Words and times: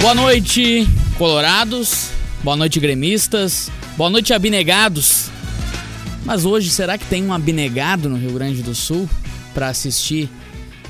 Boa 0.00 0.14
noite, 0.14 0.86
colorados. 1.18 2.10
Boa 2.44 2.56
noite, 2.56 2.78
gremistas. 2.78 3.68
Boa 3.96 4.08
noite, 4.08 4.32
abnegados. 4.32 5.28
Mas 6.24 6.44
hoje, 6.44 6.70
será 6.70 6.96
que 6.96 7.04
tem 7.06 7.24
um 7.24 7.32
abnegado 7.32 8.08
no 8.08 8.16
Rio 8.16 8.32
Grande 8.32 8.62
do 8.62 8.76
Sul 8.76 9.10
para 9.52 9.68
assistir 9.68 10.28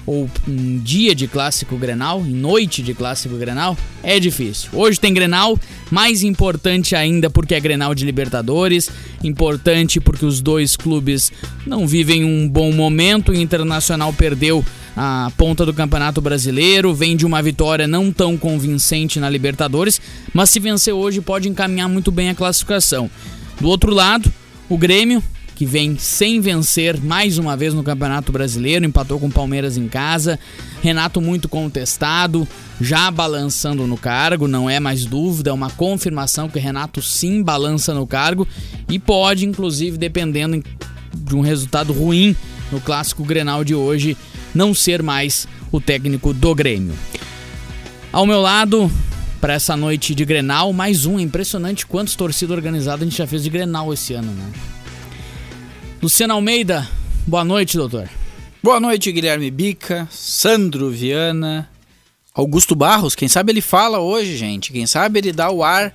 ou 0.04 0.28
um 0.46 0.78
dia 0.78 1.14
de 1.14 1.26
clássico 1.26 1.76
Grenal, 1.76 2.22
noite 2.22 2.82
de 2.82 2.92
clássico 2.92 3.36
Grenal? 3.36 3.78
É 4.02 4.20
difícil. 4.20 4.68
Hoje 4.74 5.00
tem 5.00 5.14
Grenal, 5.14 5.58
mais 5.90 6.22
importante 6.22 6.94
ainda 6.94 7.30
porque 7.30 7.54
é 7.54 7.60
Grenal 7.60 7.94
de 7.94 8.04
Libertadores, 8.04 8.90
importante 9.24 10.00
porque 10.00 10.26
os 10.26 10.42
dois 10.42 10.76
clubes 10.76 11.32
não 11.66 11.86
vivem 11.86 12.24
um 12.24 12.46
bom 12.46 12.72
momento, 12.72 13.32
o 13.32 13.34
Internacional 13.34 14.12
perdeu 14.12 14.62
a 15.00 15.30
ponta 15.36 15.64
do 15.64 15.72
Campeonato 15.72 16.20
Brasileiro, 16.20 16.92
vem 16.92 17.16
de 17.16 17.24
uma 17.24 17.40
vitória 17.40 17.86
não 17.86 18.10
tão 18.10 18.36
convincente 18.36 19.20
na 19.20 19.30
Libertadores, 19.30 20.00
mas 20.34 20.50
se 20.50 20.58
vencer 20.58 20.92
hoje 20.92 21.20
pode 21.20 21.48
encaminhar 21.48 21.88
muito 21.88 22.10
bem 22.10 22.30
a 22.30 22.34
classificação. 22.34 23.08
Do 23.60 23.68
outro 23.68 23.94
lado, 23.94 24.28
o 24.68 24.76
Grêmio, 24.76 25.22
que 25.54 25.64
vem 25.64 25.96
sem 25.96 26.40
vencer 26.40 27.00
mais 27.00 27.38
uma 27.38 27.56
vez 27.56 27.74
no 27.74 27.84
Campeonato 27.84 28.32
Brasileiro, 28.32 28.84
empatou 28.84 29.20
com 29.20 29.28
o 29.28 29.32
Palmeiras 29.32 29.76
em 29.76 29.86
casa. 29.86 30.36
Renato 30.82 31.20
muito 31.20 31.48
contestado, 31.48 32.46
já 32.80 33.08
balançando 33.08 33.86
no 33.86 33.96
cargo, 33.96 34.48
não 34.48 34.68
é 34.68 34.80
mais 34.80 35.04
dúvida, 35.04 35.50
é 35.50 35.52
uma 35.52 35.70
confirmação 35.70 36.48
que 36.48 36.58
Renato 36.58 37.00
sim 37.00 37.40
balança 37.40 37.94
no 37.94 38.04
cargo 38.04 38.48
e 38.88 38.98
pode, 38.98 39.46
inclusive, 39.46 39.96
dependendo 39.96 40.60
de 41.14 41.36
um 41.36 41.40
resultado 41.40 41.92
ruim 41.92 42.34
no 42.72 42.80
clássico 42.80 43.22
Grenal 43.22 43.62
de 43.62 43.76
hoje, 43.76 44.16
não 44.54 44.74
ser 44.74 45.02
mais 45.02 45.46
o 45.70 45.80
técnico 45.80 46.32
do 46.32 46.54
Grêmio. 46.54 46.94
Ao 48.12 48.26
meu 48.26 48.40
lado, 48.40 48.90
para 49.40 49.54
essa 49.54 49.76
noite 49.76 50.14
de 50.14 50.24
Grenal, 50.24 50.72
mais 50.72 51.06
um. 51.06 51.18
É 51.18 51.22
impressionante 51.22 51.86
quantos 51.86 52.16
torcidas 52.16 52.56
organizadas 52.56 53.02
a 53.02 53.04
gente 53.04 53.18
já 53.18 53.26
fez 53.26 53.42
de 53.42 53.50
Grenal 53.50 53.92
esse 53.92 54.14
ano, 54.14 54.32
né? 54.32 54.52
Luciano 56.02 56.34
Almeida, 56.34 56.88
boa 57.26 57.44
noite, 57.44 57.76
doutor. 57.76 58.08
Boa 58.62 58.80
noite, 58.80 59.10
Guilherme 59.12 59.50
Bica, 59.50 60.08
Sandro 60.10 60.90
Viana, 60.90 61.68
Augusto 62.34 62.74
Barros. 62.74 63.14
Quem 63.14 63.28
sabe 63.28 63.52
ele 63.52 63.60
fala 63.60 63.98
hoje, 63.98 64.36
gente. 64.36 64.72
Quem 64.72 64.86
sabe 64.86 65.20
ele 65.20 65.32
dá 65.32 65.50
o 65.50 65.62
ar 65.62 65.92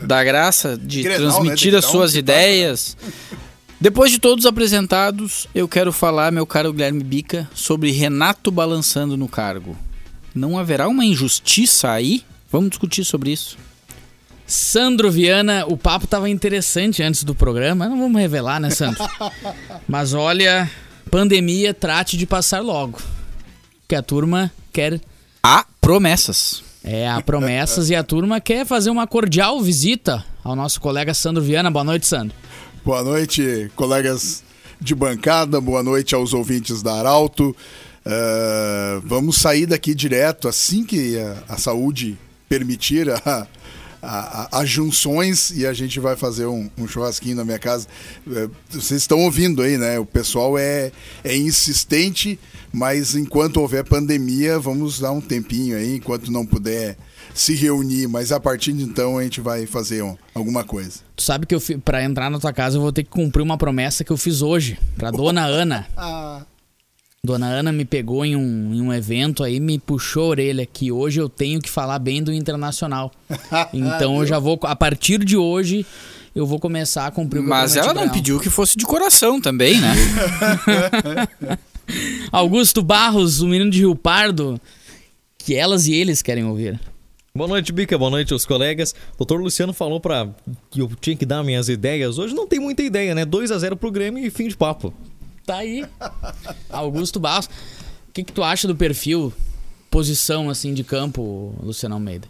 da 0.00 0.22
graça 0.22 0.76
de 0.76 1.02
Grenal, 1.02 1.20
né? 1.20 1.32
transmitir 1.32 1.72
né? 1.72 1.78
as 1.78 1.84
suas 1.84 2.14
ideias. 2.14 2.96
Depois 3.78 4.10
de 4.10 4.18
todos 4.18 4.46
apresentados, 4.46 5.46
eu 5.54 5.68
quero 5.68 5.92
falar, 5.92 6.32
meu 6.32 6.46
caro 6.46 6.72
Guilherme 6.72 7.04
Bica, 7.04 7.48
sobre 7.54 7.90
Renato 7.90 8.50
balançando 8.50 9.18
no 9.18 9.28
cargo. 9.28 9.76
Não 10.34 10.58
haverá 10.58 10.88
uma 10.88 11.04
injustiça 11.04 11.90
aí? 11.90 12.24
Vamos 12.50 12.70
discutir 12.70 13.04
sobre 13.04 13.32
isso. 13.32 13.58
Sandro 14.46 15.10
Viana, 15.10 15.64
o 15.66 15.76
papo 15.76 16.06
estava 16.06 16.30
interessante 16.30 17.02
antes 17.02 17.22
do 17.22 17.34
programa, 17.34 17.88
não 17.88 17.98
vamos 17.98 18.18
revelar, 18.18 18.60
né, 18.60 18.70
Sandro? 18.70 19.04
Mas 19.86 20.14
olha, 20.14 20.70
pandemia 21.10 21.74
trate 21.74 22.16
de 22.16 22.26
passar 22.26 22.60
logo. 22.60 22.98
Que 23.86 23.94
a 23.94 24.02
turma 24.02 24.50
quer. 24.72 25.00
Há 25.42 25.66
promessas. 25.80 26.62
É, 26.82 27.08
há 27.08 27.20
promessas 27.20 27.90
e 27.90 27.94
a 27.94 28.02
turma 28.02 28.40
quer 28.40 28.64
fazer 28.64 28.88
uma 28.90 29.06
cordial 29.06 29.60
visita 29.60 30.24
ao 30.42 30.56
nosso 30.56 30.80
colega 30.80 31.12
Sandro 31.12 31.42
Viana. 31.42 31.70
Boa 31.70 31.84
noite, 31.84 32.06
Sandro. 32.06 32.34
Boa 32.86 33.02
noite, 33.02 33.68
colegas 33.74 34.44
de 34.80 34.94
bancada, 34.94 35.60
boa 35.60 35.82
noite 35.82 36.14
aos 36.14 36.32
ouvintes 36.32 36.84
da 36.84 36.94
Arauto. 36.94 37.50
Uh, 38.06 39.02
vamos 39.04 39.38
sair 39.38 39.66
daqui 39.66 39.92
direto 39.92 40.46
assim 40.46 40.84
que 40.84 41.18
a, 41.18 41.54
a 41.54 41.58
saúde 41.58 42.16
permitir 42.48 43.10
a, 43.26 43.48
a, 44.00 44.60
as 44.60 44.70
junções 44.70 45.50
e 45.50 45.66
a 45.66 45.72
gente 45.72 45.98
vai 45.98 46.14
fazer 46.14 46.46
um, 46.46 46.70
um 46.78 46.86
churrasquinho 46.86 47.34
na 47.34 47.44
minha 47.44 47.58
casa. 47.58 47.88
Uh, 48.24 48.48
vocês 48.70 49.02
estão 49.02 49.18
ouvindo 49.18 49.62
aí, 49.62 49.76
né? 49.76 49.98
O 49.98 50.06
pessoal 50.06 50.56
é, 50.56 50.92
é 51.24 51.36
insistente, 51.36 52.38
mas 52.72 53.16
enquanto 53.16 53.56
houver 53.56 53.82
pandemia, 53.82 54.60
vamos 54.60 55.00
dar 55.00 55.10
um 55.10 55.20
tempinho 55.20 55.76
aí, 55.76 55.96
enquanto 55.96 56.30
não 56.30 56.46
puder 56.46 56.96
se 57.36 57.54
reunir, 57.54 58.08
mas 58.08 58.32
a 58.32 58.40
partir 58.40 58.72
de 58.72 58.82
então 58.82 59.18
a 59.18 59.22
gente 59.22 59.40
vai 59.40 59.66
fazer 59.66 60.02
um, 60.02 60.16
alguma 60.34 60.64
coisa. 60.64 61.00
Tu 61.14 61.22
sabe 61.22 61.46
que 61.46 61.54
eu 61.54 61.60
para 61.84 62.02
entrar 62.02 62.30
na 62.30 62.38
tua 62.38 62.52
casa 62.52 62.78
eu 62.78 62.80
vou 62.80 62.90
ter 62.90 63.04
que 63.04 63.10
cumprir 63.10 63.42
uma 63.42 63.58
promessa 63.58 64.02
que 64.02 64.10
eu 64.10 64.16
fiz 64.16 64.40
hoje 64.40 64.78
para 64.96 65.10
dona 65.10 65.44
Ana. 65.44 65.86
ah. 65.96 66.42
Dona 67.22 67.46
Ana 67.46 67.72
me 67.72 67.84
pegou 67.84 68.24
em 68.24 68.36
um, 68.36 68.72
em 68.72 68.80
um 68.80 68.92
evento 68.92 69.42
aí, 69.42 69.58
me 69.58 69.78
puxou 69.78 70.26
a 70.26 70.28
orelha 70.28 70.64
que 70.64 70.92
hoje 70.92 71.20
eu 71.20 71.28
tenho 71.28 71.60
que 71.60 71.68
falar 71.68 71.98
bem 71.98 72.22
do 72.22 72.32
Internacional. 72.32 73.12
Então 73.74 74.18
eu 74.20 74.26
já 74.26 74.38
vou, 74.38 74.58
a 74.62 74.76
partir 74.76 75.24
de 75.24 75.36
hoje, 75.36 75.84
eu 76.34 76.46
vou 76.46 76.60
começar 76.60 77.06
a 77.06 77.10
cumprir 77.10 77.40
o 77.40 77.42
Mas 77.42 77.76
ela 77.76 77.92
não 77.92 78.08
pediu 78.08 78.38
que 78.38 78.48
fosse 78.48 78.78
de 78.78 78.84
coração 78.84 79.40
também, 79.40 79.80
né? 79.80 79.94
Augusto 82.30 82.80
Barros, 82.80 83.40
o 83.40 83.48
menino 83.48 83.70
de 83.70 83.80
Rio 83.80 83.96
Pardo, 83.96 84.60
que 85.36 85.54
elas 85.54 85.86
e 85.86 85.94
eles 85.94 86.22
querem 86.22 86.44
ouvir. 86.44 86.78
Boa 87.36 87.48
noite, 87.48 87.70
Bica. 87.70 87.98
Boa 87.98 88.10
noite 88.10 88.32
aos 88.32 88.46
colegas. 88.46 88.94
O 89.14 89.18
doutor 89.18 89.38
Luciano 89.38 89.74
falou 89.74 90.00
para 90.00 90.34
que 90.70 90.80
eu 90.80 90.90
tinha 90.98 91.14
que 91.14 91.26
dar 91.26 91.44
minhas 91.44 91.68
ideias. 91.68 92.16
Hoje 92.16 92.34
não 92.34 92.46
tem 92.46 92.58
muita 92.58 92.82
ideia, 92.82 93.14
né? 93.14 93.26
2 93.26 93.50
a 93.50 93.58
0 93.58 93.76
pro 93.76 93.90
Grêmio 93.90 94.24
e 94.24 94.30
fim 94.30 94.48
de 94.48 94.56
papo. 94.56 94.94
Tá 95.44 95.58
aí. 95.58 95.84
Augusto 96.70 97.20
Barros. 97.20 97.44
O 98.08 98.12
que, 98.14 98.24
que 98.24 98.32
tu 98.32 98.42
acha 98.42 98.66
do 98.66 98.74
perfil, 98.74 99.30
posição 99.90 100.48
assim 100.48 100.72
de 100.72 100.82
campo, 100.82 101.54
Luciano 101.62 101.96
Almeida? 101.96 102.26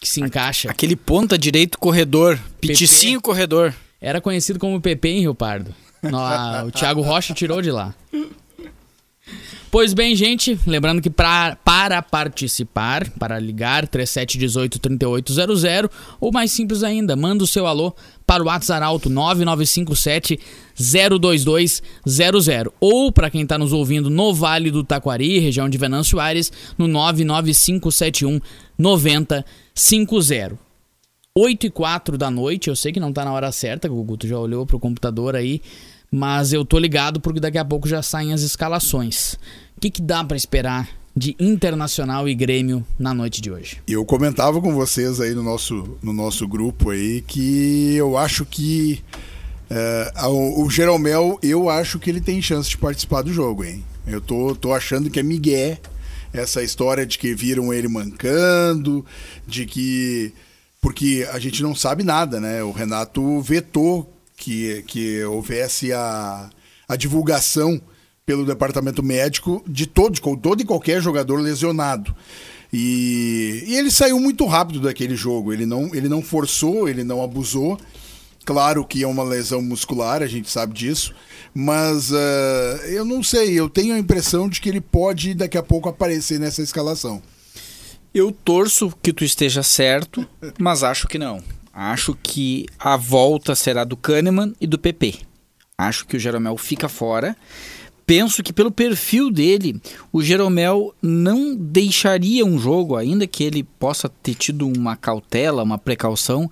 Que 0.00 0.08
se 0.08 0.22
encaixa. 0.22 0.70
Aquele 0.70 0.96
ponta 0.96 1.36
direito 1.36 1.78
corredor, 1.78 2.40
piticinho 2.58 3.20
corredor. 3.20 3.74
Era 4.00 4.22
conhecido 4.22 4.58
como 4.58 4.80
PP 4.80 5.08
em 5.08 5.20
Rio 5.20 5.34
Pardo. 5.34 5.74
No, 6.02 6.16
a, 6.16 6.64
o 6.64 6.70
Thiago 6.70 7.02
Rocha 7.02 7.34
tirou 7.34 7.60
de 7.60 7.70
lá. 7.70 7.94
Pois 9.70 9.92
bem, 9.92 10.14
gente, 10.14 10.58
lembrando 10.66 11.02
que 11.02 11.10
pra, 11.10 11.56
para 11.56 12.00
participar, 12.00 13.10
para 13.10 13.38
ligar 13.38 13.86
3718-3800, 13.88 15.90
ou 16.20 16.32
mais 16.32 16.52
simples 16.52 16.82
ainda, 16.82 17.16
manda 17.16 17.42
o 17.42 17.46
seu 17.46 17.66
alô 17.66 17.94
para 18.26 18.42
o 18.42 18.46
WhatsApp 18.46 18.84
Alto 18.84 19.10
9957 19.10 20.38
02200 20.78 22.72
ou 22.80 23.10
para 23.10 23.30
quem 23.30 23.42
está 23.42 23.58
nos 23.58 23.72
ouvindo 23.72 24.08
no 24.08 24.32
Vale 24.32 24.70
do 24.70 24.84
Taquari, 24.84 25.38
região 25.38 25.68
de 25.68 25.78
Venâncio 25.78 26.20
Aires, 26.20 26.52
no 26.78 26.86
99571 26.86 28.40
9050. 28.78 30.66
8 31.38 31.66
e 31.66 31.70
4 31.70 32.16
da 32.16 32.30
noite, 32.30 32.70
eu 32.70 32.76
sei 32.76 32.92
que 32.92 33.00
não 33.00 33.10
está 33.10 33.22
na 33.22 33.32
hora 33.32 33.52
certa, 33.52 33.92
o 33.92 34.02
Guto 34.02 34.26
já 34.26 34.38
olhou 34.38 34.64
pro 34.64 34.80
computador 34.80 35.36
aí, 35.36 35.60
mas 36.10 36.52
eu 36.52 36.64
tô 36.64 36.78
ligado 36.78 37.20
porque 37.20 37.40
daqui 37.40 37.58
a 37.58 37.64
pouco 37.64 37.88
já 37.88 38.02
saem 38.02 38.32
as 38.32 38.42
escalações. 38.42 39.34
O 39.76 39.80
que, 39.80 39.90
que 39.90 40.02
dá 40.02 40.24
para 40.24 40.36
esperar 40.36 40.88
de 41.14 41.34
Internacional 41.40 42.28
e 42.28 42.34
Grêmio 42.34 42.84
na 42.98 43.14
noite 43.14 43.40
de 43.40 43.50
hoje? 43.50 43.82
Eu 43.88 44.04
comentava 44.04 44.60
com 44.60 44.74
vocês 44.74 45.20
aí 45.20 45.34
no 45.34 45.42
nosso, 45.42 45.98
no 46.02 46.12
nosso 46.12 46.46
grupo 46.46 46.90
aí 46.90 47.22
que 47.26 47.94
eu 47.94 48.18
acho 48.18 48.44
que 48.44 49.02
uh, 49.70 50.28
o, 50.28 50.64
o 50.64 50.70
Jeromel, 50.70 51.38
eu 51.42 51.68
acho 51.68 51.98
que 51.98 52.10
ele 52.10 52.20
tem 52.20 52.40
chance 52.42 52.68
de 52.68 52.78
participar 52.78 53.22
do 53.22 53.32
jogo, 53.32 53.64
hein? 53.64 53.84
Eu 54.06 54.20
tô, 54.20 54.54
tô 54.54 54.72
achando 54.72 55.10
que 55.10 55.18
é 55.18 55.22
Miguel 55.22 55.78
essa 56.32 56.62
história 56.62 57.06
de 57.06 57.18
que 57.18 57.34
viram 57.34 57.72
ele 57.72 57.88
mancando, 57.88 59.04
de 59.46 59.64
que 59.64 60.32
porque 60.80 61.26
a 61.32 61.38
gente 61.38 61.62
não 61.62 61.74
sabe 61.74 62.04
nada, 62.04 62.38
né? 62.38 62.62
O 62.62 62.70
Renato 62.70 63.40
vetou 63.40 64.15
que, 64.36 64.82
que 64.86 65.24
houvesse 65.24 65.92
a, 65.92 66.50
a 66.86 66.96
divulgação 66.96 67.80
pelo 68.24 68.44
departamento 68.44 69.02
médico 69.02 69.64
de 69.66 69.86
todo, 69.86 70.20
todo 70.36 70.60
e 70.60 70.64
qualquer 70.64 71.00
jogador 71.00 71.40
lesionado. 71.40 72.14
E, 72.72 73.64
e, 73.66 73.76
ele 73.76 73.90
saiu 73.90 74.18
muito 74.18 74.44
rápido 74.44 74.80
daquele 74.80 75.14
jogo. 75.14 75.52
Ele 75.52 75.64
não, 75.64 75.94
ele 75.94 76.08
não 76.08 76.20
forçou, 76.20 76.88
ele 76.88 77.04
não 77.04 77.22
abusou. 77.22 77.78
Claro 78.44 78.84
que 78.84 79.02
é 79.02 79.06
uma 79.06 79.24
lesão 79.24 79.62
muscular, 79.62 80.22
a 80.22 80.26
gente 80.26 80.50
sabe 80.50 80.74
disso. 80.74 81.14
Mas 81.54 82.10
uh, 82.10 82.84
eu 82.88 83.04
não 83.04 83.22
sei, 83.22 83.58
eu 83.58 83.68
tenho 83.68 83.94
a 83.94 83.98
impressão 83.98 84.48
de 84.48 84.60
que 84.60 84.68
ele 84.68 84.80
pode 84.80 85.34
daqui 85.34 85.56
a 85.56 85.62
pouco 85.62 85.88
aparecer 85.88 86.38
nessa 86.38 86.62
escalação. 86.62 87.22
Eu 88.14 88.30
torço 88.32 88.92
que 89.02 89.12
tu 89.12 89.24
esteja 89.24 89.62
certo, 89.62 90.26
mas 90.58 90.82
acho 90.82 91.08
que 91.08 91.18
não. 91.18 91.42
Acho 91.78 92.16
que 92.22 92.64
a 92.78 92.96
volta 92.96 93.54
será 93.54 93.84
do 93.84 93.98
Kahneman 93.98 94.54
e 94.58 94.66
do 94.66 94.78
PP. 94.78 95.16
Acho 95.76 96.06
que 96.06 96.16
o 96.16 96.18
Jeromel 96.18 96.56
fica 96.56 96.88
fora. 96.88 97.36
Penso 98.06 98.42
que 98.42 98.50
pelo 98.50 98.70
perfil 98.70 99.30
dele, 99.30 99.78
o 100.10 100.22
Jeromel 100.22 100.94
não 101.02 101.54
deixaria 101.54 102.46
um 102.46 102.58
jogo, 102.58 102.96
ainda 102.96 103.26
que 103.26 103.44
ele 103.44 103.62
possa 103.62 104.08
ter 104.08 104.34
tido 104.34 104.66
uma 104.66 104.96
cautela, 104.96 105.62
uma 105.62 105.76
precaução, 105.76 106.50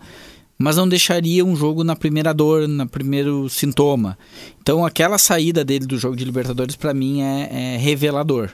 mas 0.59 0.77
não 0.77 0.87
deixaria 0.87 1.43
um 1.43 1.57
jogo 1.57 1.83
na 1.83 1.97
primeira 1.97 2.35
dor, 2.35 2.69
no 2.69 2.87
primeiro 2.87 3.49
sintoma. 3.49 4.19
Então, 4.61 4.85
aquela 4.85 5.17
saída 5.17 5.65
dele 5.65 5.87
do 5.87 5.97
jogo 5.97 6.17
de 6.17 6.25
Libertadores, 6.27 6.77
para 6.77 6.93
mim, 6.93 7.23
é, 7.23 7.77
é 7.77 7.77
revelador. 7.79 8.51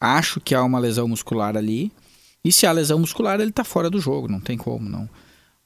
Acho 0.00 0.40
que 0.40 0.54
há 0.54 0.64
uma 0.64 0.78
lesão 0.78 1.06
muscular 1.06 1.58
ali 1.58 1.92
E 2.42 2.50
se 2.50 2.66
há 2.66 2.72
lesão 2.72 2.98
muscular, 2.98 3.38
ele 3.38 3.52
tá 3.52 3.64
fora 3.64 3.90
do 3.90 4.00
jogo, 4.00 4.28
não 4.28 4.40
tem 4.40 4.56
como, 4.56 4.88
não. 4.88 5.06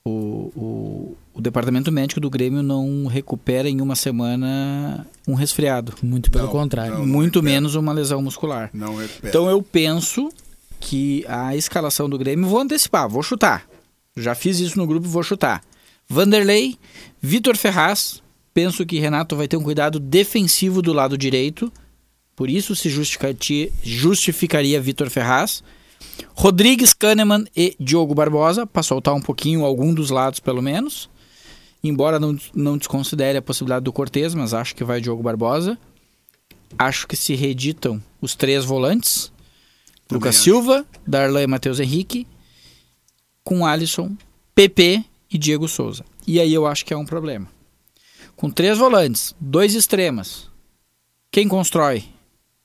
O, 0.07 0.53
o, 0.55 1.17
o 1.33 1.41
departamento 1.41 1.91
médico 1.91 2.21
do 2.21 2.29
Grêmio 2.29 2.63
não 2.63 3.07
recupera 3.07 3.71
em 3.71 3.81
uma 3.81 3.97
semana 3.97 5.07
um 5.27 5.33
resfriado. 5.33 5.95
Muito 6.03 6.31
pelo 6.31 6.45
Não, 6.45 6.53
contrário. 6.53 6.99
não. 6.99 7.07
muito 7.07 7.37
recupera. 7.37 7.55
menos 7.55 7.75
uma 7.75 7.91
lesão 7.93 8.21
muscular. 8.21 8.69
Não 8.75 8.97
recupera. 8.97 9.29
Então 9.29 9.49
eu 9.49 9.63
penso 9.63 10.31
que 10.79 11.25
a 11.27 11.57
escalação 11.57 12.09
do 12.11 12.19
Grêmio, 12.19 12.47
vou 12.47 12.61
antecipar, 12.61 13.09
vou 13.09 13.23
chutar. 13.23 13.67
Já 14.15 14.35
fiz 14.35 14.61
isso 14.61 14.77
no 14.77 14.87
grupo, 14.87 15.09
vou 15.09 15.23
chutar. 15.23 15.63
Vanderlei, 16.07 16.77
Vitor 17.23 17.57
Ferraz, 17.57 18.23
penso 18.53 18.85
que 18.85 18.99
Renato 18.99 19.35
vai 19.35 19.49
ter 19.49 19.57
um 19.57 19.63
cuidado 19.63 19.99
defensivo 19.99 20.83
do 20.83 20.93
lado 20.93 21.17
direito, 21.17 21.73
por 22.37 22.51
isso 22.51 22.77
se 22.77 22.91
justificaria 23.83 24.81
Vitor 24.83 25.09
Ferraz. 25.09 25.65
Rodrigues, 26.35 26.93
Kahneman 26.93 27.45
e 27.57 27.77
Diogo 27.79 28.15
Barbosa, 28.15 28.67
para 28.67 28.83
soltar 28.83 29.15
um 29.15 29.21
pouquinho 29.21 29.65
algum 29.65 29.95
dos 29.95 30.11
lados 30.11 30.41
pelo 30.41 30.61
menos. 30.61 31.09
Embora 31.83 32.19
não, 32.19 32.37
não 32.55 32.79
desconsidere 32.79 33.39
a 33.39 33.43
possibilidade 33.43 33.85
do 33.85 33.93
Cortez, 33.93 34.35
mas 34.35 34.55
acho 34.55 34.75
que 34.75 34.85
vai 34.85 35.01
Diogo 35.01 35.23
Barbosa. 35.23 35.79
Acho 36.79 37.07
que 37.07 37.17
se 37.17 37.35
reeditam 37.35 38.03
os 38.21 38.35
três 38.35 38.65
volantes. 38.65 39.33
Também 40.09 40.21
Lucas 40.21 40.37
acho. 40.37 40.45
Silva, 40.45 40.87
Darlan 41.07 41.43
e 41.43 41.47
Matheus 41.47 41.79
Henrique, 41.79 42.27
com 43.45 43.67
Alisson, 43.67 44.17
PP 44.55 45.05
e 45.31 45.39
Diego 45.39 45.69
Souza. 45.69 46.05
E 46.27 46.41
aí 46.41 46.53
eu 46.53 46.67
acho 46.67 46.85
que 46.85 46.95
é 46.95 46.97
um 46.97 47.05
problema. 47.05 47.47
Com 48.35 48.51
três 48.51 48.79
volantes, 48.79 49.35
dois 49.39 49.75
extremas, 49.75 50.49
quem 51.31 51.49
constrói? 51.49 52.05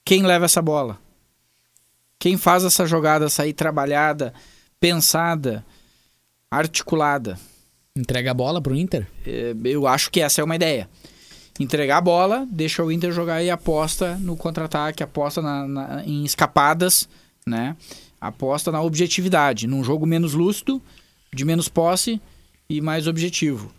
Quem 0.06 0.24
leva 0.24 0.46
essa 0.46 0.62
bola? 0.62 1.00
Quem 2.20 2.38
faz 2.38 2.64
essa 2.66 2.86
jogada 2.86 3.30
sair 3.30 3.54
trabalhada, 3.54 4.34
pensada, 4.80 5.66
articulada? 6.52 7.40
Entrega 7.96 8.32
a 8.32 8.34
bola 8.34 8.62
pro 8.62 8.76
Inter. 8.76 9.08
É, 9.26 9.56
eu 9.66 9.88
acho 9.88 10.12
que 10.12 10.20
essa 10.22 10.42
é 10.42 10.44
uma 10.44 10.56
ideia. 10.56 10.90
Entregar 11.60 11.98
a 11.98 12.02
bola, 12.02 12.48
deixa 12.50 12.84
o 12.84 12.92
Inter 12.92 13.12
jogar 13.12 13.44
e 13.44 13.50
aposta 13.50 14.16
no 14.18 14.36
contra-ataque, 14.38 15.04
aposta 15.04 15.42
na- 15.42 15.68
na- 15.68 16.04
em 16.06 16.24
escapadas, 16.24 17.08
né? 17.46 17.76
Aposta 18.22 18.72
na 18.72 18.82
objetividade, 18.82 19.68
num 19.68 19.84
jogo 19.84 20.06
menos 20.06 20.34
lúcido, 20.34 20.82
de 21.34 21.44
menos 21.46 21.68
posse 21.68 22.22
e 22.70 22.80
mais 22.82 23.08
objetivo. 23.08 23.72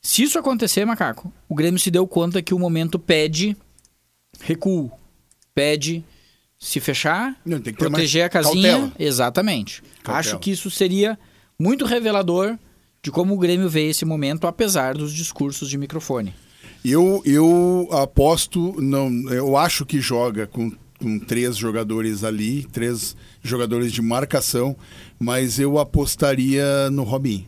Se 0.00 0.22
isso 0.22 0.38
acontecer, 0.38 0.84
Macaco, 0.84 1.32
o 1.48 1.54
Grêmio 1.54 1.78
se 1.78 1.90
deu 1.90 2.06
conta 2.06 2.42
que 2.42 2.54
o 2.54 2.58
momento 2.58 2.98
pede 2.98 3.56
recuo, 4.40 4.90
pede 5.54 6.04
se 6.64 6.78
fechar, 6.78 7.36
Não, 7.44 7.60
proteger 7.60 8.24
a 8.24 8.28
casinha. 8.28 8.70
cautela. 8.70 8.92
Exatamente. 8.96 9.82
Cautela. 10.04 10.18
Acho 10.18 10.38
que 10.38 10.52
isso 10.52 10.70
seria 10.70 11.18
muito 11.58 11.84
revelador 11.84 12.56
de 13.02 13.10
como 13.10 13.34
o 13.34 13.38
Grêmio 13.38 13.68
vê 13.68 13.88
esse 13.88 14.04
momento, 14.04 14.46
apesar 14.46 14.94
dos 14.94 15.12
discursos 15.12 15.68
de 15.68 15.76
microfone. 15.76 16.32
Eu, 16.84 17.20
eu 17.24 17.88
aposto, 17.90 18.80
não, 18.80 19.08
eu 19.32 19.56
acho 19.56 19.84
que 19.84 20.00
joga 20.00 20.46
com, 20.46 20.70
com 21.00 21.18
três 21.18 21.56
jogadores 21.56 22.22
ali, 22.22 22.62
três 22.70 23.16
jogadores 23.42 23.92
de 23.92 24.00
marcação, 24.00 24.76
mas 25.18 25.58
eu 25.58 25.80
apostaria 25.80 26.88
no 26.90 27.02
Robinho. 27.02 27.44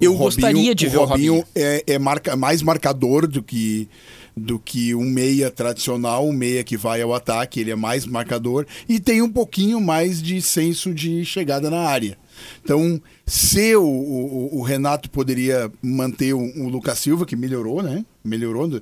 Eu 0.00 0.14
O 0.14 0.18
gostaria 0.18 0.72
de 0.74 0.86
ver 0.88 0.98
o 0.98 1.04
Robinho. 1.04 1.44
é, 1.54 1.82
é 1.86 1.98
marca, 1.98 2.36
mais 2.36 2.62
marcador 2.62 3.26
do 3.26 3.42
que 3.42 3.88
do 4.36 4.58
que 4.58 4.94
um 4.94 5.04
meia 5.04 5.50
tradicional, 5.50 6.26
um 6.26 6.32
meia 6.32 6.64
que 6.64 6.76
vai 6.76 7.02
ao 7.02 7.14
ataque, 7.14 7.60
ele 7.60 7.70
é 7.70 7.76
mais 7.76 8.06
marcador 8.06 8.66
e 8.88 8.98
tem 8.98 9.20
um 9.20 9.30
pouquinho 9.30 9.80
mais 9.80 10.22
de 10.22 10.40
senso 10.40 10.94
de 10.94 11.24
chegada 11.24 11.70
na 11.70 11.80
área. 11.80 12.18
Então, 12.62 13.00
se 13.26 13.76
o, 13.76 13.84
o, 13.84 14.58
o 14.58 14.62
Renato 14.62 15.10
poderia 15.10 15.70
manter 15.82 16.32
o, 16.32 16.40
o 16.40 16.68
Lucas 16.68 16.98
Silva, 16.98 17.26
que 17.26 17.36
melhorou, 17.36 17.82
né? 17.82 18.04
Melhorou 18.24 18.80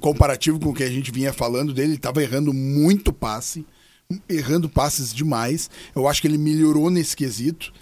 comparativo 0.00 0.58
com 0.58 0.70
o 0.70 0.74
que 0.74 0.84
a 0.84 0.90
gente 0.90 1.10
vinha 1.10 1.32
falando 1.32 1.72
dele, 1.72 1.88
ele 1.88 1.96
estava 1.96 2.22
errando 2.22 2.52
muito 2.52 3.12
passe, 3.12 3.64
errando 4.28 4.68
passes 4.68 5.12
demais. 5.12 5.70
Eu 5.94 6.08
acho 6.08 6.20
que 6.20 6.28
ele 6.28 6.38
melhorou 6.38 6.90
nesse 6.90 7.14
quesito. 7.14 7.72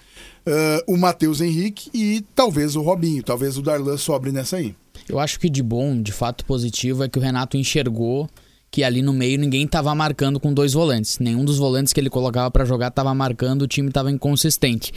Ah, 0.45 0.83
o 0.87 0.97
Matheus 0.97 1.41
Henrique 1.41 1.89
e 1.93 2.21
talvez 2.35 2.75
o 2.75 2.81
Robinho, 2.81 3.23
talvez 3.23 3.57
o 3.57 3.61
Darlan 3.61 3.97
sobre 3.97 4.31
nessa 4.31 4.57
aí. 4.57 4.75
Eu 5.07 5.19
acho 5.19 5.39
que 5.39 5.49
de 5.49 5.61
bom, 5.61 6.01
de 6.01 6.11
fato 6.11 6.45
positivo, 6.45 7.03
é 7.03 7.09
que 7.09 7.17
o 7.17 7.21
Renato 7.21 7.57
enxergou 7.57 8.29
que 8.73 8.83
ali 8.83 9.03
no 9.03 9.13
meio 9.13 9.37
ninguém 9.37 9.67
tava 9.67 9.93
marcando 9.93 10.39
com 10.39 10.51
dois 10.51 10.73
volantes. 10.73 11.19
Nenhum 11.19 11.45
dos 11.45 11.57
volantes 11.57 11.93
que 11.93 11.99
ele 11.99 12.09
colocava 12.09 12.49
pra 12.49 12.65
jogar 12.65 12.89
tava 12.89 13.13
marcando, 13.13 13.61
o 13.61 13.67
time 13.67 13.91
tava 13.91 14.09
inconsistente. 14.09 14.91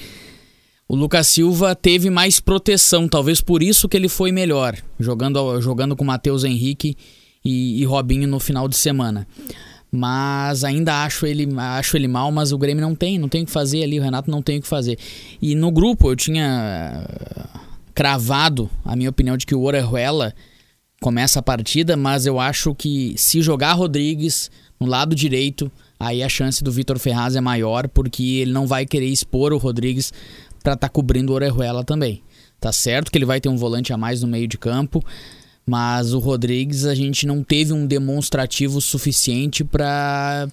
O 0.89 0.97
Lucas 0.97 1.27
Silva 1.27 1.75
teve 1.75 2.09
mais 2.09 2.41
proteção, 2.41 3.07
talvez 3.07 3.41
por 3.43 3.63
isso 3.63 3.89
que 3.89 3.97
ele 3.97 4.09
foi 4.09 4.33
melhor, 4.33 4.77
jogando, 4.99 5.61
jogando 5.61 5.95
com 5.95 6.05
Matheus 6.05 6.43
Henrique 6.43 6.97
e, 7.45 7.83
e 7.83 7.85
Robinho 7.85 8.27
no 8.27 8.41
final 8.41 8.67
de 8.67 8.77
semana. 8.77 9.27
Mas 9.91 10.65
ainda 10.65 11.05
acho 11.05 11.27
ele, 11.27 11.47
acho 11.59 11.97
ele 11.97 12.09
mal, 12.09 12.31
mas 12.33 12.53
o 12.53 12.59
Grêmio 12.59 12.81
não 12.81 12.95
tem, 12.95 13.19
não 13.19 13.29
tem 13.29 13.43
o 13.43 13.47
que 13.47 13.53
fazer 13.53 13.83
ali, 13.83 13.99
o 13.99 14.03
Renato 14.03 14.31
não 14.31 14.41
tem 14.41 14.59
o 14.59 14.63
que 14.63 14.69
fazer. 14.69 14.99
E 15.43 15.55
no 15.55 15.71
grupo 15.71 16.11
eu 16.11 16.17
tinha 16.17 17.07
cravado 17.97 18.69
a 18.85 18.95
minha 18.95 19.09
opinião 19.09 19.39
de 19.39 19.47
que 19.47 19.55
o 19.55 19.63
Orejuela 19.63 20.35
começa 21.01 21.41
a 21.41 21.43
partida, 21.43 21.97
mas 21.97 22.27
eu 22.27 22.39
acho 22.39 22.75
que 22.75 23.15
se 23.17 23.41
jogar 23.41 23.73
Rodrigues 23.73 24.51
no 24.79 24.87
lado 24.87 25.15
direito, 25.15 25.73
aí 25.99 26.23
a 26.23 26.29
chance 26.29 26.63
do 26.63 26.71
Vitor 26.71 26.99
Ferraz 26.99 27.35
é 27.37 27.41
maior, 27.41 27.89
porque 27.89 28.23
ele 28.23 28.53
não 28.53 28.67
vai 28.67 28.85
querer 28.85 29.07
expor 29.07 29.51
o 29.55 29.57
Rodrigues 29.57 30.13
para 30.63 30.75
estar 30.75 30.91
cobrindo 30.91 31.33
o 31.33 31.35
Orejuela 31.35 31.83
também. 31.83 32.23
Tá 32.61 32.71
certo 32.71 33.11
que 33.11 33.17
ele 33.17 33.25
vai 33.25 33.41
ter 33.41 33.49
um 33.49 33.57
volante 33.57 33.95
a 33.95 33.97
mais 33.97 34.21
no 34.21 34.29
meio 34.29 34.47
de 34.47 34.59
campo, 34.59 35.03
mas 35.65 36.13
o 36.13 36.19
Rodrigues 36.19 36.85
a 36.85 36.95
gente 36.95 37.27
não 37.27 37.43
teve 37.43 37.73
um 37.73 37.87
demonstrativo 37.87 38.79
suficiente 38.79 39.65
para 39.65 40.47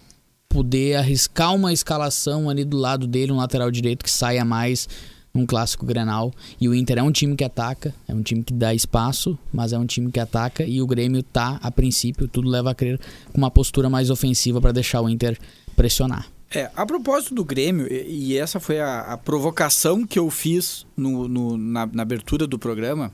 poder 0.47 0.95
arriscar 0.95 1.53
uma 1.53 1.73
escalação 1.73 2.49
ali 2.49 2.63
do 2.63 2.77
lado 2.77 3.05
dele, 3.05 3.33
um 3.33 3.37
lateral 3.37 3.69
direito 3.69 4.03
que 4.03 4.11
saia 4.11 4.45
mais 4.45 4.87
num 5.33 5.45
clássico 5.47 5.85
Grenal. 5.85 6.31
E 6.61 6.69
o 6.69 6.75
Inter 6.75 6.99
é 6.99 7.03
um 7.03 7.11
time 7.11 7.35
que 7.35 7.43
ataca, 7.43 7.93
é 8.07 8.13
um 8.13 8.21
time 8.21 8.43
que 8.43 8.53
dá 8.53 8.73
espaço, 8.73 9.37
mas 9.51 9.73
é 9.73 9.77
um 9.77 9.85
time 9.85 10.11
que 10.11 10.19
ataca 10.19 10.63
e 10.63 10.81
o 10.81 10.85
Grêmio 10.85 11.23
tá, 11.23 11.59
a 11.61 11.71
princípio, 11.71 12.27
tudo 12.27 12.47
leva 12.47 12.71
a 12.71 12.75
crer, 12.75 12.99
com 13.31 13.39
uma 13.39 13.49
postura 13.49 13.89
mais 13.89 14.09
ofensiva 14.11 14.61
para 14.61 14.71
deixar 14.71 15.01
o 15.01 15.09
Inter 15.09 15.37
pressionar. 15.75 16.27
É, 16.53 16.69
a 16.75 16.85
propósito 16.85 17.33
do 17.33 17.43
Grêmio, 17.43 17.91
e, 17.91 18.37
essa 18.37 18.59
foi 18.59 18.79
a, 18.79 19.01
a 19.01 19.17
provocação 19.17 20.05
que 20.05 20.19
eu 20.19 20.29
fiz 20.29 20.85
no, 20.95 21.27
no- 21.27 21.57
na, 21.57 21.87
na 21.87 22.03
abertura 22.03 22.45
do 22.45 22.59
programa, 22.59 23.11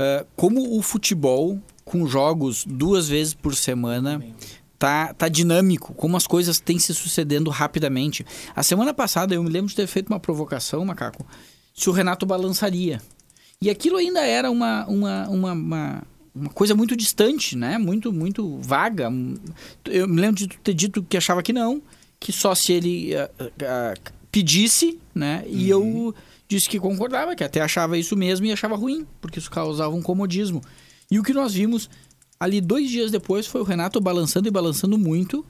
ah, 0.00 0.26
como 0.34 0.76
o 0.76 0.82
futebol, 0.82 1.60
com 1.84 2.08
jogos 2.08 2.64
duas 2.66 3.08
vezes 3.08 3.34
por 3.34 3.54
semana, 3.54 4.20
tá, 4.80 5.12
tá 5.12 5.28
dinâmico, 5.28 5.92
como 5.92 6.16
as 6.16 6.26
coisas 6.26 6.58
têm 6.58 6.78
se 6.78 6.94
sucedendo 6.94 7.50
rapidamente. 7.50 8.24
A 8.56 8.62
semana 8.62 8.94
passada 8.94 9.34
eu 9.34 9.44
me 9.44 9.50
lembro 9.50 9.68
de 9.68 9.76
ter 9.76 9.86
feito 9.86 10.08
uma 10.08 10.18
provocação, 10.18 10.82
Macaco, 10.86 11.24
se 11.74 11.90
o 11.90 11.92
Renato 11.92 12.24
balançaria. 12.24 13.00
E 13.60 13.68
aquilo 13.68 13.98
ainda 13.98 14.20
era 14.26 14.50
uma, 14.50 14.86
uma, 14.86 15.28
uma, 15.28 15.52
uma, 15.52 16.02
uma 16.34 16.48
coisa 16.48 16.74
muito 16.74 16.96
distante, 16.96 17.58
né? 17.58 17.76
Muito, 17.76 18.10
muito 18.10 18.58
vaga. 18.62 19.12
Eu 19.84 20.08
me 20.08 20.18
lembro 20.18 20.36
de 20.36 20.48
ter 20.48 20.72
dito 20.72 21.02
que 21.02 21.18
achava 21.18 21.42
que 21.42 21.52
não, 21.52 21.82
que 22.18 22.32
só 22.32 22.54
se 22.54 22.72
ele 22.72 23.14
ah, 23.14 23.30
ah, 23.62 23.94
pedisse, 24.32 24.98
né? 25.14 25.44
E 25.46 25.68
eu 25.68 26.14
disse 26.48 26.70
que 26.70 26.80
concordava, 26.80 27.36
que 27.36 27.44
até 27.44 27.60
achava 27.60 27.98
isso 27.98 28.16
mesmo 28.16 28.46
e 28.46 28.52
achava 28.52 28.76
ruim, 28.76 29.06
porque 29.20 29.38
isso 29.38 29.50
causava 29.50 29.94
um 29.94 30.00
comodismo. 30.00 30.62
E 31.10 31.18
o 31.18 31.22
que 31.22 31.34
nós 31.34 31.52
vimos 31.52 31.90
ali 32.40 32.60
dois 32.60 32.88
dias 32.88 33.10
depois 33.10 33.46
foi 33.46 33.60
o 33.60 33.64
Renato 33.64 34.00
balançando 34.00 34.48
e 34.48 34.50
balançando 34.50 34.96
muito. 34.96 35.44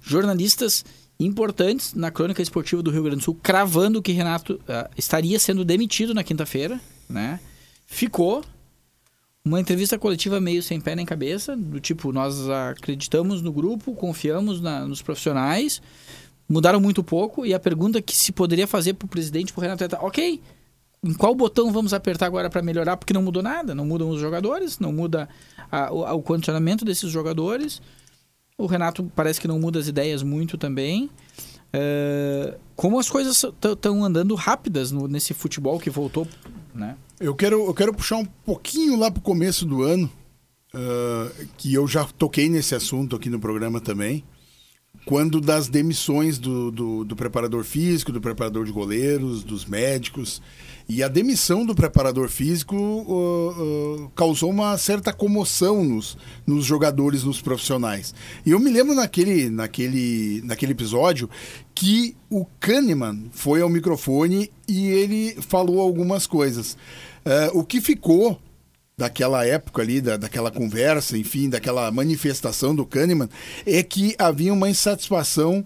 Jornalistas 0.00 0.84
importantes 1.18 1.92
na 1.94 2.10
crônica 2.10 2.40
esportiva 2.40 2.82
do 2.82 2.90
Rio 2.90 3.02
Grande 3.02 3.18
do 3.18 3.24
Sul 3.24 3.38
cravando 3.42 4.00
que 4.00 4.12
Renato 4.12 4.60
ah, 4.68 4.88
estaria 4.96 5.38
sendo 5.38 5.64
demitido 5.64 6.14
na 6.14 6.22
quinta-feira, 6.22 6.80
né? 7.08 7.40
Ficou 7.86 8.44
uma 9.44 9.60
entrevista 9.60 9.98
coletiva 9.98 10.40
meio 10.40 10.62
sem 10.62 10.80
pé 10.80 10.94
nem 10.94 11.04
cabeça, 11.04 11.56
do 11.56 11.80
tipo, 11.80 12.12
nós 12.12 12.48
acreditamos 12.48 13.42
no 13.42 13.52
grupo, 13.52 13.92
confiamos 13.94 14.60
na- 14.60 14.86
nos 14.86 15.02
profissionais, 15.02 15.82
mudaram 16.48 16.80
muito 16.80 17.02
pouco, 17.02 17.44
e 17.44 17.52
a 17.52 17.58
pergunta 17.58 18.00
que 18.00 18.16
se 18.16 18.30
poderia 18.30 18.68
fazer 18.68 18.94
para 18.94 19.06
o 19.06 19.08
presidente, 19.08 19.52
para 19.52 19.60
o 19.60 19.62
Renato, 19.62 19.82
é, 19.82 19.88
tá, 19.88 19.98
ok, 20.00 20.40
em 21.04 21.12
qual 21.14 21.34
botão 21.34 21.72
vamos 21.72 21.92
apertar 21.92 22.26
agora 22.26 22.48
para 22.48 22.62
melhorar? 22.62 22.96
Porque 22.96 23.12
não 23.12 23.22
mudou 23.22 23.42
nada, 23.42 23.74
não 23.74 23.84
mudam 23.84 24.08
os 24.10 24.20
jogadores, 24.20 24.78
não 24.78 24.92
muda 24.92 25.28
a- 25.70 25.92
o, 25.92 26.18
o 26.18 26.22
condicionamento 26.22 26.84
desses 26.84 27.10
jogadores, 27.10 27.82
o 28.56 28.66
Renato 28.66 29.10
parece 29.16 29.40
que 29.40 29.48
não 29.48 29.58
muda 29.58 29.78
as 29.78 29.88
ideias 29.88 30.22
muito 30.22 30.56
também. 30.56 31.10
É, 31.72 32.56
como 32.76 32.98
as 32.98 33.08
coisas 33.08 33.42
estão 33.42 34.04
andando 34.04 34.34
rápidas 34.34 34.92
no- 34.92 35.08
nesse 35.08 35.32
futebol 35.34 35.80
que 35.80 35.88
voltou, 35.90 36.26
né? 36.74 36.96
Eu 37.18 37.34
quero, 37.34 37.66
eu 37.66 37.74
quero 37.74 37.94
puxar 37.94 38.16
um 38.16 38.24
pouquinho 38.44 38.96
lá 38.98 39.10
pro 39.10 39.22
começo 39.22 39.64
do 39.64 39.82
ano, 39.82 40.10
ah, 40.74 41.30
que 41.56 41.72
eu 41.72 41.86
já 41.88 42.04
toquei 42.04 42.48
nesse 42.48 42.74
assunto 42.74 43.16
aqui 43.16 43.30
no 43.30 43.40
programa 43.40 43.80
também, 43.80 44.22
quando 45.04 45.40
das 45.40 45.68
demissões 45.68 46.38
do, 46.38 46.70
do, 46.70 47.04
do, 47.04 47.16
preparador 47.16 47.64
físico, 47.64 48.12
do 48.12 48.20
preparador 48.20 48.64
de 48.64 48.72
goleiros, 48.72 49.42
dos 49.42 49.64
médicos. 49.64 50.40
E 50.88 51.02
a 51.02 51.08
demissão 51.08 51.64
do 51.64 51.74
preparador 51.74 52.28
físico 52.28 52.76
uh, 52.76 54.02
uh, 54.04 54.12
causou 54.14 54.50
uma 54.50 54.76
certa 54.78 55.12
comoção 55.12 55.84
nos, 55.84 56.16
nos 56.46 56.64
jogadores, 56.64 57.24
nos 57.24 57.40
profissionais. 57.40 58.14
E 58.44 58.50
eu 58.50 58.60
me 58.60 58.70
lembro 58.70 58.94
naquele, 58.94 59.48
naquele, 59.48 60.42
naquele 60.44 60.72
episódio 60.72 61.28
que 61.74 62.16
o 62.30 62.44
Kahneman 62.60 63.26
foi 63.32 63.60
ao 63.60 63.68
microfone 63.68 64.50
e 64.68 64.88
ele 64.88 65.36
falou 65.40 65.80
algumas 65.80 66.26
coisas. 66.26 66.76
Uh, 67.24 67.58
o 67.58 67.64
que 67.64 67.80
ficou 67.80 68.40
daquela 68.96 69.46
época 69.46 69.82
ali, 69.82 70.00
da, 70.00 70.16
daquela 70.16 70.50
conversa, 70.50 71.16
enfim, 71.16 71.48
daquela 71.48 71.90
manifestação 71.90 72.74
do 72.74 72.86
Kahneman, 72.86 73.28
é 73.66 73.82
que 73.82 74.14
havia 74.18 74.52
uma 74.52 74.68
insatisfação 74.68 75.64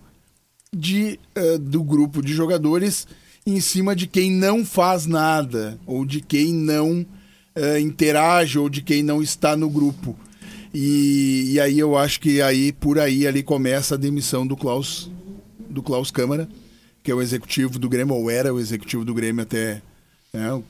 de, 0.73 1.19
uh, 1.37 1.59
do 1.59 1.83
grupo 1.83 2.23
de 2.23 2.33
jogadores 2.33 3.07
em 3.47 3.61
cima 3.61 3.95
de 3.95 4.07
quem 4.07 4.31
não 4.31 4.65
faz 4.65 5.07
nada, 5.07 5.79
ou 5.87 6.05
de 6.05 6.21
quem 6.21 6.53
não 6.53 7.07
uh, 7.57 7.79
interage, 7.79 8.59
ou 8.59 8.69
de 8.69 8.83
quem 8.83 9.03
não 9.03 9.23
está 9.23 9.57
no 9.57 9.71
grupo. 9.71 10.17
E, 10.75 11.53
e, 11.53 11.61
aí 11.61 11.79
eu 11.79 11.97
acho 11.97 12.21
que 12.21 12.43
aí 12.43 12.73
por 12.73 12.99
aí 12.99 13.27
ali 13.27 13.43
começa 13.43 13.95
a 13.95 13.99
demissão 13.99 14.47
do 14.47 14.57
Klaus, 14.57 15.11
do 15.71 15.83
Klaus 15.83 16.11
Câmara, 16.11 16.49
que 17.03 17.11
é 17.11 17.15
o 17.15 17.23
executivo 17.23 17.79
do 17.79 17.89
Grêmio, 17.89 18.15
ou 18.15 18.31
era 18.31 18.53
o 18.53 18.59
executivo 18.59 19.05
do 19.05 19.15
Grêmio 19.15 19.43
até, 19.43 19.81
né, 20.37 20.63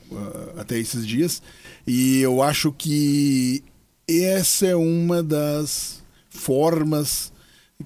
até 0.56 0.78
esses 0.78 1.06
dias. 1.06 1.42
E 1.87 2.20
eu 2.20 2.42
acho 2.42 2.73
que 2.73 3.62
essa 4.08 4.66
é 4.66 4.76
uma 4.76 5.23
das 5.23 6.02
formas 6.30 7.32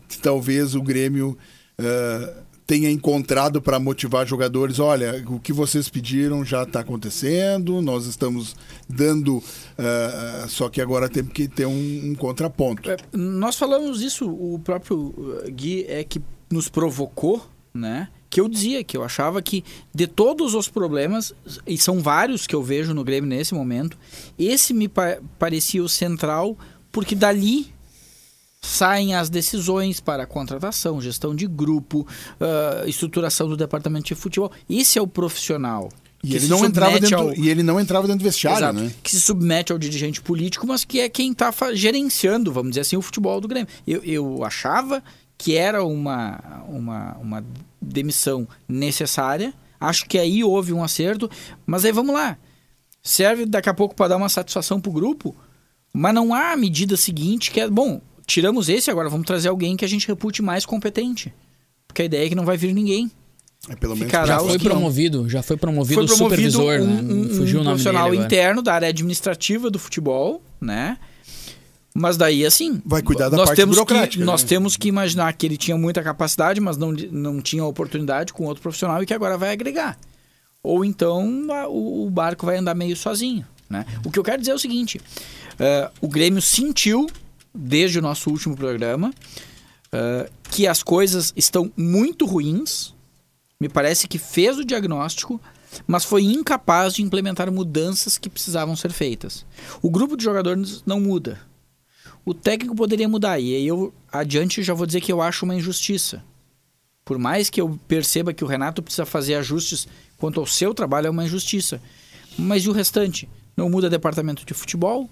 que 0.06 0.18
talvez 0.18 0.74
o 0.74 0.82
Grêmio 0.82 1.36
uh, 1.78 2.42
tenha 2.66 2.90
encontrado 2.90 3.60
para 3.60 3.80
motivar 3.80 4.26
jogadores. 4.26 4.78
Olha, 4.78 5.24
o 5.26 5.40
que 5.40 5.52
vocês 5.52 5.88
pediram 5.88 6.44
já 6.44 6.62
está 6.62 6.80
acontecendo, 6.80 7.80
nós 7.80 8.06
estamos 8.06 8.54
dando, 8.88 9.38
uh, 9.38 10.48
só 10.48 10.68
que 10.68 10.80
agora 10.80 11.08
temos 11.08 11.32
que 11.32 11.48
ter 11.48 11.66
um, 11.66 12.10
um 12.10 12.14
contraponto. 12.14 12.90
É, 12.90 12.96
nós 13.12 13.56
falamos 13.56 14.02
isso, 14.02 14.30
o 14.30 14.58
próprio 14.58 15.14
Gui 15.48 15.84
é 15.88 16.04
que 16.04 16.22
nos 16.50 16.68
provocou, 16.68 17.44
né? 17.72 18.08
Que 18.30 18.40
eu 18.40 18.48
dizia 18.48 18.84
que 18.84 18.96
eu 18.96 19.02
achava 19.02 19.42
que 19.42 19.64
de 19.92 20.06
todos 20.06 20.54
os 20.54 20.68
problemas, 20.68 21.34
e 21.66 21.76
são 21.76 21.98
vários 22.00 22.46
que 22.46 22.54
eu 22.54 22.62
vejo 22.62 22.94
no 22.94 23.02
Grêmio 23.02 23.28
nesse 23.28 23.52
momento, 23.52 23.98
esse 24.38 24.72
me 24.72 24.88
pa 24.88 25.18
parecia 25.38 25.82
o 25.82 25.88
central, 25.88 26.56
porque 26.92 27.16
dali 27.16 27.72
saem 28.62 29.14
as 29.14 29.28
decisões 29.28 30.00
para 30.00 30.26
contratação, 30.26 31.00
gestão 31.00 31.34
de 31.34 31.46
grupo, 31.46 32.06
uh, 32.40 32.88
estruturação 32.88 33.48
do 33.48 33.56
departamento 33.56 34.06
de 34.06 34.14
futebol. 34.14 34.52
Esse 34.68 34.98
é 34.98 35.02
o 35.02 35.06
profissional. 35.06 35.88
E 36.22 36.36
ele, 36.36 36.48
não 36.48 36.64
entrava 36.66 37.00
dentro, 37.00 37.18
ao... 37.18 37.34
e 37.34 37.48
ele 37.48 37.62
não 37.62 37.80
entrava 37.80 38.06
dentro 38.06 38.20
do 38.20 38.24
vestiário, 38.24 38.58
Exato, 38.58 38.78
né? 38.78 38.92
Que 39.02 39.10
se 39.10 39.20
submete 39.22 39.72
ao 39.72 39.78
dirigente 39.78 40.20
político, 40.20 40.66
mas 40.66 40.84
que 40.84 41.00
é 41.00 41.08
quem 41.08 41.32
está 41.32 41.50
gerenciando, 41.72 42.52
vamos 42.52 42.72
dizer 42.72 42.82
assim, 42.82 42.96
o 42.96 43.02
futebol 43.02 43.40
do 43.40 43.48
Grêmio. 43.48 43.68
Eu, 43.86 44.04
eu 44.04 44.44
achava 44.44 45.02
que 45.38 45.56
era 45.56 45.82
uma, 45.82 46.62
uma, 46.68 47.16
uma 47.16 47.44
demissão 47.80 48.46
necessária. 48.68 49.54
Acho 49.80 50.06
que 50.06 50.18
aí 50.18 50.44
houve 50.44 50.72
um 50.72 50.82
acerto, 50.82 51.30
mas 51.66 51.84
aí 51.84 51.92
vamos 51.92 52.14
lá. 52.14 52.36
Serve 53.02 53.46
daqui 53.46 53.68
a 53.68 53.74
pouco 53.74 53.94
para 53.94 54.08
dar 54.08 54.16
uma 54.16 54.28
satisfação 54.28 54.80
para 54.80 54.90
o 54.90 54.92
grupo, 54.92 55.34
mas 55.92 56.14
não 56.14 56.34
há 56.34 56.52
a 56.52 56.56
medida 56.56 56.96
seguinte 56.96 57.50
que 57.50 57.60
é, 57.60 57.68
bom, 57.68 58.00
tiramos 58.26 58.68
esse, 58.68 58.90
agora 58.90 59.08
vamos 59.08 59.26
trazer 59.26 59.48
alguém 59.48 59.76
que 59.76 59.84
a 59.84 59.88
gente 59.88 60.06
repute 60.06 60.42
mais 60.42 60.66
competente. 60.66 61.32
Porque 61.86 62.02
a 62.02 62.04
ideia 62.04 62.26
é 62.26 62.28
que 62.28 62.34
não 62.34 62.44
vai 62.44 62.56
vir 62.56 62.74
ninguém. 62.74 63.10
É, 63.68 63.76
pelo 63.76 63.94
menos 63.94 64.10
já 64.10 64.38
foi 64.38 64.58
promovido, 64.58 65.28
já 65.28 65.42
foi 65.42 65.56
promovido, 65.56 66.06
foi 66.06 66.16
promovido 66.16 66.50
supervisor, 66.50 66.80
um, 66.80 67.02
né? 67.02 67.14
um, 67.14 67.28
Fugiu 67.36 67.60
um 67.60 67.64
profissional 67.64 68.14
interno 68.14 68.62
da 68.62 68.74
área 68.74 68.88
administrativa 68.88 69.70
do 69.70 69.78
futebol, 69.78 70.42
né? 70.60 70.96
Mas 71.94 72.16
daí, 72.16 72.46
assim. 72.46 72.80
Vai 72.84 73.02
cuidar 73.02 73.28
da 73.28 73.36
nós 73.36 73.46
parte 73.46 73.56
temos 73.56 73.76
burocrática. 73.76 74.12
Que, 74.12 74.18
né? 74.20 74.24
Nós 74.24 74.42
temos 74.42 74.76
que 74.76 74.88
imaginar 74.88 75.32
que 75.32 75.46
ele 75.46 75.56
tinha 75.56 75.76
muita 75.76 76.02
capacidade, 76.02 76.60
mas 76.60 76.76
não, 76.76 76.92
não 76.92 77.40
tinha 77.40 77.64
oportunidade 77.64 78.32
com 78.32 78.44
outro 78.44 78.62
profissional 78.62 79.02
e 79.02 79.06
que 79.06 79.14
agora 79.14 79.36
vai 79.36 79.52
agregar. 79.52 79.98
Ou 80.62 80.84
então 80.84 81.46
a, 81.50 81.68
o, 81.68 82.06
o, 82.06 82.10
barco 82.10 82.46
vai 82.46 82.58
andar 82.58 82.74
meio 82.74 82.96
sozinho. 82.96 83.46
Né? 83.68 83.84
O 84.04 84.10
que 84.10 84.18
eu 84.18 84.22
quero 84.22 84.38
dizer 84.38 84.52
é 84.52 84.54
o 84.54 84.58
seguinte: 84.58 84.98
uh, 84.98 85.90
o 86.00 86.08
Grêmio 86.08 86.40
sentiu, 86.40 87.08
desde 87.52 87.98
o 87.98 88.02
nosso 88.02 88.30
último 88.30 88.54
programa, 88.54 89.10
uh, 89.92 90.30
que 90.50 90.66
as 90.66 90.82
coisas 90.82 91.32
estão 91.36 91.72
muito 91.76 92.24
ruins. 92.24 92.94
Me 93.60 93.68
parece 93.68 94.08
que 94.08 94.16
fez 94.16 94.58
o 94.58 94.64
diagnóstico, 94.64 95.38
mas 95.86 96.04
foi 96.04 96.22
incapaz 96.24 96.94
de 96.94 97.02
implementar 97.02 97.52
mudanças 97.52 98.16
que 98.16 98.30
precisavam 98.30 98.74
ser 98.74 98.90
feitas. 98.90 99.44
O 99.82 99.90
grupo 99.90 100.16
de 100.16 100.24
jogadores 100.24 100.82
não 100.86 100.98
muda 100.98 101.49
o 102.24 102.34
técnico 102.34 102.74
poderia 102.74 103.08
mudar. 103.08 103.38
E 103.38 103.54
aí 103.54 103.66
eu 103.66 103.92
adiante 104.12 104.62
já 104.62 104.74
vou 104.74 104.86
dizer 104.86 105.00
que 105.00 105.12
eu 105.12 105.20
acho 105.22 105.44
uma 105.44 105.54
injustiça. 105.54 106.22
Por 107.04 107.18
mais 107.18 107.50
que 107.50 107.60
eu 107.60 107.78
perceba 107.88 108.32
que 108.32 108.44
o 108.44 108.46
Renato 108.46 108.82
precisa 108.82 109.04
fazer 109.04 109.34
ajustes 109.34 109.88
quanto 110.16 110.38
ao 110.38 110.46
seu 110.46 110.72
trabalho, 110.72 111.08
é 111.08 111.10
uma 111.10 111.24
injustiça. 111.24 111.80
Mas 112.38 112.64
e 112.64 112.68
o 112.68 112.72
restante? 112.72 113.28
Não 113.56 113.68
muda 113.68 113.90
departamento 113.90 114.44
de 114.44 114.54
futebol, 114.54 115.08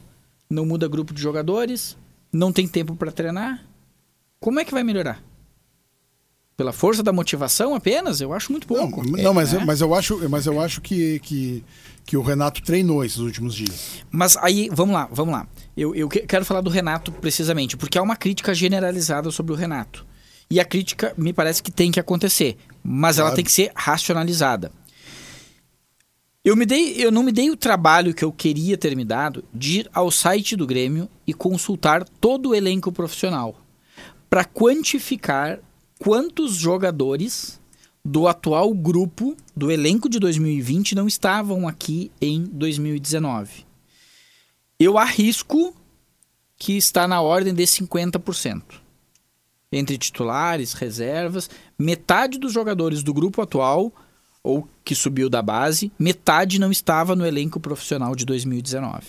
não 0.48 0.64
muda 0.64 0.86
grupo 0.86 1.12
de 1.12 1.20
jogadores, 1.20 1.96
não 2.32 2.52
tem 2.52 2.68
tempo 2.68 2.94
para 2.94 3.10
treinar. 3.10 3.64
Como 4.38 4.60
é 4.60 4.64
que 4.64 4.72
vai 4.72 4.84
melhorar? 4.84 5.22
Pela 6.56 6.72
força 6.72 7.02
da 7.02 7.12
motivação 7.12 7.74
apenas? 7.74 8.20
Eu 8.20 8.32
acho 8.32 8.52
muito 8.52 8.66
pouco. 8.66 9.04
Não, 9.04 9.22
não 9.22 9.34
mas, 9.34 9.52
é, 9.52 9.56
eu, 9.56 9.66
mas 9.66 9.80
eu 9.80 9.94
acho, 9.94 10.28
mas 10.28 10.46
eu 10.46 10.60
acho 10.60 10.80
que, 10.80 11.20
que, 11.20 11.64
que 12.08 12.16
o 12.16 12.22
Renato 12.22 12.62
treinou 12.62 13.04
esses 13.04 13.18
últimos 13.18 13.54
dias. 13.54 14.02
Mas 14.10 14.34
aí, 14.38 14.70
vamos 14.72 14.94
lá, 14.94 15.06
vamos 15.12 15.34
lá. 15.34 15.46
Eu, 15.76 15.94
eu 15.94 16.08
quero 16.08 16.42
falar 16.42 16.62
do 16.62 16.70
Renato 16.70 17.12
precisamente, 17.12 17.76
porque 17.76 17.98
há 17.98 18.02
uma 18.02 18.16
crítica 18.16 18.54
generalizada 18.54 19.30
sobre 19.30 19.52
o 19.52 19.54
Renato. 19.54 20.06
E 20.50 20.58
a 20.58 20.64
crítica 20.64 21.12
me 21.18 21.34
parece 21.34 21.62
que 21.62 21.70
tem 21.70 21.90
que 21.90 22.00
acontecer, 22.00 22.56
mas 22.82 23.16
claro. 23.16 23.28
ela 23.28 23.36
tem 23.36 23.44
que 23.44 23.52
ser 23.52 23.70
racionalizada. 23.74 24.72
Eu, 26.42 26.56
me 26.56 26.64
dei, 26.64 26.94
eu 26.96 27.12
não 27.12 27.22
me 27.22 27.30
dei 27.30 27.50
o 27.50 27.56
trabalho 27.56 28.14
que 28.14 28.24
eu 28.24 28.32
queria 28.32 28.78
ter 28.78 28.96
me 28.96 29.04
dado 29.04 29.44
de 29.52 29.80
ir 29.80 29.90
ao 29.92 30.10
site 30.10 30.56
do 30.56 30.66
Grêmio 30.66 31.10
e 31.26 31.34
consultar 31.34 32.08
todo 32.08 32.48
o 32.48 32.54
elenco 32.54 32.90
profissional 32.90 33.54
para 34.30 34.46
quantificar 34.46 35.58
quantos 35.98 36.54
jogadores 36.54 37.57
do 38.08 38.26
atual 38.26 38.72
grupo 38.72 39.36
do 39.54 39.70
elenco 39.70 40.08
de 40.08 40.18
2020 40.18 40.94
não 40.94 41.06
estavam 41.06 41.68
aqui 41.68 42.10
em 42.18 42.42
2019. 42.42 43.66
Eu 44.80 44.96
arrisco 44.96 45.76
que 46.56 46.78
está 46.78 47.06
na 47.06 47.20
ordem 47.20 47.52
de 47.52 47.64
50%. 47.64 48.62
Entre 49.70 49.98
titulares, 49.98 50.72
reservas, 50.72 51.50
metade 51.78 52.38
dos 52.38 52.50
jogadores 52.50 53.02
do 53.02 53.12
grupo 53.12 53.42
atual 53.42 53.92
ou 54.42 54.66
que 54.82 54.94
subiu 54.94 55.28
da 55.28 55.42
base, 55.42 55.92
metade 55.98 56.58
não 56.58 56.72
estava 56.72 57.14
no 57.14 57.26
elenco 57.26 57.60
profissional 57.60 58.16
de 58.16 58.24
2019. 58.24 59.04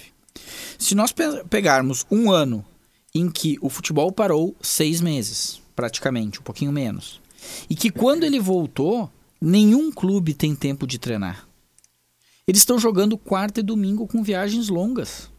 Se 0.78 0.94
nós 0.94 1.16
pegarmos 1.50 2.06
um 2.12 2.30
ano 2.30 2.66
em 3.16 3.30
que 3.30 3.58
o 3.62 3.70
futebol 3.70 4.12
parou 4.12 4.54
seis 4.62 5.00
meses, 5.00 5.62
praticamente, 5.74 6.42
um 6.42 6.44
pouquinho 6.44 6.74
menos, 6.74 7.22
e 7.70 7.76
que 7.76 7.90
quando 7.90 8.24
ele 8.24 8.40
voltou, 8.40 9.12
nenhum 9.42 9.92
clube 9.92 10.34
tem 10.34 10.56
tempo 10.56 10.86
de 10.86 11.00
treinar. 11.00 11.48
Eles 12.48 12.62
estão 12.62 12.80
jogando 12.80 13.18
quarta 13.18 13.60
e 13.60 13.64
domingo 13.64 14.08
com 14.08 14.24
viagens 14.24 14.70
longas. 14.70 15.30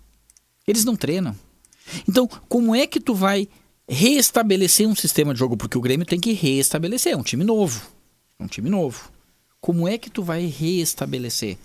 Eles 0.66 0.84
não 0.84 0.94
treinam. 0.94 1.34
Então, 2.08 2.28
como 2.48 2.74
é 2.74 2.86
que 2.86 3.00
tu 3.00 3.14
vai 3.14 3.48
reestabelecer 3.88 4.86
um 4.86 4.94
sistema 4.94 5.32
de 5.32 5.40
jogo? 5.40 5.56
Porque 5.56 5.76
o 5.76 5.80
Grêmio 5.80 6.06
tem 6.06 6.20
que 6.20 6.32
reestabelecer, 6.32 7.12
é 7.12 7.16
um 7.16 7.22
time 7.22 7.42
novo. 7.42 7.90
É 8.38 8.44
um 8.44 8.46
time 8.46 8.70
novo. 8.70 9.10
Como 9.60 9.88
é 9.88 9.98
que 9.98 10.08
tu 10.08 10.22
vai 10.22 10.46
reestabelecer? 10.46 11.58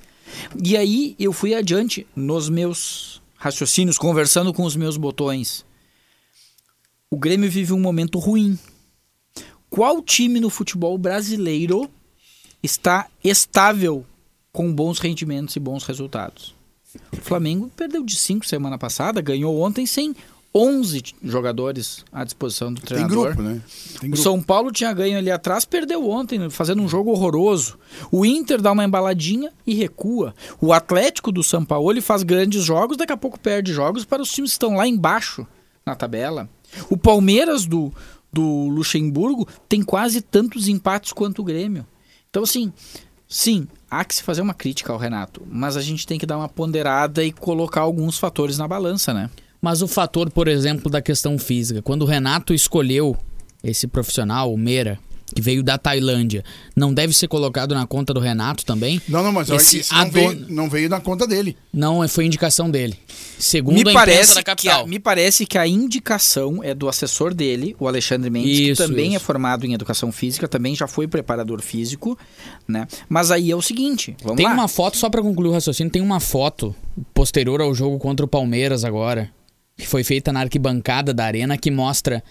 E 0.63 0.75
aí 0.75 1.15
eu 1.19 1.31
fui 1.31 1.53
adiante 1.53 2.07
nos 2.15 2.49
meus 2.49 3.21
raciocínios, 3.35 3.97
conversando 3.97 4.53
com 4.53 4.63
os 4.63 4.75
meus 4.75 4.97
botões. 4.97 5.63
O 7.09 7.17
Grêmio 7.17 7.49
vive 7.49 7.71
um 7.71 7.79
momento 7.79 8.17
ruim. 8.17 8.57
Qual 9.69 10.01
time 10.01 10.39
no 10.39 10.49
futebol 10.49 10.97
brasileiro 10.97 11.89
está 12.61 13.07
estável 13.23 14.05
com 14.51 14.73
bons 14.73 14.99
rendimentos 14.99 15.55
e 15.55 15.59
bons 15.59 15.83
resultados? 15.83 16.55
O 17.11 17.17
Flamengo 17.17 17.69
perdeu 17.75 18.03
de 18.03 18.15
5 18.15 18.45
semana 18.45 18.77
passada, 18.77 19.21
ganhou 19.21 19.59
ontem 19.59 19.85
sem 19.85 20.15
11 20.55 21.03
jogadores 21.21 22.05
à 22.13 22.23
disposição 22.23 22.73
do 22.73 22.79
treinador. 22.79 23.25
Tem 23.27 23.35
grupo, 23.35 23.41
né? 23.41 23.61
Tem 23.99 24.09
grupo. 24.09 24.21
O 24.21 24.23
São 24.23 24.41
Paulo 24.41 24.71
tinha 24.71 24.93
ganho 24.93 25.17
ali 25.17 25.29
atrás, 25.29 25.65
perdeu 25.65 26.09
ontem, 26.09 26.49
fazendo 26.49 26.81
um 26.81 26.87
jogo 26.87 27.11
horroroso. 27.11 27.77
O 28.09 28.25
Inter 28.25 28.61
dá 28.61 28.71
uma 28.71 28.85
embaladinha 28.85 29.51
e 29.67 29.73
recua. 29.73 30.33
O 30.61 30.71
Atlético 30.71 31.29
do 31.29 31.43
São 31.43 31.65
Paulo 31.65 31.91
ele 31.91 31.99
faz 31.99 32.23
grandes 32.23 32.63
jogos, 32.63 32.95
daqui 32.95 33.11
a 33.11 33.17
pouco 33.17 33.37
perde 33.37 33.73
jogos 33.73 34.05
para 34.05 34.21
os 34.21 34.31
times 34.31 34.51
que 34.51 34.55
estão 34.55 34.75
lá 34.77 34.87
embaixo 34.87 35.45
na 35.85 35.93
tabela. 35.93 36.49
O 36.89 36.97
Palmeiras 36.97 37.65
do, 37.65 37.93
do 38.35 38.67
Luxemburgo 38.67 39.47
tem 39.69 39.81
quase 39.81 40.19
tantos 40.19 40.67
empates 40.67 41.13
quanto 41.13 41.41
o 41.41 41.45
Grêmio. 41.45 41.87
Então, 42.29 42.43
assim, 42.43 42.73
sim, 43.29 43.65
há 43.89 44.03
que 44.03 44.13
se 44.13 44.23
fazer 44.23 44.41
uma 44.41 44.53
crítica 44.53 44.91
ao 44.91 44.99
Renato, 44.99 45.41
mas 45.49 45.77
a 45.77 45.81
gente 45.81 46.05
tem 46.05 46.19
que 46.19 46.25
dar 46.25 46.37
uma 46.37 46.49
ponderada 46.49 47.23
e 47.23 47.31
colocar 47.31 47.81
alguns 47.81 48.17
fatores 48.19 48.57
na 48.57 48.67
balança, 48.67 49.13
né? 49.13 49.29
Mas 49.61 49.81
o 49.81 49.87
fator, 49.87 50.29
por 50.29 50.49
exemplo, 50.49 50.91
da 50.91 51.01
questão 51.01 51.39
física, 51.39 51.81
quando 51.81 52.01
o 52.01 52.05
Renato 52.05 52.53
escolheu 52.53 53.15
esse 53.63 53.87
profissional, 53.87 54.53
o 54.53 54.57
Meira, 54.57 54.99
que 55.33 55.41
veio 55.41 55.63
da 55.63 55.77
Tailândia, 55.77 56.43
não 56.75 56.93
deve 56.93 57.11
ser 57.13 57.27
colocado 57.27 57.73
na 57.73 57.85
conta 57.87 58.13
do 58.13 58.19
Renato 58.19 58.63
também? 58.63 59.01
Não, 59.07 59.23
não, 59.23 59.31
mas 59.31 59.49
Esse 59.49 59.79
isso 59.79 59.93
não, 59.93 60.01
adon- 60.01 60.11
veio, 60.11 60.45
não 60.49 60.69
veio 60.69 60.87
na 60.89 61.01
conta 61.01 61.25
dele. 61.25 61.57
Não, 61.73 62.07
foi 62.07 62.25
indicação 62.25 62.69
dele. 62.69 62.95
Segundo 63.39 63.73
Me 63.75 63.79
a 63.79 63.91
imprensa 63.91 63.99
parece, 63.99 64.33
da 64.35 64.39
que 64.41 64.45
capital. 64.45 64.83
a, 64.83 64.87
me 64.87 64.99
parece 64.99 65.45
que 65.45 65.57
a 65.57 65.67
indicação 65.67 66.63
é 66.63 66.73
do 66.75 66.87
assessor 66.87 67.33
dele, 67.33 67.75
o 67.79 67.87
Alexandre 67.87 68.29
Mendes, 68.29 68.59
Isso, 68.59 68.81
que 68.83 68.87
também 68.87 69.13
é 69.13 69.15
isso. 69.17 69.25
formado 69.25 69.65
em 69.65 69.73
educação 69.73 70.11
física, 70.11 70.47
também 70.47 70.75
já 70.75 70.87
foi 70.87 71.07
preparador 71.07 71.61
físico, 71.61 72.17
né? 72.67 72.87
Mas 73.09 73.31
aí 73.31 73.49
é 73.51 73.55
o 73.55 73.61
seguinte, 73.61 74.15
vamos 74.21 74.37
Tem 74.37 74.45
lá. 74.45 74.53
uma 74.53 74.67
foto, 74.67 74.95
só 74.95 75.09
pra 75.09 75.21
concluir 75.21 75.49
o 75.49 75.53
raciocínio, 75.53 75.91
tem 75.91 76.01
uma 76.01 76.19
foto 76.19 76.73
posterior 77.13 77.59
ao 77.61 77.73
jogo 77.73 77.97
contra 77.97 78.25
o 78.25 78.29
Palmeiras 78.29 78.85
agora, 78.85 79.29
que 79.75 79.87
foi 79.87 80.03
feita 80.03 80.31
na 80.31 80.39
arquibancada 80.41 81.13
da 81.13 81.25
arena, 81.25 81.57
que 81.57 81.69
mostra 81.71 82.23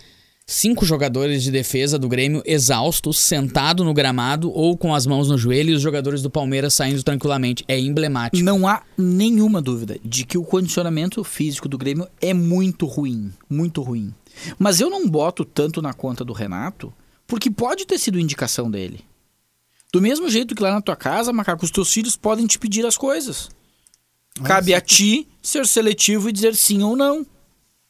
cinco 0.47 0.85
jogadores 0.85 1.43
de 1.43 1.51
defesa 1.51 1.99
do 1.99 2.09
Grêmio 2.09 2.43
exaustos, 2.45 3.19
sentado 3.19 3.85
no 3.85 3.95
gramado 3.95 4.51
ou 4.51 4.77
com 4.77 4.95
as 4.95 5.07
mãos 5.07 5.29
no 5.29 5.39
joelho 5.39 5.71
e 5.71 5.75
os 5.75 5.83
jogadores 5.83 6.23
do 6.23 6.31
Palmeiras 6.31 6.75
saindo 6.75 7.03
tranquilamente. 7.03 7.65
É 7.67 7.79
emblemático. 7.79 8.45
Não 8.45 8.67
há 8.67 8.83
nenhuma 8.97 9.61
dúvida 9.61 9.99
de 10.05 10.25
que 10.25 10.39
o 10.39 10.45
condicionamento 10.45 11.23
físico 11.25 11.69
do 11.69 11.79
Grêmio 11.79 12.09
é 12.21 12.35
muito 12.35 12.87
ruim, 12.87 13.33
muito 13.49 13.83
ruim. 13.83 14.15
Mas 14.59 14.81
eu 14.81 14.91
não 14.91 15.09
boto 15.09 15.45
tanto 15.45 15.81
na 15.81 15.93
conta 15.93 16.25
do 16.25 16.33
Renato, 16.33 16.93
porque 17.27 17.51
pode 17.51 17.87
ter 17.87 17.99
sido 17.99 18.19
indicação 18.19 18.71
dele. 18.71 19.01
Do 19.93 20.03
mesmo 20.03 20.29
jeito 20.29 20.55
que 20.55 20.63
lá 20.63 20.73
na 20.73 20.81
tua 20.81 20.97
casa, 20.97 21.33
macaco, 21.33 21.65
os 21.65 21.71
teus 21.71 21.93
filhos 21.93 22.17
podem 22.17 22.47
te 22.47 22.59
pedir 22.59 22.85
as 22.85 22.97
coisas. 22.97 23.49
Cabe 24.43 24.75
a 24.75 24.81
ti 24.81 25.29
ser 25.41 25.65
seletivo 25.67 26.29
e 26.29 26.33
dizer 26.33 26.57
sim 26.57 26.83
ou 26.83 26.97
não. 26.97 27.25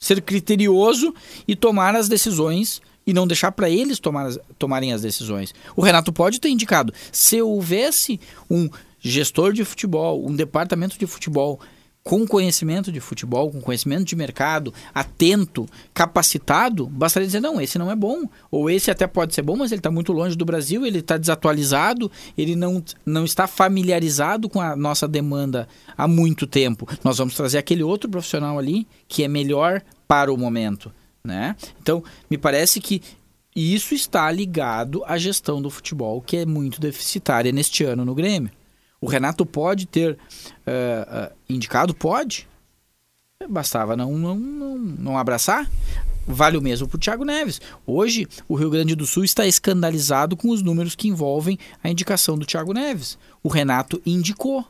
Ser 0.04 0.20
criterioso 0.20 1.14
e 1.49 1.56
tomar 1.56 1.96
as 1.96 2.11
decisões 2.11 2.82
e 3.06 3.14
não 3.14 3.26
deixar 3.26 3.52
para 3.52 3.70
eles 3.70 3.99
tomar 3.99 4.30
tomarem 4.58 4.92
as 4.92 5.00
decisões. 5.00 5.54
O 5.75 5.80
Renato 5.80 6.12
pode 6.12 6.38
ter 6.38 6.50
indicado. 6.50 6.92
Se 7.11 7.40
houvesse 7.40 8.20
um 8.50 8.68
gestor 9.00 9.54
de 9.54 9.64
futebol, 9.64 10.26
um 10.28 10.37
departamento 10.37 10.99
de 10.99 11.06
futebol 11.06 11.58
com 12.04 12.26
conhecimento 12.26 12.92
de 12.92 13.00
futebol, 13.00 13.50
com 13.50 13.62
conhecimento 13.62 14.04
de 14.04 14.14
mercado, 14.14 14.75
atento, 14.94 15.66
capacitado, 15.94 16.87
bastaria 16.87 17.26
dizer, 17.26 17.40
não, 17.40 17.58
esse 17.58 17.78
não 17.78 17.90
é 17.90 17.96
bom. 17.96 18.25
Ou 18.50 18.68
esse 18.68 18.90
até 18.90 19.06
pode 19.06 19.34
ser 19.34 19.40
bom, 19.40 19.56
mas 19.56 19.73
ele 19.73 19.78
está 19.78 19.90
muito 19.90 20.12
longe 20.12 20.37
do 20.37 20.44
Brasil, 20.44 20.84
ele 20.84 20.99
está 20.99 21.16
desatualizado, 21.16 22.12
ele 22.37 22.54
não, 22.54 22.84
não 23.06 23.25
está 23.25 23.46
familiarizado 23.46 24.50
com 24.50 24.61
a 24.61 24.76
nossa 24.76 25.08
demanda 25.08 25.66
há 25.96 26.06
muito 26.06 26.46
tempo. 26.46 26.87
Nós 27.02 27.16
vamos 27.16 27.34
trazer 27.34 27.56
aquele 27.56 27.82
outro 27.82 28.11
profissional 28.11 28.58
ali 28.58 28.87
que 29.08 29.25
é 29.25 29.28
melhor 29.28 29.82
para 30.06 30.32
o 30.32 30.37
momento. 30.37 30.92
Né? 31.25 31.56
Então, 31.80 32.02
me 32.30 32.37
parece 32.37 32.80
que 32.80 33.02
isso 33.54 33.94
está 33.94 34.30
ligado 34.30 35.02
à 35.06 35.16
gestão 35.16 35.62
do 35.62 35.70
futebol, 35.70 36.20
que 36.20 36.38
é 36.38 36.46
muito 36.46 36.80
deficitária 36.80 37.52
neste 37.52 37.84
ano 37.84 38.04
no 38.04 38.14
Grêmio. 38.14 38.50
O 39.00 39.06
Renato 39.06 39.44
pode 39.44 39.87
ter 39.87 40.18
eh, 40.66 41.08
eh, 41.08 41.32
indicado? 41.49 41.94
Pode. 41.94 42.49
Bastava 43.49 43.96
não, 43.96 44.16
não, 44.16 44.34
não, 44.34 44.78
não 44.78 45.18
abraçar. 45.18 45.70
Vale 46.26 46.56
o 46.56 46.62
mesmo 46.62 46.88
para 46.88 46.96
o 46.96 46.99
Thiago 46.99 47.25
Neves. 47.25 47.61
Hoje, 47.87 48.26
o 48.49 48.54
Rio 48.54 48.70
Grande 48.70 48.94
do 48.94 49.06
Sul 49.06 49.25
está 49.25 49.46
escandalizado 49.46 50.37
com 50.37 50.49
os 50.49 50.62
números 50.62 50.94
que 50.94 51.08
envolvem 51.08 51.58
a 51.82 51.90
indicação 51.90 52.38
do 52.38 52.46
Thiago 52.46 52.73
Neves. 52.73 53.18
O 53.42 53.48
Renato 53.48 54.00
indicou. 54.07 54.66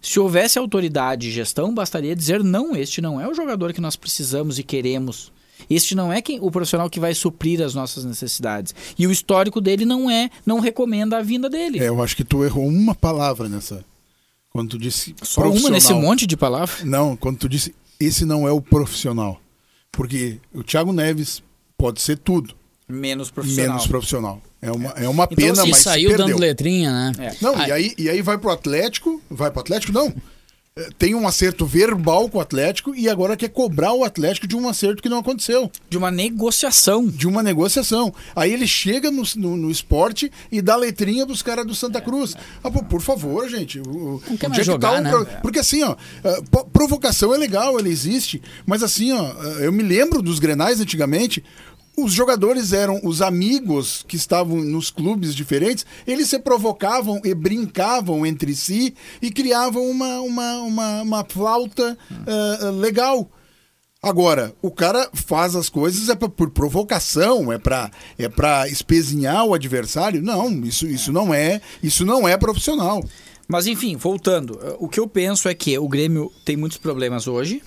Se 0.00 0.20
houvesse 0.20 0.58
autoridade 0.58 1.28
e 1.28 1.30
gestão, 1.30 1.74
bastaria 1.74 2.14
dizer: 2.14 2.42
não, 2.42 2.76
este 2.76 3.00
não 3.00 3.20
é 3.20 3.28
o 3.28 3.34
jogador 3.34 3.72
que 3.72 3.80
nós 3.80 3.96
precisamos 3.96 4.58
e 4.58 4.62
queremos. 4.62 5.32
Este 5.68 5.94
não 5.94 6.12
é 6.12 6.22
quem, 6.22 6.38
o 6.40 6.50
profissional 6.50 6.88
que 6.88 7.00
vai 7.00 7.14
suprir 7.14 7.60
as 7.62 7.74
nossas 7.74 8.04
necessidades. 8.04 8.74
E 8.98 9.06
o 9.06 9.10
histórico 9.12 9.60
dele 9.60 9.84
não 9.84 10.10
é, 10.10 10.30
não 10.46 10.60
recomenda 10.60 11.18
a 11.18 11.22
vinda 11.22 11.50
dele. 11.50 11.80
É, 11.80 11.88
eu 11.88 12.02
acho 12.02 12.16
que 12.16 12.24
tu 12.24 12.44
errou 12.44 12.66
uma 12.66 12.94
palavra 12.94 13.48
nessa. 13.48 13.84
Quando 14.50 14.70
tu 14.70 14.78
disse 14.78 15.14
Só 15.22 15.42
uma 15.50 15.70
nesse 15.70 15.92
monte 15.92 16.26
de 16.26 16.36
palavras. 16.36 16.84
Não, 16.84 17.16
quando 17.16 17.38
tu 17.38 17.48
disse 17.48 17.74
esse 18.00 18.24
não 18.24 18.46
é 18.46 18.52
o 18.52 18.60
profissional. 18.60 19.40
Porque 19.90 20.38
o 20.54 20.62
Thiago 20.62 20.92
Neves 20.92 21.42
pode 21.76 22.00
ser 22.00 22.18
tudo, 22.18 22.54
Menos 22.88 23.30
profissional. 23.30 23.68
menos 23.70 23.86
profissional. 23.86 24.42
É 24.62 24.72
uma, 24.72 24.90
é 24.90 25.08
uma 25.08 25.24
Então, 25.24 25.36
pena, 25.36 25.52
assim, 25.52 25.68
E 25.68 25.70
mas 25.70 25.80
saiu 25.82 26.08
perdeu. 26.10 26.26
dando 26.28 26.38
letrinha, 26.40 26.90
né? 26.90 27.12
É. 27.18 27.34
Não, 27.40 27.54
Ah, 27.54 27.68
e, 27.68 27.72
aí, 27.72 27.94
e 27.98 28.08
aí 28.08 28.22
vai 28.22 28.38
pro 28.38 28.50
Atlético. 28.50 29.20
Vai 29.30 29.50
pro 29.50 29.60
Atlético? 29.60 29.92
Não. 29.92 30.12
É, 30.74 30.88
Tem 30.98 31.14
um 31.14 31.26
acerto 31.28 31.66
verbal 31.66 32.28
com 32.28 32.38
o 32.38 32.40
Atlético 32.40 32.94
e 32.94 33.08
agora 33.08 33.36
quer 33.36 33.48
cobrar 33.50 33.92
o 33.92 34.04
Atlético 34.04 34.46
de 34.46 34.56
um 34.56 34.68
acerto 34.68 35.02
que 35.02 35.08
não 35.08 35.18
aconteceu. 35.18 35.70
De 35.90 35.98
uma 35.98 36.10
negociação. 36.10 37.06
De 37.06 37.26
uma 37.28 37.42
negociação. 37.42 38.12
Aí 38.34 38.52
ele 38.52 38.66
chega 38.66 39.10
no, 39.10 39.22
no, 39.36 39.56
no 39.56 39.70
esporte 39.70 40.30
e 40.50 40.62
dá 40.62 40.74
letrinha 40.74 41.26
pros 41.26 41.42
caras 41.42 41.66
do 41.66 41.74
Santa 41.74 42.00
Cruz. 42.00 42.34
Ah, 42.64 42.70
pô, 42.70 42.82
por 42.82 43.00
favor, 43.02 43.48
gente. 43.48 43.80
o- 43.80 44.20
Não 44.28 44.36
quer 44.36 44.48
mais 44.48 44.60
é 44.60 44.62
que 44.62 44.66
jogar, 44.66 44.92
tá 44.92 44.98
o 44.98 45.02
né? 45.02 45.10
pro- 45.10 45.26
Porque 45.42 45.58
assim, 45.58 45.82
ó, 45.82 45.94
provocação 46.72 47.34
é 47.34 47.38
legal, 47.38 47.78
ela 47.78 47.88
existe. 47.88 48.40
Mas 48.66 48.82
assim, 48.82 49.12
ó, 49.12 49.32
eu 49.60 49.72
me 49.72 49.82
lembro 49.82 50.22
dos 50.22 50.38
grenais 50.38 50.80
antigamente. 50.80 51.44
Os 52.00 52.12
jogadores 52.12 52.72
eram 52.72 53.00
os 53.02 53.20
amigos 53.20 54.04
que 54.06 54.14
estavam 54.14 54.58
nos 54.58 54.88
clubes 54.88 55.34
diferentes, 55.34 55.84
eles 56.06 56.28
se 56.28 56.38
provocavam 56.38 57.20
e 57.24 57.34
brincavam 57.34 58.24
entre 58.24 58.54
si 58.54 58.94
e 59.20 59.32
criavam 59.32 59.82
uma, 59.90 60.20
uma, 60.20 60.58
uma, 60.58 61.02
uma 61.02 61.24
flauta 61.24 61.98
eh, 62.24 62.70
legal. 62.70 63.28
Agora, 64.00 64.54
o 64.62 64.70
cara 64.70 65.10
faz 65.12 65.56
as 65.56 65.68
coisas 65.68 66.08
é 66.08 66.14
pra, 66.14 66.28
por 66.28 66.50
provocação, 66.50 67.52
é 67.52 67.58
pra 67.58 67.90
é 68.16 68.28
para 68.28 68.68
espezinhar 68.68 69.44
o 69.44 69.52
adversário. 69.52 70.22
Não, 70.22 70.48
isso, 70.64 70.86
isso 70.86 71.12
não 71.12 71.34
é, 71.34 71.60
isso 71.82 72.06
não 72.06 72.28
é 72.28 72.36
profissional. 72.36 73.02
Mas 73.48 73.66
enfim, 73.66 73.96
voltando, 73.96 74.56
o 74.78 74.88
que 74.88 75.00
eu 75.00 75.08
penso 75.08 75.48
é 75.48 75.54
que 75.54 75.76
o 75.76 75.88
Grêmio 75.88 76.30
tem 76.44 76.56
muitos 76.56 76.78
problemas 76.78 77.26
hoje 77.26 77.60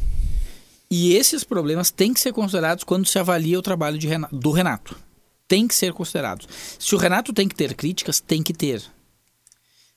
e 0.92 1.14
esses 1.14 1.44
problemas 1.46 1.90
têm 1.90 2.14
que 2.14 2.20
ser 2.20 2.34
considerados 2.34 2.84
quando 2.84 3.08
se 3.08 3.18
avalia 3.18 3.58
o 3.58 3.62
trabalho 3.62 3.98
Renato- 3.98 4.36
do 4.36 4.52
Renato. 4.52 4.96
Tem 5.48 5.66
que 5.68 5.74
ser 5.74 5.94
considerados. 5.94 6.48
Se 6.78 6.94
o 6.94 6.98
Renato 6.98 7.32
tem 7.34 7.48
que 7.48 7.56
ter 7.56 7.74
críticas, 7.74 8.20
tem 8.20 8.44
que 8.44 8.54
ter. 8.54 8.84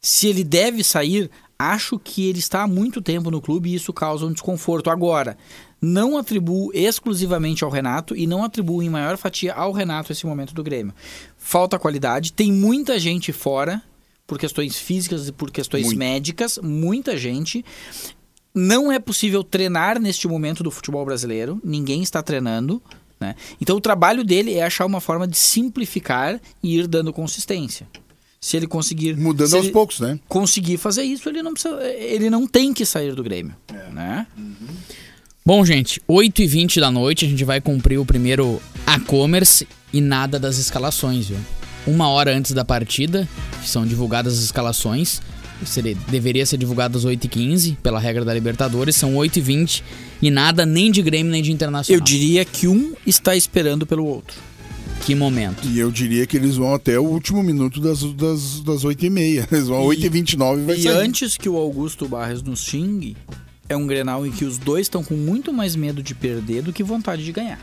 Se 0.00 0.28
ele 0.28 0.44
deve 0.44 0.85
sair, 0.85 1.30
acho 1.59 1.98
que 1.98 2.28
ele 2.28 2.38
está 2.38 2.62
há 2.62 2.66
muito 2.68 3.02
tempo 3.02 3.30
no 3.30 3.40
clube 3.40 3.70
e 3.70 3.74
isso 3.74 3.92
causa 3.92 4.24
um 4.26 4.33
desconforto. 4.33 4.90
Agora, 4.90 5.37
não 5.80 6.16
atribuo 6.16 6.70
exclusivamente 6.74 7.64
ao 7.64 7.70
Renato 7.70 8.16
e 8.16 8.26
não 8.26 8.44
atribuo 8.44 8.83
em 8.83 8.88
maior 8.90 9.16
fatia 9.16 9.52
ao 9.54 9.72
Renato 9.72 10.12
esse 10.12 10.26
momento 10.26 10.54
do 10.54 10.62
Grêmio. 10.62 10.94
Falta 11.37 11.78
qualidade, 11.78 12.33
tem 12.33 12.52
muita 12.52 12.98
gente 12.98 13.33
fora 13.33 13.83
por 14.26 14.38
questões 14.38 14.76
físicas 14.78 15.28
e 15.28 15.33
por 15.33 15.50
questões 15.50 15.87
Muito. 15.87 15.98
médicas, 15.98 16.59
muita 16.62 17.16
gente. 17.16 17.64
Não 18.55 18.93
é 18.93 18.99
possível 18.99 19.43
treinar 19.43 20.01
neste 20.01 20.29
momento 20.29 20.62
do 20.62 20.71
futebol 20.71 21.05
brasileiro, 21.05 21.61
ninguém 21.64 22.03
está 22.03 22.23
treinando. 22.23 22.81
Né? 23.19 23.35
Então 23.61 23.77
o 23.77 23.81
trabalho 23.81 24.23
dele 24.23 24.55
é 24.55 24.62
achar 24.62 24.87
uma 24.87 25.01
forma 25.01 25.27
de 25.27 25.37
simplificar 25.37 26.40
e 26.62 26.79
ir 26.79 26.87
dando 26.87 27.12
consistência. 27.12 27.87
Se 28.40 28.57
ele 28.57 28.67
conseguir. 28.67 29.17
Mudando 29.17 29.49
se 29.49 29.57
aos 29.57 29.64
ele 29.64 29.73
poucos, 29.73 30.01
né? 30.01 30.21
conseguir 30.29 30.77
fazer 30.77 31.03
isso, 31.03 31.29
ele 31.29 31.43
não, 31.43 31.55
precisa, 31.55 31.83
ele 31.83 32.29
não 32.29 32.47
tem 32.47 32.75
que 32.75 32.85
sair 32.85 33.14
do 33.14 33.25
Grêmio. 33.25 33.57
Né? 33.90 34.27
Bom, 35.45 35.64
gente, 35.64 36.01
8h20 36.09 36.79
da 36.79 36.90
noite 36.90 37.25
a 37.25 37.29
gente 37.29 37.45
vai 37.45 37.61
cumprir 37.61 37.99
o 37.99 38.05
primeiro 38.05 38.61
A-Commerce 38.87 39.67
e 39.93 40.01
nada 40.01 40.38
das 40.38 40.59
escalações, 40.59 41.29
viu? 41.29 41.38
Uma 41.87 42.09
hora 42.09 42.35
antes 42.35 42.53
da 42.53 42.64
partida, 42.64 43.29
que 43.61 43.69
são 43.69 43.87
divulgadas 43.87 44.38
as 44.38 44.45
escalações. 44.45 45.21
Seria, 45.64 45.95
deveria 46.09 46.45
ser 46.45 46.57
divulgado 46.59 46.99
às 46.99 47.05
8h15, 47.07 47.77
pela 47.83 47.99
regra 47.99 48.25
da 48.25 48.35
Libertadores, 48.35 48.97
são 48.97 49.14
8h20 49.14 49.83
e 50.21 50.31
nada 50.31 50.67
nem 50.67 50.90
de 50.90 51.01
Grêmio 51.01 51.31
nem 51.33 51.43
de 51.43 51.53
Internacional. 51.53 51.99
Eu 51.99 52.05
diria 52.05 52.45
que 52.45 52.67
um 52.69 52.93
está 53.07 53.35
esperando 53.37 53.87
pelo 53.87 54.05
outro. 54.05 54.37
Que 55.07 55.14
momento. 55.14 55.67
E 55.69 55.79
eu 55.79 55.90
diria 55.90 56.27
que 56.27 56.37
eles 56.37 56.57
vão 56.57 56.75
até 56.75 56.99
o 56.99 57.05
último 57.05 57.43
minuto 57.43 57.81
das, 57.81 58.03
das, 58.14 58.61
das 58.61 58.85
8h30. 58.85 59.49
Eles 59.53 59.69
vão 59.69 59.90
às 59.90 59.97
E- 59.99 60.01
8h29 60.09 60.59
e 60.59 60.64
vai 60.64 60.77
E 60.77 60.83
sair. 60.83 60.93
antes 60.97 61.37
que 61.37 61.49
o 61.49 61.57
Augusto 61.57 62.09
Barres 62.09 62.43
nos 62.43 62.64
xingue, 62.64 63.14
é 63.69 63.77
um 63.77 63.87
Grenal 63.87 64.27
em 64.27 64.31
que 64.31 64.45
os 64.47 64.57
dois 64.57 64.83
estão 64.87 65.05
com 65.05 65.14
muito 65.14 65.53
mais 65.53 65.77
medo 65.77 66.03
de 66.03 66.14
perder 66.14 66.62
do 66.62 66.73
que 66.73 66.83
vontade 66.83 67.23
de 67.25 67.33
ganhar. 67.33 67.61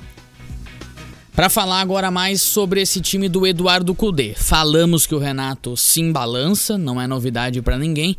Para 1.33 1.49
falar 1.49 1.79
agora 1.79 2.11
mais 2.11 2.41
sobre 2.41 2.81
esse 2.81 2.99
time 2.99 3.29
do 3.29 3.47
Eduardo 3.47 3.95
Cudê. 3.95 4.33
Falamos 4.35 5.07
que 5.07 5.15
o 5.15 5.17
Renato 5.17 5.77
se 5.77 6.01
embalança, 6.01 6.77
não 6.77 6.99
é 6.99 7.07
novidade 7.07 7.61
para 7.61 7.77
ninguém, 7.77 8.17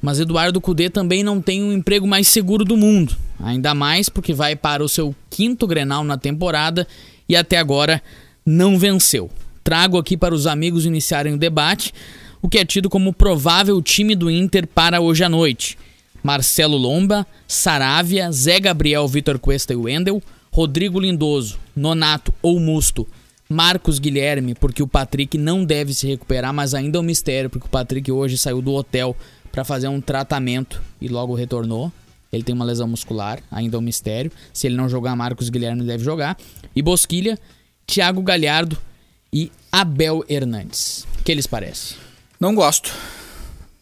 mas 0.00 0.18
Eduardo 0.18 0.58
Cudê 0.58 0.88
também 0.88 1.22
não 1.22 1.42
tem 1.42 1.62
o 1.62 1.72
emprego 1.72 2.06
mais 2.06 2.26
seguro 2.26 2.64
do 2.64 2.74
mundo. 2.74 3.14
Ainda 3.38 3.74
mais 3.74 4.08
porque 4.08 4.32
vai 4.32 4.56
para 4.56 4.82
o 4.82 4.88
seu 4.88 5.14
quinto 5.28 5.66
Grenal 5.66 6.02
na 6.02 6.16
temporada 6.16 6.88
e 7.28 7.36
até 7.36 7.58
agora 7.58 8.02
não 8.46 8.78
venceu. 8.78 9.30
Trago 9.62 9.98
aqui 9.98 10.16
para 10.16 10.34
os 10.34 10.46
amigos 10.46 10.86
iniciarem 10.86 11.34
o 11.34 11.38
debate 11.38 11.92
o 12.40 12.48
que 12.48 12.58
é 12.58 12.64
tido 12.64 12.88
como 12.88 13.12
provável 13.12 13.82
time 13.82 14.14
do 14.14 14.30
Inter 14.30 14.66
para 14.66 15.00
hoje 15.00 15.22
à 15.22 15.28
noite. 15.28 15.76
Marcelo 16.22 16.78
Lomba, 16.78 17.26
Saravia, 17.46 18.32
Zé 18.32 18.58
Gabriel, 18.58 19.06
Vitor 19.06 19.38
Cuesta 19.38 19.74
e 19.74 19.76
Wendel, 19.76 20.22
Rodrigo 20.50 20.98
Lindoso, 20.98 21.58
Nonato 21.78 22.34
ou 22.42 22.58
Musto, 22.58 23.06
Marcos 23.48 23.98
Guilherme, 23.98 24.54
porque 24.54 24.82
o 24.82 24.86
Patrick 24.86 25.38
não 25.38 25.64
deve 25.64 25.94
se 25.94 26.06
recuperar, 26.06 26.52
mas 26.52 26.74
ainda 26.74 26.98
é 26.98 27.00
um 27.00 27.04
mistério, 27.04 27.48
porque 27.48 27.66
o 27.66 27.70
Patrick 27.70 28.10
hoje 28.10 28.36
saiu 28.36 28.60
do 28.60 28.74
hotel 28.74 29.16
para 29.50 29.64
fazer 29.64 29.88
um 29.88 30.00
tratamento 30.00 30.82
e 31.00 31.08
logo 31.08 31.34
retornou. 31.34 31.90
Ele 32.30 32.42
tem 32.42 32.54
uma 32.54 32.64
lesão 32.64 32.86
muscular, 32.86 33.40
ainda 33.50 33.76
é 33.76 33.78
um 33.78 33.82
mistério. 33.82 34.30
Se 34.52 34.66
ele 34.66 34.76
não 34.76 34.88
jogar, 34.88 35.16
Marcos 35.16 35.48
Guilherme 35.48 35.82
deve 35.82 36.04
jogar. 36.04 36.36
E 36.76 36.82
Bosquilha, 36.82 37.38
Thiago 37.86 38.20
Galhardo 38.20 38.76
e 39.32 39.50
Abel 39.72 40.22
Hernandes. 40.28 41.06
O 41.18 41.24
que 41.24 41.32
eles 41.32 41.46
parecem? 41.46 41.96
Não 42.38 42.54
gosto. 42.54 42.92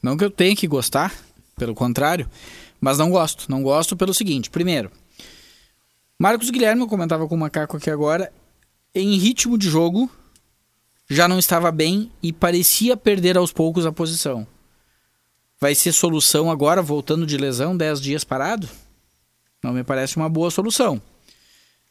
Não 0.00 0.16
que 0.16 0.24
eu 0.24 0.30
tenha 0.30 0.54
que 0.54 0.68
gostar, 0.68 1.12
pelo 1.56 1.74
contrário, 1.74 2.28
mas 2.80 2.98
não 2.98 3.10
gosto. 3.10 3.46
Não 3.48 3.62
gosto 3.62 3.96
pelo 3.96 4.14
seguinte: 4.14 4.48
primeiro, 4.48 4.92
Marcos 6.18 6.48
Guilherme, 6.48 6.80
eu 6.80 6.88
comentava 6.88 7.28
com 7.28 7.34
o 7.34 7.38
Macaco 7.38 7.76
aqui 7.76 7.90
agora, 7.90 8.32
em 8.94 9.18
ritmo 9.18 9.58
de 9.58 9.68
jogo, 9.68 10.10
já 11.10 11.28
não 11.28 11.38
estava 11.38 11.70
bem 11.70 12.10
e 12.22 12.32
parecia 12.32 12.96
perder 12.96 13.36
aos 13.36 13.52
poucos 13.52 13.84
a 13.84 13.92
posição. 13.92 14.46
Vai 15.60 15.74
ser 15.74 15.92
solução 15.92 16.50
agora, 16.50 16.80
voltando 16.80 17.26
de 17.26 17.36
lesão, 17.36 17.76
10 17.76 18.00
dias 18.00 18.24
parado? 18.24 18.66
Não 19.62 19.74
me 19.74 19.84
parece 19.84 20.16
uma 20.16 20.28
boa 20.28 20.50
solução. 20.50 21.02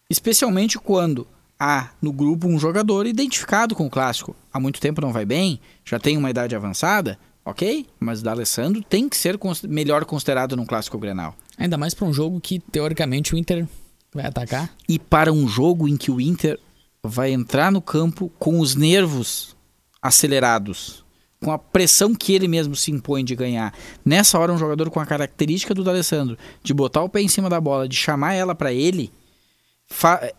Especialmente 0.10 0.80
quando 0.80 1.28
há 1.60 1.92
no 2.02 2.12
grupo 2.12 2.48
um 2.48 2.58
jogador 2.58 3.06
identificado 3.06 3.76
com 3.76 3.86
o 3.86 3.92
clássico. 3.92 4.36
Há 4.52 4.60
muito 4.60 4.82
tempo 4.82 5.02
não 5.02 5.14
vai 5.14 5.26
bem, 5.26 5.60
já 5.84 6.00
tem 6.00 6.18
uma 6.18 6.32
idade 6.32 6.56
avançada, 6.56 7.20
ok? 7.46 7.86
Mas 8.00 8.22
o 8.22 8.24
D'Alessandro 8.24 8.82
tem 8.82 9.08
que 9.08 9.18
ser 9.18 9.40
melhor 9.70 10.04
considerado 10.04 10.56
num 10.56 10.66
clássico 10.66 10.98
Grenal. 10.98 11.36
Ainda 11.60 11.78
mais 11.78 11.94
para 11.94 12.08
um 12.08 12.14
jogo 12.14 12.42
que, 12.42 12.58
teoricamente, 12.60 13.36
o 13.36 13.38
Inter 13.38 13.68
vai 14.16 14.26
atacar. 14.26 14.74
E 14.88 14.98
para 14.98 15.32
um 15.32 15.48
jogo 15.48 15.88
em 15.88 15.98
que 15.98 16.10
o 16.10 16.22
Inter 16.22 16.60
vai 17.04 17.32
entrar 17.32 17.72
no 17.72 17.82
campo 17.82 18.32
com 18.40 18.60
os 18.60 18.74
nervos 18.74 19.56
acelerados, 20.02 21.04
com 21.44 21.52
a 21.52 21.58
pressão 21.58 22.16
que 22.16 22.34
ele 22.34 22.48
mesmo 22.48 22.76
se 22.76 22.92
impõe 22.92 23.24
de 23.24 23.36
ganhar. 23.36 23.74
Nessa 24.04 24.40
hora, 24.40 24.54
um 24.54 24.58
jogador 24.58 24.90
com 24.90 25.00
a 25.00 25.06
característica 25.06 25.74
do 25.74 25.84
D'Alessandro, 25.84 26.38
de 26.64 26.74
botar 26.74 27.04
o 27.04 27.10
pé 27.10 27.22
em 27.22 27.28
cima 27.28 27.50
da 27.50 27.60
bola, 27.60 27.88
de 27.88 27.96
chamar 27.96 28.34
ela 28.34 28.56
para 28.56 28.74
ele, 28.74 29.12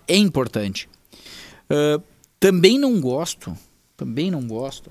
é 0.09 0.17
importante. 0.17 0.89
Uh, 1.71 2.03
também 2.41 2.79
não 2.79 3.01
gosto, 3.01 3.57
também 3.97 4.31
não 4.31 4.47
gosto, 4.47 4.91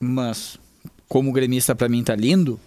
mas 0.00 0.58
como 1.12 1.28
o 1.28 1.32
gremista 1.34 1.74
para 1.74 1.90
mim 1.90 2.02
tá 2.02 2.16
lindo, 2.16 2.58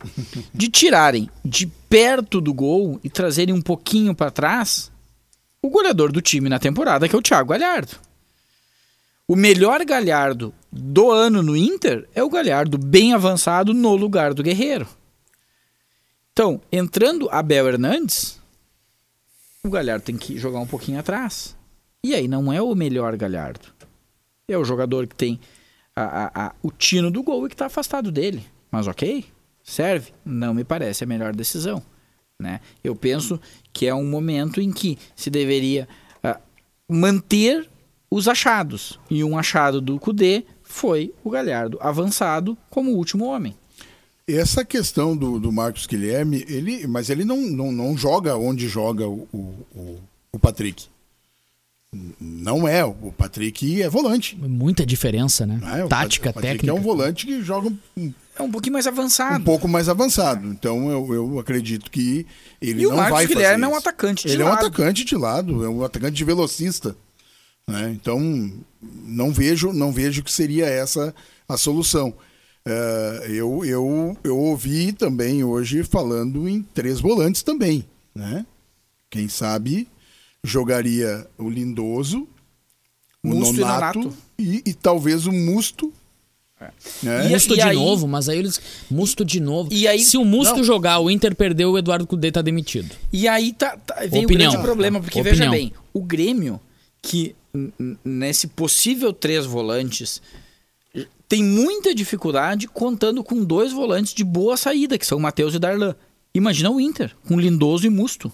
de 0.54 0.70
tirarem 0.70 1.28
de 1.44 1.66
perto 1.66 2.40
do 2.40 2.54
gol 2.54 3.00
e 3.04 3.10
trazerem 3.10 3.56
um 3.56 3.62
pouquinho 3.62 4.14
para 4.14 4.30
trás 4.30 4.92
o 5.64 5.68
goleador 5.68 6.12
do 6.12 6.22
time 6.22 6.48
na 6.48 6.60
temporada, 6.60 7.10
que 7.10 7.16
é 7.16 7.18
o 7.18 7.24
Thiago 7.24 7.50
Galhardo. 7.50 7.96
O 9.28 9.36
melhor 9.36 9.84
Galhardo 9.84 10.54
do 10.72 11.10
ano 11.10 11.42
no 11.42 11.58
Inter 11.58 12.08
é 12.14 12.22
o 12.24 12.30
Galhardo 12.30 12.78
bem 12.78 13.16
avançado 13.16 13.74
no 13.74 13.96
lugar 13.96 14.32
do 14.32 14.44
Guerreiro. 14.44 14.88
Então, 16.32 16.62
entrando 16.72 17.28
Abel 17.32 17.68
Hernandes, 17.68 18.40
o 19.64 19.72
Galhardo 19.72 20.06
tem 20.06 20.18
que 20.18 20.38
jogar 20.38 20.60
um 20.60 20.68
pouquinho 20.68 21.00
atrás. 21.00 21.58
E 22.04 22.14
aí 22.14 22.28
não 22.28 22.54
é 22.54 22.62
o 22.62 22.76
melhor 22.76 23.18
Galhardo. 23.18 23.70
É 24.48 24.56
o 24.56 24.64
jogador 24.64 25.08
que 25.08 25.16
tem 25.16 25.40
a, 25.96 26.48
a, 26.48 26.56
o 26.62 26.72
tino 26.72 27.10
do 27.10 27.24
gol 27.24 27.46
e 27.46 27.50
que 27.50 27.56
está 27.56 27.68
afastado 27.68 28.12
dele. 28.12 28.44
Mas 28.72 28.88
ok, 28.88 29.26
serve. 29.64 30.12
Não 30.26 30.54
me 30.54 30.64
parece 30.64 31.04
a 31.04 31.08
melhor 31.08 31.34
decisão. 31.36 31.82
Né? 32.40 32.60
Eu 32.84 32.96
penso 32.96 33.40
que 33.72 33.88
é 33.88 33.96
um 33.96 34.06
momento 34.06 34.60
em 34.60 34.72
que 34.72 34.98
se 35.16 35.30
deveria 35.30 35.88
uh, 36.24 36.40
manter 36.90 37.70
os 38.12 38.28
achados. 38.28 39.00
E 39.10 39.24
um 39.24 39.38
achado 39.38 39.80
do 39.80 40.00
Cudê 40.00 40.46
foi 40.64 41.14
o 41.24 41.30
Galhardo 41.30 41.78
avançado 41.82 42.58
como 42.70 42.92
último 42.92 43.26
homem. 43.26 43.56
Essa 44.28 44.66
questão 44.66 45.16
do, 45.16 45.40
do 45.40 45.52
Marcos 45.52 45.86
Guilherme, 45.86 46.44
ele, 46.48 46.88
mas 46.88 47.10
ele 47.10 47.24
não, 47.24 47.38
não, 47.42 47.72
não 47.72 47.96
joga 47.96 48.36
onde 48.36 48.68
joga 48.68 49.08
o, 49.08 49.28
o, 49.32 50.00
o 50.34 50.40
Patrick. 50.40 50.88
Não 52.20 52.68
é. 52.68 52.84
O 52.84 53.14
Patrick 53.16 53.82
é 53.82 53.90
volante. 53.90 54.36
Muita 54.36 54.86
diferença, 54.86 55.46
né? 55.46 55.60
É, 55.80 55.88
Tática, 55.88 56.32
o 56.32 56.42
técnica. 56.42 56.70
é 56.70 56.74
um 56.74 56.82
volante 56.82 57.26
que 57.26 57.42
joga 57.42 57.72
um, 57.98 58.14
é 58.38 58.44
um 58.44 58.52
pouquinho 58.52 58.74
mais 58.74 58.86
avançado. 58.86 59.40
Um 59.40 59.44
pouco 59.44 59.68
mais 59.68 59.88
avançado. 59.88 60.48
Então 60.48 60.92
eu, 60.92 61.14
eu 61.14 61.40
acredito 61.40 61.90
que 61.90 62.26
ele 62.62 62.84
e 62.84 62.84
não 62.84 62.96
vai 62.96 62.98
fazer. 62.98 63.08
o 63.08 63.12
Marcos 63.12 63.28
Guilherme 63.28 63.64
é 63.64 63.68
um 63.68 63.76
atacante 63.76 64.28
de 64.28 64.34
ele 64.34 64.44
lado. 64.44 64.50
é 64.50 64.52
um 64.52 64.58
atacante 64.60 65.06
de 65.06 65.16
lado, 65.16 65.66
é 65.66 65.70
um 65.70 65.84
atacante 65.84 66.16
de 66.16 66.26
velocista. 66.26 66.96
Né? 67.68 67.92
Então 67.92 68.20
não 68.82 69.32
vejo, 69.32 69.72
não 69.72 69.92
vejo 69.92 70.22
que 70.22 70.32
seria 70.32 70.66
essa 70.66 71.16
a 71.48 71.58
solução. 71.58 72.14
Uh, 72.68 73.24
eu, 73.28 73.64
eu, 73.64 74.18
eu 74.24 74.38
ouvi 74.38 74.92
também 74.92 75.44
hoje 75.44 75.84
falando 75.84 76.50
em 76.50 76.62
três 76.62 77.00
volantes 77.00 77.42
também. 77.42 77.86
Né? 78.14 78.46
Quem 79.10 79.30
sabe 79.30 79.88
jogaria 80.46 81.28
o 81.38 81.50
Lindoso, 81.50 82.28
o 83.24 83.28
Musto 83.28 83.60
Nonato, 83.60 84.00
e, 84.00 84.04
Nonato. 84.04 84.18
E, 84.38 84.64
e 84.66 84.74
talvez 84.74 85.26
o 85.26 85.32
Musto. 85.32 85.92
É. 86.60 86.72
Né? 87.04 87.30
Musto 87.30 87.54
e, 87.54 87.58
e 87.58 87.62
de 87.62 87.70
aí... 87.70 87.76
novo, 87.76 88.08
mas 88.08 88.30
aí 88.30 88.38
eles. 88.38 88.62
Musto 88.90 89.26
de 89.26 89.40
novo. 89.40 89.70
E 89.74 89.88
aí... 89.88 90.00
Se 90.00 90.18
o 90.18 90.24
Musto 90.24 90.58
não. 90.58 90.64
jogar, 90.64 91.00
o 91.00 91.10
Inter 91.10 91.36
perdeu, 91.36 91.72
o 91.72 91.78
Eduardo 91.78 92.08
Cudê 92.08 92.32
tá 92.32 92.42
demitido. 92.42 92.96
E 93.12 93.28
aí 93.28 93.52
tá, 93.52 93.78
tá 93.78 93.96
vem 94.08 94.26
Opinião. 94.26 94.50
o 94.50 94.54
grande 94.54 94.66
problema, 94.66 95.02
porque 95.02 95.20
Opinião. 95.20 95.38
veja 95.38 95.52
bem, 95.52 95.74
o 95.94 96.02
Grêmio, 96.02 96.60
que 97.02 97.36
nesse 98.04 98.48
possível 98.48 99.14
três 99.14 99.46
volantes, 99.46 100.22
tem 101.28 101.44
muita 101.44 101.94
dificuldade 101.94 102.68
contando 102.68 103.24
com 103.24 103.44
dois 103.44 103.72
volantes 103.72 104.14
de 104.14 104.24
boa 104.24 104.58
saída, 104.58 104.98
que 104.98 105.06
são 105.06 105.18
o 105.18 105.22
Matheus 105.22 105.56
e 105.56 105.60
Darlan. 105.60 105.96
Imagina 106.34 106.70
o 106.70 106.80
Inter, 106.80 107.16
com 107.28 107.40
Lindoso 107.40 107.88
e 107.88 107.90
Musto. 107.90 108.32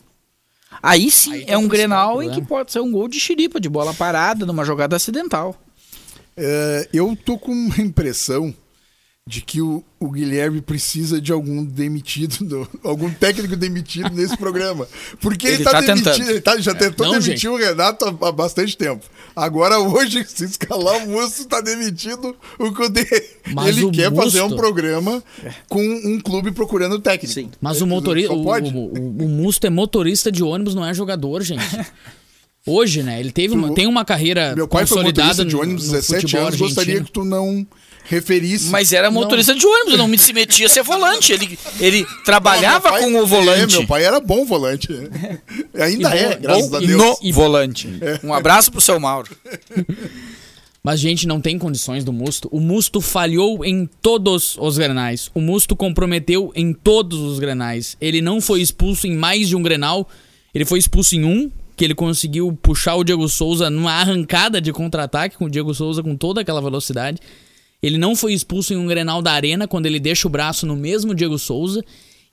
Aí 0.81 1.09
sim 1.11 1.33
Aí 1.33 1.45
é 1.47 1.57
um 1.57 1.67
Grenal 1.67 2.19
né? 2.19 2.25
em 2.25 2.31
que 2.31 2.41
pode 2.41 2.71
ser 2.71 2.79
um 2.79 2.91
gol 2.91 3.07
de 3.07 3.19
xiripa, 3.19 3.59
de 3.59 3.69
bola 3.69 3.93
parada, 3.93 4.45
numa 4.45 4.63
jogada 4.63 4.95
acidental. 4.95 5.55
É, 6.37 6.87
eu 6.93 7.15
tô 7.15 7.37
com 7.37 7.51
uma 7.51 7.79
impressão 7.81 8.53
de 9.27 9.39
que 9.39 9.61
o, 9.61 9.83
o, 9.99 10.09
Guilherme 10.09 10.61
precisa 10.61 11.21
de 11.21 11.31
algum 11.31 11.63
demitido, 11.63 12.43
do, 12.43 12.67
algum 12.83 13.11
técnico 13.13 13.55
demitido 13.55 14.09
nesse 14.09 14.35
programa. 14.35 14.87
Porque 15.19 15.45
ele, 15.45 15.55
ele 15.57 15.63
tá, 15.63 15.71
tá 15.71 15.81
demitido, 15.81 16.29
ele 16.29 16.41
tá, 16.41 16.59
já 16.59 16.71
é. 16.71 16.75
tentou 16.75 17.05
Não, 17.05 17.13
demitir 17.13 17.37
gente. 17.37 17.47
o 17.47 17.55
Renato 17.55 18.05
há, 18.05 18.27
há, 18.27 18.31
bastante 18.31 18.75
tempo. 18.75 19.05
Agora, 19.35 19.79
hoje, 19.79 20.25
se 20.27 20.45
escalar 20.45 21.05
o 21.05 21.09
Musto, 21.09 21.45
tá 21.45 21.61
demitido 21.61 22.35
o 22.57 22.73
Cudê. 22.73 23.05
Ele 23.67 23.85
o 23.85 23.91
quer 23.91 24.09
Musto... 24.09 24.23
fazer 24.23 24.41
um 24.41 24.55
programa 24.55 25.23
com 25.69 25.81
um 25.81 26.19
clube 26.19 26.51
procurando 26.51 26.99
técnico. 26.99 27.33
Sim. 27.33 27.51
Mas 27.61 27.79
o 27.79 27.85
motorista. 27.85 28.33
O, 28.33 28.43
o, 28.43 29.25
o, 29.25 29.29
Musto 29.29 29.67
é 29.67 29.69
motorista 29.69 30.31
de 30.31 30.43
ônibus, 30.43 30.73
não 30.73 30.83
é 30.83 30.95
jogador, 30.95 31.43
gente. 31.43 31.61
Hoje, 32.65 33.01
né? 33.01 33.19
Ele 33.19 33.31
teve 33.31 33.55
uma, 33.55 33.73
tem 33.73 33.87
uma 33.87 34.05
carreira 34.05 34.55
Meu 34.55 34.67
pai 34.67 34.83
consolidada 34.83 35.33
foi 35.33 35.45
motorista 35.45 35.45
de 35.45 35.55
ônibus, 35.55 35.87
no, 35.87 35.93
no 35.93 35.99
17 35.99 36.37
anos, 36.37 36.47
argentino. 36.47 36.67
gostaria 36.67 37.03
que 37.03 37.11
tu 37.11 37.23
não 37.23 37.67
referisse. 38.03 38.69
Mas 38.69 38.93
era 38.93 39.09
motorista 39.09 39.53
não. 39.53 39.59
de 39.59 39.65
ônibus, 39.65 39.97
não 39.97 40.07
me 40.07 40.17
se 40.17 40.33
metia 40.33 40.65
a 40.65 40.69
ser 40.69 40.83
volante. 40.83 41.31
Ele, 41.31 41.57
ele 41.79 42.05
trabalhava 42.25 42.89
pai, 42.89 43.01
com 43.01 43.15
o 43.15 43.25
volante. 43.25 43.75
É, 43.75 43.77
meu 43.79 43.87
pai 43.87 44.03
era 44.03 44.19
bom 44.19 44.45
volante. 44.45 44.89
Ainda 45.79 46.15
é, 46.15 46.35
graças 46.35 46.69
bom, 46.69 46.77
a 46.77 46.79
Deus. 46.79 47.01
No 47.01 47.17
e 47.21 47.31
volante. 47.31 47.89
É. 48.01 48.19
Um 48.23 48.33
abraço 48.33 48.71
pro 48.71 48.81
seu 48.81 48.99
Mauro. 48.99 49.29
Mas, 50.83 50.99
gente, 50.99 51.27
não 51.27 51.39
tem 51.39 51.59
condições 51.59 52.03
do 52.03 52.11
Musto. 52.11 52.49
O 52.51 52.59
Musto 52.59 52.99
falhou 52.99 53.63
em 53.63 53.87
todos 54.01 54.57
os 54.59 54.77
grenais. 54.77 55.29
O 55.35 55.39
Musto 55.39 55.75
comprometeu 55.75 56.51
em 56.55 56.73
todos 56.73 57.19
os 57.19 57.37
grenais. 57.37 57.95
Ele 58.01 58.21
não 58.21 58.41
foi 58.41 58.61
expulso 58.61 59.05
em 59.05 59.15
mais 59.15 59.47
de 59.47 59.55
um 59.55 59.61
grenal. 59.61 60.09
Ele 60.53 60.65
foi 60.65 60.79
expulso 60.79 61.15
em 61.15 61.23
um, 61.23 61.51
que 61.77 61.85
ele 61.85 61.93
conseguiu 61.93 62.57
puxar 62.61 62.95
o 62.95 63.03
Diego 63.03 63.27
Souza 63.29 63.69
numa 63.69 63.93
arrancada 63.93 64.59
de 64.59 64.73
contra-ataque 64.73 65.37
com 65.37 65.45
o 65.45 65.49
Diego 65.49 65.73
Souza 65.73 66.01
com 66.01 66.15
toda 66.15 66.41
aquela 66.41 66.61
velocidade. 66.61 67.19
Ele 67.81 67.97
não 67.97 68.15
foi 68.15 68.33
expulso 68.33 68.73
em 68.73 68.77
um 68.77 68.85
Grenal 68.85 69.21
da 69.21 69.31
Arena 69.31 69.67
quando 69.67 69.87
ele 69.87 69.99
deixa 69.99 70.27
o 70.27 70.31
braço 70.31 70.65
no 70.65 70.75
mesmo 70.75 71.15
Diego 71.15 71.37
Souza. 71.39 71.83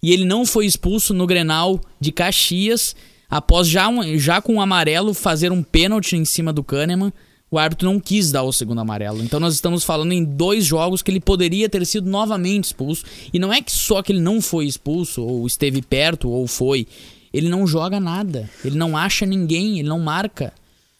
E 0.03 0.13
ele 0.13 0.25
não 0.25 0.45
foi 0.45 0.67
expulso 0.67 1.15
no 1.15 1.27
Grenal 1.27 1.81
de 1.99 2.13
Caxias 2.13 2.95
após 3.29 3.67
já, 3.67 3.89
um, 3.89 4.19
já 4.19 4.41
com 4.41 4.57
o 4.57 4.61
amarelo 4.61 5.13
fazer 5.15 5.51
um 5.51 5.63
pênalti 5.63 6.17
em 6.17 6.25
cima 6.25 6.53
do 6.53 6.63
Kahneman. 6.63 7.13
O 7.51 7.59
árbitro 7.59 7.91
não 7.91 7.99
quis 7.99 8.31
dar 8.31 8.43
o 8.43 8.53
segundo 8.53 8.81
amarelo. 8.81 9.23
Então 9.23 9.41
nós 9.41 9.55
estamos 9.55 9.83
falando 9.83 10.13
em 10.13 10.23
dois 10.23 10.67
jogos 10.67 11.01
que 11.01 11.11
ele 11.11 11.21
poderia 11.21 11.69
ter 11.69 11.85
sido 11.87 12.09
novamente 12.09 12.65
expulso. 12.65 13.05
E 13.33 13.39
não 13.39 13.53
é 13.53 13.63
que 13.63 13.73
só 13.73 14.03
que 14.03 14.13
ele 14.13 14.21
não 14.21 14.43
foi 14.43 14.67
expulso, 14.67 15.23
ou 15.23 15.47
esteve 15.47 15.81
perto, 15.81 16.29
ou 16.29 16.47
foi. 16.47 16.87
Ele 17.33 17.49
não 17.49 17.67
joga 17.67 17.99
nada. 17.99 18.51
Ele 18.63 18.77
não 18.77 18.97
acha 18.97 19.25
ninguém, 19.25 19.79
ele 19.79 19.89
não 19.89 19.99
marca. 19.99 20.53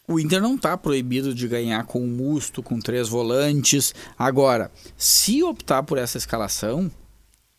O 0.09 0.19
Inter 0.19 0.41
não 0.41 0.55
está 0.55 0.75
proibido 0.75 1.35
de 1.35 1.47
ganhar 1.47 1.85
com 1.85 2.03
o 2.03 2.09
Musto, 2.09 2.63
com 2.63 2.81
três 2.81 3.09
volantes. 3.09 3.95
Agora, 4.19 4.73
se 4.97 5.43
optar 5.43 5.83
por 5.83 5.99
essa 5.99 6.17
escalação, 6.17 6.91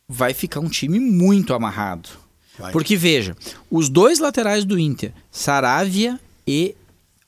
vai 0.08 0.34
ficar 0.34 0.60
um 0.60 0.68
time 0.68 1.00
muito 1.00 1.54
amarrado. 1.54 2.10
Vai. 2.58 2.72
Porque 2.72 2.98
veja, 2.98 3.38
os 3.70 3.88
dois 3.88 4.18
laterais 4.18 4.66
do 4.66 4.80
Inter, 4.80 5.14
Saravia 5.32 6.20
e 6.48 6.76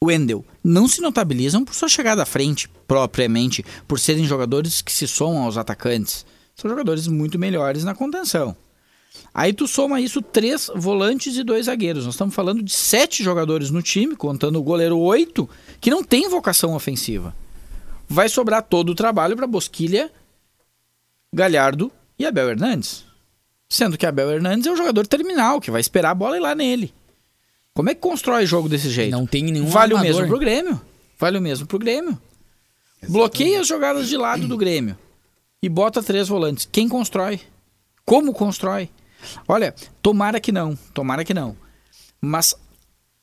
Wendel, 0.03 0.43
não 0.63 0.88
se 0.88 0.99
notabilizam 1.01 1.63
por 1.63 1.75
sua 1.75 1.88
chegada 1.88 2.23
à 2.23 2.25
frente, 2.25 2.67
propriamente, 2.88 3.63
por 3.88 3.99
serem 3.99 4.25
jogadores 4.25 4.81
que 4.81 4.91
se 4.91 5.07
somam 5.07 5.43
aos 5.43 5.55
atacantes. 5.55 6.25
São 6.55 6.69
jogadores 6.69 7.07
muito 7.07 7.38
melhores 7.38 7.84
na 7.84 7.93
contenção. 7.93 8.55
Aí 9.34 9.54
tu 9.54 9.67
soma 9.67 10.02
isso 10.02 10.21
três 10.21 10.69
volantes 10.76 11.36
e 11.36 11.43
dois 11.43 11.65
zagueiros. 11.65 12.06
Nós 12.06 12.13
estamos 12.15 12.36
falando 12.36 12.62
de 12.62 12.71
sete 12.71 13.24
jogadores 13.24 13.69
no 13.69 13.82
time, 13.82 14.15
contando 14.15 14.60
o 14.60 14.63
goleiro 14.63 14.97
oito, 14.97 15.50
que 15.80 15.89
não 15.89 16.04
tem 16.04 16.30
vocação 16.30 16.76
ofensiva. 16.76 17.36
Vai 18.08 18.28
sobrar 18.28 18.63
todo 18.63 18.89
o 18.89 18.95
trabalho 18.95 19.36
para 19.36 19.47
Bosquilha, 19.47 20.12
Galhardo 21.34 21.91
e 22.19 22.26
Abel 22.26 22.50
Hernandes. 22.50 23.06
Sendo 23.69 23.97
que 23.97 24.06
Abel 24.06 24.30
Hernandes 24.32 24.67
é 24.67 24.71
o 24.71 24.76
jogador 24.76 25.08
terminal, 25.08 25.62
que 25.62 25.71
vai 25.71 25.80
esperar 25.80 26.12
a 26.12 26.15
bola 26.15 26.36
ir 26.38 26.41
lá 26.41 26.54
nele. 26.54 26.93
Como 27.74 27.89
é 27.89 27.95
que 27.95 28.02
constrói 28.02 28.45
jogo 28.45 28.67
desse 28.67 28.89
jeito? 28.89 29.12
Não 29.12 29.26
tem 29.26 29.43
nenhum 29.45 29.67
Vale 29.67 29.93
o 29.93 29.97
armador. 29.97 30.15
mesmo 30.21 30.28
pro 30.30 30.39
Grêmio. 30.39 30.82
Vale 31.17 31.38
o 31.38 31.41
mesmo 31.41 31.65
pro 31.65 31.80
Grêmio. 31.80 32.19
Bloqueia 33.08 33.62
as 33.62 33.67
jogadas 33.67 34.10
de 34.10 34.17
lado 34.17 34.45
do 34.47 34.58
Grêmio 34.58 34.97
e 35.63 35.69
bota 35.69 36.04
três 36.04 36.28
volantes. 36.28 36.67
Quem 36.69 36.89
constrói? 36.89 37.39
Como 38.06 38.34
constrói? 38.34 38.89
Olha, 39.47 39.73
tomara 40.01 40.39
que 40.39 40.51
não, 40.51 40.77
tomara 40.93 41.23
que 41.23 41.34
não. 41.34 41.55
Mas 42.19 42.55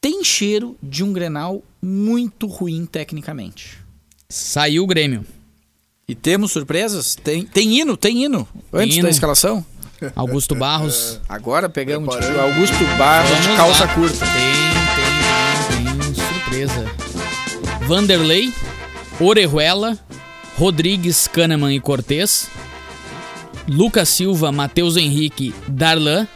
tem 0.01 0.23
cheiro 0.25 0.77
de 0.83 1.03
um 1.05 1.13
Grenal 1.13 1.63
muito 1.83 2.47
ruim 2.47 2.87
tecnicamente. 2.87 3.79
Saiu 4.29 4.85
o 4.85 4.87
Grêmio. 4.87 5.25
E 6.07 6.15
temos 6.15 6.53
surpresas? 6.53 7.15
Tem, 7.15 7.45
tem 7.45 7.79
hino, 7.79 7.97
tem 7.97 8.25
hino. 8.25 8.49
Antes 8.73 8.97
hino. 8.97 9.05
da 9.05 9.11
escalação. 9.11 9.65
Augusto 10.15 10.55
Barros. 10.55 11.21
Agora 11.29 11.69
pegamos 11.69 12.15
tipo, 12.15 12.39
Augusto 12.41 12.85
Barros 12.97 13.37
de 13.37 13.43
Vamos 13.43 13.57
calça 13.57 13.85
lá. 13.85 13.95
curta. 13.95 14.27
Tem, 14.27 15.85
tem, 15.85 15.85
tem, 15.85 15.99
tem 15.99 16.15
surpresa. 16.15 17.09
Vanderlei, 17.87 18.53
Orejuela, 19.21 19.99
Rodrigues, 20.57 21.27
Kahneman 21.27 21.75
e 21.75 21.81
Cortez, 21.81 22.49
Lucas 23.69 24.09
Silva, 24.09 24.51
Matheus 24.51 24.97
Henrique, 24.97 25.55
Darlan, 25.69 26.27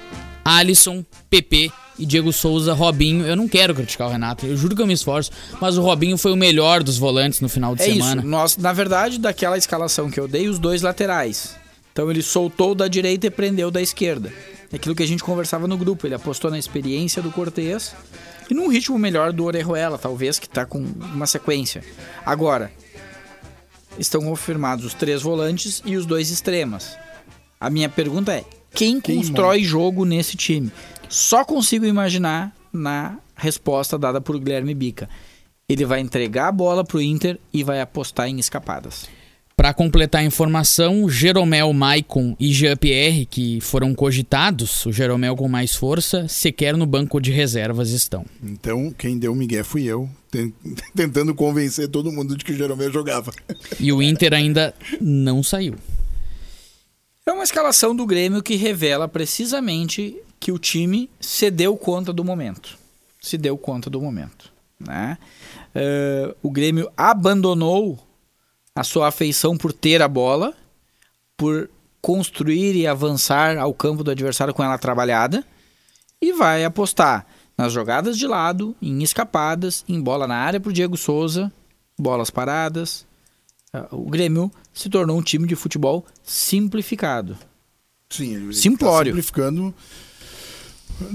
Alisson, 0.44 1.04
PP 1.30 1.70
e 1.98 2.04
Diego 2.06 2.32
Souza, 2.32 2.72
Robinho. 2.74 3.24
Eu 3.26 3.36
não 3.36 3.48
quero 3.48 3.74
criticar 3.74 4.08
o 4.08 4.10
Renato, 4.10 4.46
eu 4.46 4.56
juro 4.56 4.76
que 4.76 4.82
eu 4.82 4.86
me 4.86 4.92
esforço, 4.94 5.30
mas 5.60 5.78
o 5.78 5.82
Robinho 5.82 6.18
foi 6.18 6.32
o 6.32 6.36
melhor 6.36 6.82
dos 6.82 6.98
volantes 6.98 7.40
no 7.40 7.48
final 7.48 7.74
de 7.74 7.82
É 7.82 7.86
semana. 7.86 8.20
isso. 8.20 8.30
Nós, 8.30 8.56
na 8.56 8.72
verdade, 8.72 9.18
daquela 9.18 9.56
escalação 9.56 10.10
que 10.10 10.20
eu 10.20 10.28
dei, 10.28 10.48
os 10.48 10.58
dois 10.58 10.82
laterais. 10.82 11.56
Então 11.92 12.10
ele 12.10 12.22
soltou 12.22 12.74
da 12.74 12.88
direita 12.88 13.26
e 13.26 13.30
prendeu 13.30 13.70
da 13.70 13.80
esquerda. 13.80 14.32
É 14.72 14.76
aquilo 14.76 14.94
que 14.94 15.02
a 15.02 15.06
gente 15.06 15.22
conversava 15.22 15.68
no 15.68 15.76
grupo. 15.76 16.06
Ele 16.06 16.14
apostou 16.14 16.50
na 16.50 16.58
experiência 16.58 17.20
do 17.20 17.30
Cortez 17.30 17.94
e 18.50 18.54
num 18.54 18.68
ritmo 18.68 18.98
melhor 18.98 19.30
do 19.32 19.44
Orejuela, 19.44 19.98
talvez, 19.98 20.38
que 20.38 20.48
tá 20.48 20.64
com 20.64 20.78
uma 20.78 21.26
sequência. 21.26 21.84
Agora, 22.24 22.72
estão 23.98 24.22
confirmados 24.22 24.86
os 24.86 24.94
três 24.94 25.20
volantes 25.20 25.82
e 25.84 25.94
os 25.96 26.06
dois 26.06 26.30
extremas. 26.30 26.96
A 27.62 27.70
minha 27.70 27.88
pergunta 27.88 28.32
é: 28.32 28.44
quem, 28.74 29.00
Quem 29.00 29.16
constrói 29.18 29.62
jogo 29.62 30.04
nesse 30.04 30.36
time? 30.36 30.70
Só 31.08 31.44
consigo 31.44 31.86
imaginar 31.86 32.52
na 32.72 33.18
resposta 33.36 33.98
dada 33.98 34.20
por 34.20 34.38
Guilherme 34.38 34.74
Bica. 34.74 35.08
Ele 35.68 35.84
vai 35.84 36.00
entregar 36.00 36.48
a 36.48 36.52
bola 36.52 36.84
pro 36.84 37.00
Inter 37.00 37.38
e 37.52 37.62
vai 37.62 37.80
apostar 37.80 38.28
em 38.28 38.38
escapadas. 38.38 39.06
Para 39.54 39.72
completar 39.74 40.22
a 40.22 40.24
informação, 40.24 41.08
Jeromel, 41.08 41.72
Maicon 41.72 42.34
e 42.40 42.52
Jean-Pierre, 42.52 43.26
que 43.26 43.60
foram 43.60 43.94
cogitados, 43.94 44.84
o 44.86 44.92
Jeromel 44.92 45.36
com 45.36 45.46
mais 45.46 45.74
força, 45.76 46.26
sequer 46.26 46.76
no 46.76 46.86
banco 46.86 47.20
de 47.20 47.30
reservas 47.30 47.90
estão. 47.90 48.24
Então, 48.42 48.92
quem 48.98 49.18
deu 49.18 49.32
o 49.32 49.36
Miguel 49.36 49.64
fui 49.64 49.84
eu, 49.84 50.08
ten- 50.30 50.52
tentando 50.96 51.34
convencer 51.34 51.86
todo 51.88 52.10
mundo 52.10 52.36
de 52.36 52.44
que 52.44 52.52
o 52.52 52.56
Jeromel 52.56 52.90
jogava. 52.90 53.30
E 53.78 53.92
o 53.92 54.02
Inter 54.02 54.32
ainda 54.34 54.74
não 55.00 55.42
saiu. 55.42 55.74
É 57.24 57.32
uma 57.32 57.44
escalação 57.44 57.94
do 57.94 58.04
Grêmio 58.04 58.42
que 58.42 58.56
revela 58.56 59.06
precisamente 59.06 60.20
que 60.40 60.50
o 60.50 60.58
time 60.58 61.08
se 61.20 61.50
deu 61.50 61.76
conta 61.76 62.12
do 62.12 62.24
momento. 62.24 62.76
Se 63.20 63.38
deu 63.38 63.56
conta 63.56 63.88
do 63.88 64.00
momento. 64.00 64.52
Né? 64.78 65.16
Eh, 65.72 66.34
o 66.42 66.50
Grêmio 66.50 66.90
abandonou 66.96 67.96
a 68.74 68.82
sua 68.82 69.08
afeição 69.08 69.56
por 69.56 69.72
ter 69.72 70.02
a 70.02 70.08
bola, 70.08 70.52
por 71.36 71.70
construir 72.00 72.74
e 72.74 72.88
avançar 72.88 73.56
ao 73.56 73.72
campo 73.72 74.02
do 74.02 74.10
adversário 74.10 74.52
com 74.52 74.64
ela 74.64 74.76
trabalhada, 74.76 75.44
e 76.20 76.32
vai 76.32 76.64
apostar 76.64 77.24
nas 77.56 77.72
jogadas 77.72 78.18
de 78.18 78.26
lado, 78.26 78.74
em 78.82 79.00
escapadas, 79.02 79.84
em 79.88 80.00
bola 80.00 80.26
na 80.26 80.36
área 80.36 80.58
para 80.58 80.70
o 80.70 80.72
Diego 80.72 80.96
Souza, 80.96 81.52
bolas 81.96 82.30
paradas. 82.30 83.06
Ah, 83.72 83.88
O 83.90 84.10
Grêmio 84.10 84.50
se 84.72 84.90
tornou 84.90 85.18
um 85.18 85.22
time 85.22 85.46
de 85.46 85.56
futebol 85.56 86.04
simplificado. 86.22 87.38
Sim, 88.10 88.34
ele 88.34 88.52
Simplório. 88.52 89.12
Tá 89.12 89.16
simplificando, 89.16 89.74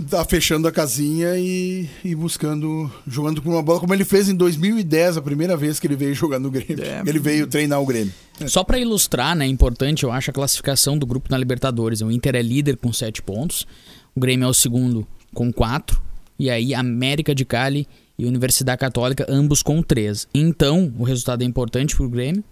tá 0.10 0.26
fechando 0.26 0.68
a 0.68 0.72
casinha 0.72 1.38
e, 1.38 1.88
e 2.04 2.16
buscando, 2.16 2.92
jogando 3.08 3.44
com 3.44 3.52
uma 3.52 3.62
bola, 3.62 3.80
como 3.80 3.94
ele 3.94 4.04
fez 4.04 4.28
em 4.28 4.36
2010, 4.36 5.18
a 5.18 5.22
primeira 5.22 5.56
vez 5.56 5.80
que 5.80 5.86
ele 5.86 5.96
veio 5.96 6.16
jogar 6.16 6.40
no 6.40 6.50
Grêmio. 6.50 6.84
É. 6.84 7.04
Ele 7.06 7.20
veio 7.20 7.46
treinar 7.46 7.80
o 7.80 7.86
Grêmio. 7.86 8.12
Só 8.48 8.64
para 8.64 8.80
ilustrar, 8.80 9.36
né, 9.36 9.46
é 9.46 9.48
importante, 9.48 10.04
eu 10.04 10.12
acho, 10.12 10.32
a 10.32 10.34
classificação 10.34 10.98
do 10.98 11.06
grupo 11.06 11.30
na 11.30 11.38
Libertadores. 11.38 12.02
O 12.02 12.10
Inter 12.10 12.36
é 12.36 12.42
líder 12.42 12.78
com 12.78 12.92
7 12.92 13.22
pontos, 13.22 13.68
o 14.16 14.20
Grêmio 14.20 14.46
é 14.46 14.50
o 14.50 14.54
segundo 14.54 15.08
com 15.32 15.54
4, 15.54 16.02
e 16.40 16.50
aí 16.50 16.74
América 16.74 17.36
de 17.36 17.46
Cali 17.46 17.88
e 18.18 18.26
Universidade 18.26 18.80
Católica, 18.80 19.26
ambos 19.30 19.62
com 19.62 19.82
3. 19.82 20.28
Então, 20.34 20.92
o 20.98 21.04
resultado 21.04 21.42
é 21.42 21.46
importante 21.46 21.96
pro 21.96 22.10
Grêmio, 22.10 22.44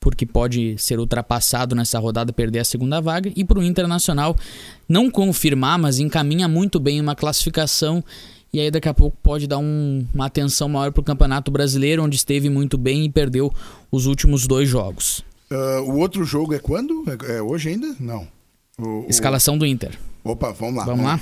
porque 0.00 0.26
pode 0.26 0.76
ser 0.78 0.98
ultrapassado 0.98 1.74
nessa 1.76 1.98
rodada, 1.98 2.32
perder 2.32 2.58
a 2.60 2.64
segunda 2.64 3.00
vaga, 3.00 3.30
e 3.36 3.44
pro 3.44 3.62
Internacional 3.62 4.36
não 4.88 5.08
confirmar, 5.10 5.78
mas 5.78 5.98
encaminha 6.00 6.48
muito 6.48 6.80
bem 6.80 7.00
uma 7.00 7.14
classificação, 7.14 8.02
e 8.52 8.58
aí 8.58 8.70
daqui 8.70 8.88
a 8.88 8.94
pouco 8.94 9.16
pode 9.22 9.46
dar 9.46 9.58
um- 9.58 10.04
uma 10.12 10.26
atenção 10.26 10.68
maior 10.68 10.90
pro 10.90 11.04
Campeonato 11.04 11.50
Brasileiro, 11.52 12.02
onde 12.02 12.16
esteve 12.16 12.50
muito 12.50 12.76
bem 12.76 13.04
e 13.04 13.08
perdeu 13.10 13.52
os 13.92 14.06
últimos 14.06 14.46
dois 14.48 14.68
jogos. 14.68 15.22
Ah, 15.50 15.80
o 15.86 15.98
outro 15.98 16.24
jogo 16.24 16.52
é 16.52 16.58
quando? 16.58 17.04
É, 17.28 17.36
é 17.36 17.42
hoje 17.42 17.68
ainda? 17.68 17.94
Não. 18.00 18.26
O- 18.78 19.04
o- 19.04 19.06
Escalação 19.08 19.56
do 19.56 19.64
Inter. 19.64 19.96
Opa, 20.24 20.50
vamos 20.52 20.76
lá. 20.76 20.84
Vamos 20.84 21.04
lá? 21.04 21.20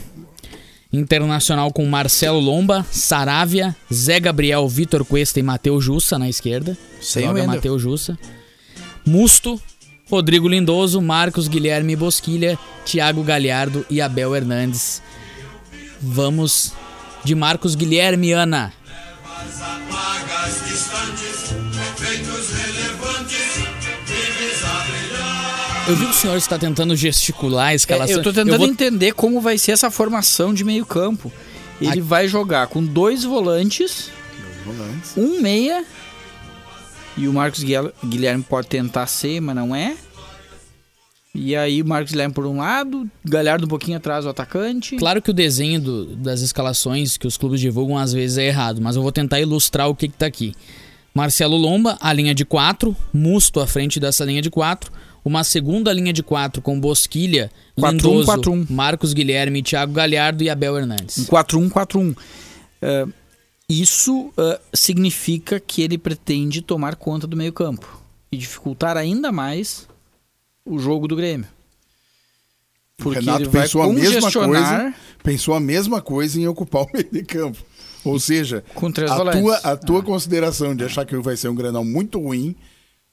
Internacional 0.92 1.72
com 1.72 1.87
Marcelo 1.87 2.40
Lomba, 2.40 2.85
Saravia, 2.90 3.76
Zé 3.92 4.18
Gabriel, 4.18 4.68
Vitor 4.68 5.05
Cuesta 5.05 5.38
e 5.38 5.42
Matheus 5.42 5.85
Jussa 5.85 6.18
na 6.18 6.29
esquerda. 6.29 6.76
Sem 7.00 7.26
Joga. 7.26 7.46
Matheus 7.46 7.81
Jussa. 7.81 8.18
Musto, 9.07 9.61
Rodrigo 10.11 10.48
Lindoso, 10.48 11.00
Marcos 11.00 11.46
Guilherme 11.46 11.94
Bosquilha, 11.94 12.59
Thiago 12.85 13.22
Galhardo 13.22 13.87
e 13.88 14.00
Abel 14.00 14.35
Hernandes. 14.35 15.00
Vamos 16.03 16.72
de 17.22 17.35
Marcos 17.35 17.74
Guilherme, 17.76 18.33
Ana. 18.33 18.72
Eu 25.90 25.96
vi 25.96 26.05
que 26.05 26.11
o 26.12 26.14
senhor 26.14 26.37
está 26.37 26.57
tentando 26.57 26.94
gesticular 26.94 27.68
a 27.68 27.72
É, 27.72 27.74
escalação. 27.74 28.16
eu 28.18 28.22
tô 28.22 28.33
tentando 28.33 28.59
vou- 28.59 28.66
entender 28.68 29.12
como 29.12 29.40
vai 29.40 29.59
ser 29.59 29.72
essa 29.72 29.90
formação 29.90 30.55
de 30.55 30.62
meio 30.62 30.87
campo. 30.87 31.33
Ele 31.81 31.90
Aqui- 31.90 32.00
vai 32.00 32.29
jogar 32.29 32.68
com 32.68 32.85
dois 32.85 33.24
volantes, 33.24 34.09
Volantes. 34.64 35.12
um 35.16 35.40
meia, 35.40 35.85
e 37.16 37.26
o 37.26 37.33
Marcos 37.33 37.64
Guil- 37.64 37.92
Guilherme 38.05 38.44
pode 38.48 38.68
tentar 38.68 39.07
ser, 39.09 39.40
mas 39.40 39.57
não 39.57 39.74
é. 39.74 39.96
E 41.35 41.57
aí 41.57 41.83
o 41.83 41.87
Marcos 41.87 42.12
Guilherme 42.12 42.35
por 42.35 42.46
um 42.46 42.59
lado, 42.59 43.09
Galhardo 43.24 43.64
um 43.64 43.68
pouquinho 43.68 43.96
atrás 43.96 44.24
do 44.24 44.31
atacante. 44.31 44.96
Claro 44.96 45.20
que 45.20 45.31
o 45.31 45.35
desenho 45.35 45.81
do- 45.81 46.07
das 46.16 46.40
escalações 46.40 47.16
que 47.16 47.26
os 47.26 47.37
clubes 47.37 47.61
divulgam 47.61 47.96
às 47.98 48.12
vezes 48.12 48.38
é 48.38 48.46
errado, 48.46 48.81
mas 48.81 48.94
eu 48.94 49.03
vou 49.03 49.11
tentar 49.12 49.40
ilustrar 49.40 49.88
o 49.88 49.94
que, 49.94 50.07
que 50.09 50.16
tá 50.16 50.26
aqui. 50.26 50.55
Marcelo 51.14 51.57
Lomba, 51.57 51.98
a 52.00 52.12
linha 52.12 52.33
de 52.35 52.44
4, 52.44 52.96
Musto 53.12 53.59
à 53.59 53.66
frente 53.66 53.98
dessa 53.98 54.24
linha 54.24 54.40
de 54.42 54.50
4, 54.50 54.92
uma 55.24 55.44
segunda 55.44 55.92
linha 55.92 56.12
de 56.12 56.22
4 56.22 56.62
com 56.62 56.78
Bosquilha, 56.80 57.50
4-1, 57.78 57.90
Lindoso, 57.92 58.33
4-1. 58.33 58.70
Marcos 58.70 59.12
Guilherme, 59.12 59.62
Thiago 59.62 59.92
Galhardo 59.92 60.42
e 60.42 60.50
Abel 60.50 60.78
Hernandes. 60.78 61.18
Um 61.18 61.24
4-1-4-1. 61.24 62.16
É, 62.83 63.06
isso 63.68 64.33
é, 64.37 64.61
significa 64.72 65.61
que 65.61 65.83
ele 65.83 65.96
pretende 65.96 66.62
tomar 66.62 66.96
conta 66.96 67.26
do 67.26 67.37
meio 67.37 67.52
campo 67.52 68.00
e 68.33 68.37
dificultar 68.37 68.96
ainda 68.96 69.30
mais 69.30 69.87
o 70.64 70.78
jogo 70.78 71.06
do 71.06 71.16
Grêmio. 71.16 71.46
O 72.98 73.02
Porque 73.02 73.20
Renato 73.20 73.42
ele 73.42 73.48
vai 73.48 73.62
pensou 73.62 73.83
a 73.83 73.92
mesma 73.92 74.33
coisa. 74.33 74.94
Pensou 75.22 75.54
a 75.54 75.61
mesma 75.61 76.02
coisa 76.02 76.40
em 76.40 76.46
ocupar 76.46 76.83
o 76.85 76.90
meio 76.92 77.09
de 77.11 77.22
campo. 77.22 77.59
Ou 78.04 78.18
seja, 78.18 78.64
Com 78.74 78.90
três 78.90 79.11
a 79.11 79.16
volantes. 79.16 79.40
tua, 79.40 79.56
a 79.59 79.76
tua 79.76 80.02
consideração 80.02 80.74
de 80.74 80.85
achar 80.85 81.04
que 81.04 81.16
vai 81.18 81.37
ser 81.37 81.48
um 81.48 81.54
Grenal 81.54 81.85
muito 81.85 82.18
ruim, 82.18 82.56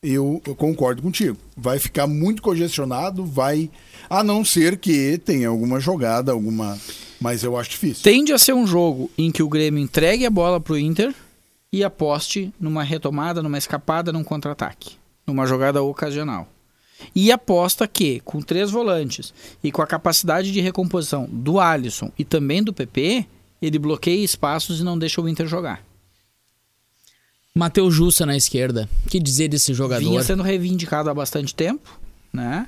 eu, 0.02 0.42
concordo 0.58 1.02
contigo. 1.02 1.38
Vai 1.56 1.80
ficar 1.80 2.08
muito 2.08 2.42
congestionado, 2.42 3.26
vai. 3.26 3.70
A 4.10 4.24
não 4.24 4.46
ser 4.46 4.78
que 4.78 5.18
tenha 5.18 5.50
alguma 5.50 5.80
jogada, 5.80 6.32
alguma. 6.32 6.78
Mas 7.20 7.44
eu 7.44 7.58
acho 7.58 7.72
difícil. 7.72 8.04
Tende 8.04 8.32
a 8.32 8.38
ser 8.38 8.54
um 8.54 8.68
jogo 8.68 9.10
em 9.18 9.32
que 9.32 9.42
o 9.42 9.50
Grêmio 9.50 9.84
entregue 9.84 10.26
a 10.26 10.30
bola 10.30 10.60
pro 10.60 10.78
Inter 10.78 11.14
e 11.74 11.84
aposte 11.84 12.54
numa 12.60 12.84
retomada, 12.84 13.42
numa 13.42 13.58
escapada, 13.58 14.12
num 14.12 14.24
contra-ataque. 14.24 14.98
Numa 15.26 15.48
jogada 15.48 15.82
ocasional. 15.82 16.48
E 17.14 17.32
aposta 17.32 17.88
que, 17.88 18.20
com 18.22 18.42
três 18.42 18.72
volantes 18.72 19.34
e 19.64 19.72
com 19.72 19.82
a 19.82 19.88
capacidade 19.88 20.52
de 20.52 20.62
recomposição 20.62 21.28
do 21.32 21.60
Alisson 21.60 22.12
e 22.18 22.24
também 22.24 22.64
do 22.64 22.74
PP, 22.74 23.26
ele 23.62 23.80
bloqueia 23.80 24.24
espaços 24.24 24.80
e 24.80 24.84
não 24.84 24.98
deixa 24.98 25.22
o 25.22 25.28
Inter 25.28 25.48
jogar. 25.48 25.87
Matheus 27.58 27.94
Jussa 27.94 28.26
na 28.26 28.36
esquerda. 28.38 28.88
O 29.06 29.10
que 29.10 29.20
dizer 29.20 29.48
desse 29.48 29.74
jogador? 29.74 30.04
Vinha 30.04 30.24
sendo 30.24 30.44
reivindicado 30.44 31.10
há 31.10 31.14
bastante 31.14 31.54
tempo, 31.56 32.00
né? 32.32 32.68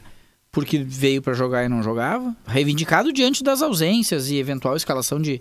Porque 0.51 0.79
veio 0.79 1.21
pra 1.21 1.33
jogar 1.33 1.63
e 1.63 1.69
não 1.69 1.83
jogava. 1.83 2.35
Reivindicado 2.47 3.13
diante 3.13 3.43
das 3.43 3.61
ausências 3.61 4.29
e 4.29 4.37
eventual 4.37 4.75
escalação 4.75 5.21
de, 5.21 5.39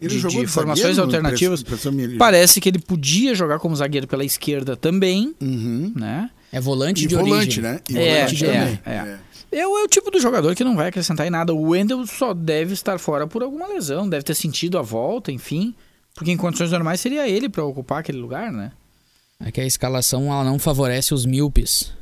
Ele 0.00 0.10
de, 0.14 0.18
jogou 0.18 0.40
de 0.40 0.46
de 0.46 0.52
formações 0.52 0.96
zagueiro, 0.96 1.02
alternativas. 1.16 1.60
impressão- 1.60 1.92
impressão. 1.92 2.18
Parece 2.18 2.60
que 2.60 2.68
ele 2.68 2.78
podia 2.80 3.34
jogar 3.34 3.58
como 3.60 3.74
zagueiro 3.76 4.06
pela 4.08 4.24
esquerda 4.24 4.76
também, 4.76 5.34
Uhum. 5.40 5.92
né? 5.94 6.30
É 6.52 6.60
volante 6.60 7.04
E 7.04 7.06
de 7.06 7.14
volante, 7.14 7.60
origem. 7.60 7.62
né? 7.62 7.80
E 7.88 7.96
É, 7.98 8.14
volante 8.26 8.44
é, 8.46 8.52
também. 8.52 8.80
é. 8.86 9.18
É 9.50 9.66
o, 9.66 9.78
é 9.78 9.84
o 9.84 9.88
tipo 9.88 10.10
do 10.10 10.20
jogador 10.20 10.54
que 10.54 10.62
não 10.64 10.76
vai 10.76 10.88
acrescentar 10.88 11.26
em 11.26 11.30
nada. 11.30 11.54
O 11.54 11.70
Wendel 11.70 12.06
só 12.06 12.34
deve 12.34 12.74
estar 12.74 12.98
fora 12.98 13.26
por 13.26 13.42
alguma 13.42 13.66
lesão, 13.68 14.06
deve 14.08 14.22
ter 14.24 14.34
sentido 14.34 14.76
a 14.76 14.82
volta, 14.82 15.30
enfim. 15.32 15.74
Porque 16.14 16.30
em 16.32 16.36
condições 16.36 16.72
normais 16.72 17.00
seria 17.00 17.28
ele 17.28 17.48
pra 17.48 17.64
ocupar 17.64 18.00
aquele 18.00 18.18
lugar, 18.18 18.50
né? 18.52 18.72
É 19.40 19.52
que 19.52 19.60
a 19.60 19.66
escalação 19.66 20.24
ela 20.32 20.42
não 20.44 20.58
favorece 20.58 21.14
os 21.14 21.24
míopes 21.24 21.92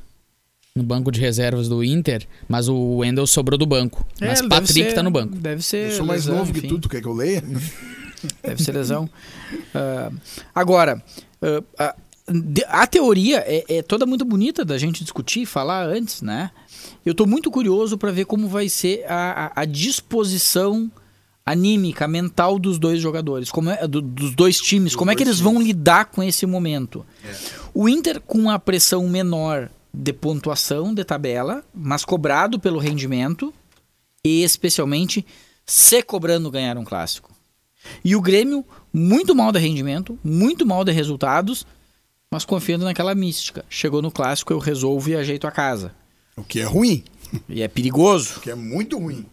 no 0.75 0.83
banco 0.83 1.11
de 1.11 1.21
reservas 1.21 1.69
do 1.69 1.83
Inter, 1.85 2.27
mas 2.49 2.69
o 2.69 2.97
Wendel 2.99 3.27
sobrou 3.27 3.59
do 3.59 3.67
banco. 3.67 4.07
mas 4.21 4.31
É, 4.41 4.43
deve 4.43 4.49
Patrick 4.49 4.73
ser- 4.91 4.95
tá 4.95 5.03
no 5.03 5.11
banco. 5.11 5.35
Deve 5.37 5.63
ser. 5.63 5.91
Eu 5.91 5.97
sou 5.97 6.07
mais 6.07 6.25
lesão, 6.27 6.39
novo 6.39 6.53
que 6.53 6.59
enfim. 6.59 6.69
tu, 6.69 6.79
tu 6.81 6.89
quer 6.89 7.01
que 7.01 7.07
eu 7.09 7.13
leia? 7.15 7.43
Deve 8.43 8.63
ser 8.63 8.73
lesão. 8.73 9.09
Ah, 9.75 10.11
agora, 10.55 11.03
a, 11.79 11.95
de- 12.29 12.65
a 12.67 12.87
teoria 12.87 13.45
é, 13.47 13.65
é 13.69 13.83
toda 13.83 14.05
muito 14.07 14.25
bonita 14.25 14.65
da 14.65 14.77
gente 14.79 15.05
discutir 15.05 15.43
e 15.43 15.47
falar 15.47 15.87
antes, 15.87 16.23
né? 16.23 16.51
Eu 17.05 17.15
tô 17.15 17.27
muito 17.27 17.51
curioso 17.51 17.97
para 17.99 18.11
ver 18.11 18.25
como 18.25 18.49
vai 18.49 18.69
ser 18.69 19.05
a, 19.07 19.47
a- 19.47 19.53
a 19.63 19.65
disposição 19.67 20.91
anímica, 21.47 22.09
mental 22.09 22.59
dos 22.59 22.77
dois 22.79 23.01
jogadores, 23.01 23.51
como 23.51 23.71
é, 23.71 23.87
do- 23.87 24.03
dos 24.03 24.35
dois 24.35 24.57
times, 24.59 24.97
como 24.97 25.11
é 25.13 25.15
que 25.15 25.25
dois 25.25 25.37
eles 25.39 25.41
vão 25.41 25.63
lidar 25.63 26.07
com 26.07 26.23
esse 26.23 26.45
momento. 26.45 27.07
O 27.73 27.89
Inter 27.89 28.21
com 28.21 28.51
a 28.51 28.59
pressão 28.59 29.09
menor 29.09 29.71
de 29.95 30.13
pontuação 30.13 30.93
de 30.93 31.05
tabela, 31.05 31.65
mas 31.73 32.05
cobrado 32.05 32.59
pelo 32.59 32.79
rendimento 32.81 33.55
e 34.25 34.43
especialmente 34.43 35.25
se 35.65 36.03
cobrando 36.03 36.51
ganhar 36.51 36.77
um 36.77 36.85
clássico. 36.85 37.31
E 38.05 38.17
o 38.17 38.21
Grêmio, 38.21 38.65
muito 38.93 39.35
mal 39.35 39.53
de 39.53 39.61
rendimento, 39.61 40.19
muito 40.25 40.67
mal 40.67 40.83
de 40.85 40.91
resultados, 40.91 41.65
mas 42.31 42.45
confiando 42.45 42.85
naquela 42.85 43.15
mística. 43.15 43.65
Chegou 43.71 44.03
no 44.03 44.11
clássico, 44.11 44.53
eu 44.53 44.59
resolvo 44.59 45.09
e 45.11 45.17
ajeito 45.17 45.47
a 45.47 45.53
casa. 45.53 45.95
O 46.37 46.43
que 46.43 46.61
é 46.61 46.65
ruim. 46.65 47.05
E 47.49 47.63
é 47.63 47.69
perigoso. 47.69 48.41
Que 48.41 48.51
é 48.51 48.55
muito 48.55 48.99
ruim. 48.99 49.27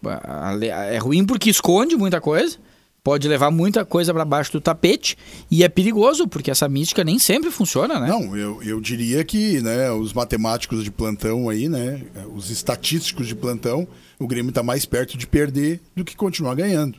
É 0.92 0.98
ruim 0.98 1.26
porque 1.26 1.50
esconde 1.50 1.96
muita 1.96 2.20
coisa, 2.22 2.58
pode 3.04 3.28
levar 3.28 3.52
muita 3.52 3.84
coisa 3.84 4.14
para 4.14 4.24
baixo 4.24 4.52
do 4.54 4.62
tapete, 4.62 5.18
e 5.52 5.64
é 5.64 5.70
perigoso 5.70 6.28
porque 6.28 6.50
essa 6.50 6.70
mística 6.70 7.04
nem 7.04 7.20
sempre 7.20 7.52
funciona, 7.52 8.00
né? 8.00 8.08
Não, 8.08 8.36
eu, 8.38 8.64
eu 8.64 8.80
diria 8.80 9.24
que 9.24 9.62
né, 9.62 9.92
os 9.92 10.14
matemáticos 10.14 10.84
de 10.84 10.92
plantão 10.92 11.50
aí, 11.50 11.68
né? 11.68 12.02
Os 12.34 12.50
estatísticos 12.50 13.28
de 13.28 13.36
plantão, 13.36 13.88
o 14.20 14.28
Grêmio 14.28 14.50
está 14.50 14.64
mais 14.64 14.86
perto 14.86 15.18
de 15.18 15.28
perder 15.28 15.82
do 15.96 16.06
que 16.06 16.16
continuar 16.16 16.56
ganhando. 16.56 16.98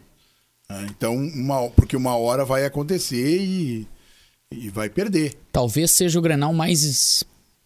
né? 0.69 0.87
Então, 0.91 1.15
uma, 1.17 1.71
porque 1.71 1.97
uma 1.97 2.17
hora 2.17 2.45
vai 2.45 2.67
acontecer 2.67 3.39
e, 3.41 3.87
e 4.53 4.69
vai 4.69 4.91
perder. 4.91 5.35
Talvez 5.51 5.91
seja 5.91 6.19
o 6.19 6.23
Grenal 6.23 6.53
mais 6.53 7.25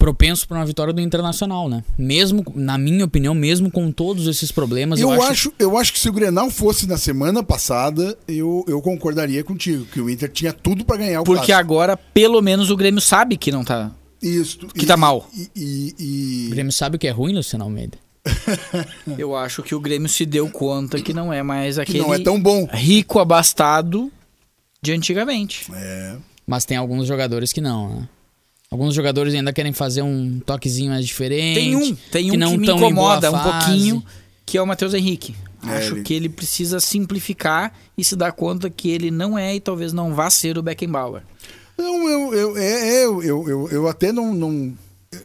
propenso 0.09 0.47
para 0.47 0.57
uma 0.57 0.65
vitória 0.65 0.91
do 0.91 0.99
Internacional, 1.01 1.69
né? 1.69 1.83
Mesmo, 1.97 2.43
na 2.55 2.77
minha 2.77 3.05
opinião, 3.05 3.33
mesmo 3.35 3.69
com 3.69 3.91
todos 3.91 4.27
esses 4.27 4.51
problemas, 4.51 4.99
eu, 4.99 5.11
eu, 5.11 5.21
acho, 5.21 5.53
eu 5.59 5.77
acho 5.77 5.93
que 5.93 5.99
se 5.99 6.09
o 6.09 6.13
Grenal 6.13 6.49
fosse 6.49 6.87
na 6.87 6.97
semana 6.97 7.43
passada, 7.43 8.17
eu, 8.27 8.65
eu 8.67 8.81
concordaria 8.81 9.43
contigo, 9.43 9.85
que 9.85 10.01
o 10.01 10.09
Inter 10.09 10.29
tinha 10.31 10.51
tudo 10.51 10.83
para 10.83 10.97
ganhar 10.97 11.21
o 11.21 11.23
Porque 11.23 11.45
clássico. 11.45 11.59
agora, 11.59 11.95
pelo 11.95 12.41
menos, 12.41 12.69
o 12.71 12.75
Grêmio 12.75 12.99
sabe 13.01 13.37
que 13.37 13.51
não 13.51 13.63
tá. 13.63 13.91
Isso, 14.21 14.57
que 14.67 14.85
tá 14.85 14.97
mal. 14.97 15.27
E, 15.33 15.49
e- 15.55 15.95
e- 15.99 16.47
o 16.47 16.49
Grêmio 16.49 16.71
sabe 16.73 16.95
o 16.95 16.99
que 16.99 17.07
é 17.07 17.11
ruim, 17.11 17.33
Luciano 17.35 17.63
Almeida. 17.65 17.97
Eu 19.17 19.35
acho 19.35 19.63
que 19.63 19.73
o 19.73 19.79
Grêmio 19.79 20.09
se 20.09 20.25
deu 20.25 20.49
conta 20.49 20.99
que 21.01 21.13
não 21.13 21.31
é 21.31 21.41
mais 21.43 21.75
que 21.75 21.81
aquele 21.81 21.99
não 21.99 22.13
é 22.13 22.19
tão 22.19 22.39
bom. 22.41 22.67
rico 22.71 23.19
abastado 23.19 24.11
de 24.81 24.91
antigamente. 24.91 25.71
É. 25.73 26.15
Mas 26.45 26.65
tem 26.65 26.75
alguns 26.77 27.07
jogadores 27.07 27.53
que 27.53 27.61
não, 27.61 27.89
né? 27.89 28.09
Alguns 28.71 28.93
jogadores 28.93 29.33
ainda 29.33 29.51
querem 29.51 29.73
fazer 29.73 30.03
um 30.03 30.39
toquezinho 30.39 30.91
mais 30.91 31.05
diferente. 31.05 31.59
Tem 31.59 31.75
um, 31.75 31.95
tem 32.11 32.27
um 32.29 32.31
que, 32.31 32.37
não 32.37 32.57
me 32.57 32.65
tão 32.67 32.75
em 32.75 32.79
boa 32.79 32.91
incomoda 32.91 33.31
um 33.31 33.39
pouquinho, 33.39 34.03
que 34.45 34.57
é 34.57 34.61
o 34.61 34.67
Matheus 34.67 34.93
Henrique. 34.93 35.35
É, 35.67 35.77
Acho 35.77 35.95
ele- 35.95 36.03
que 36.03 36.13
ele 36.13 36.29
precisa 36.29 36.79
simplificar 36.79 37.73
e 37.97 38.03
se 38.03 38.15
dar 38.15 38.31
conta 38.31 38.69
que 38.69 38.89
ele 38.89 39.09
não 39.09 39.37
é 39.37 39.55
e 39.55 39.59
talvez 39.59 39.91
não 39.91 40.13
vá 40.13 40.29
ser 40.29 40.57
o 40.57 40.61
Beckenbauer. 40.61 41.23
Não, 41.77 42.07
eu, 42.07 42.33
eu, 42.33 42.57
é, 42.57 42.63
é, 43.01 43.05
eu, 43.05 43.23
eu, 43.23 43.49
eu, 43.49 43.69
eu 43.69 43.87
até 43.87 44.11
não, 44.11 44.33
não. 44.33 44.73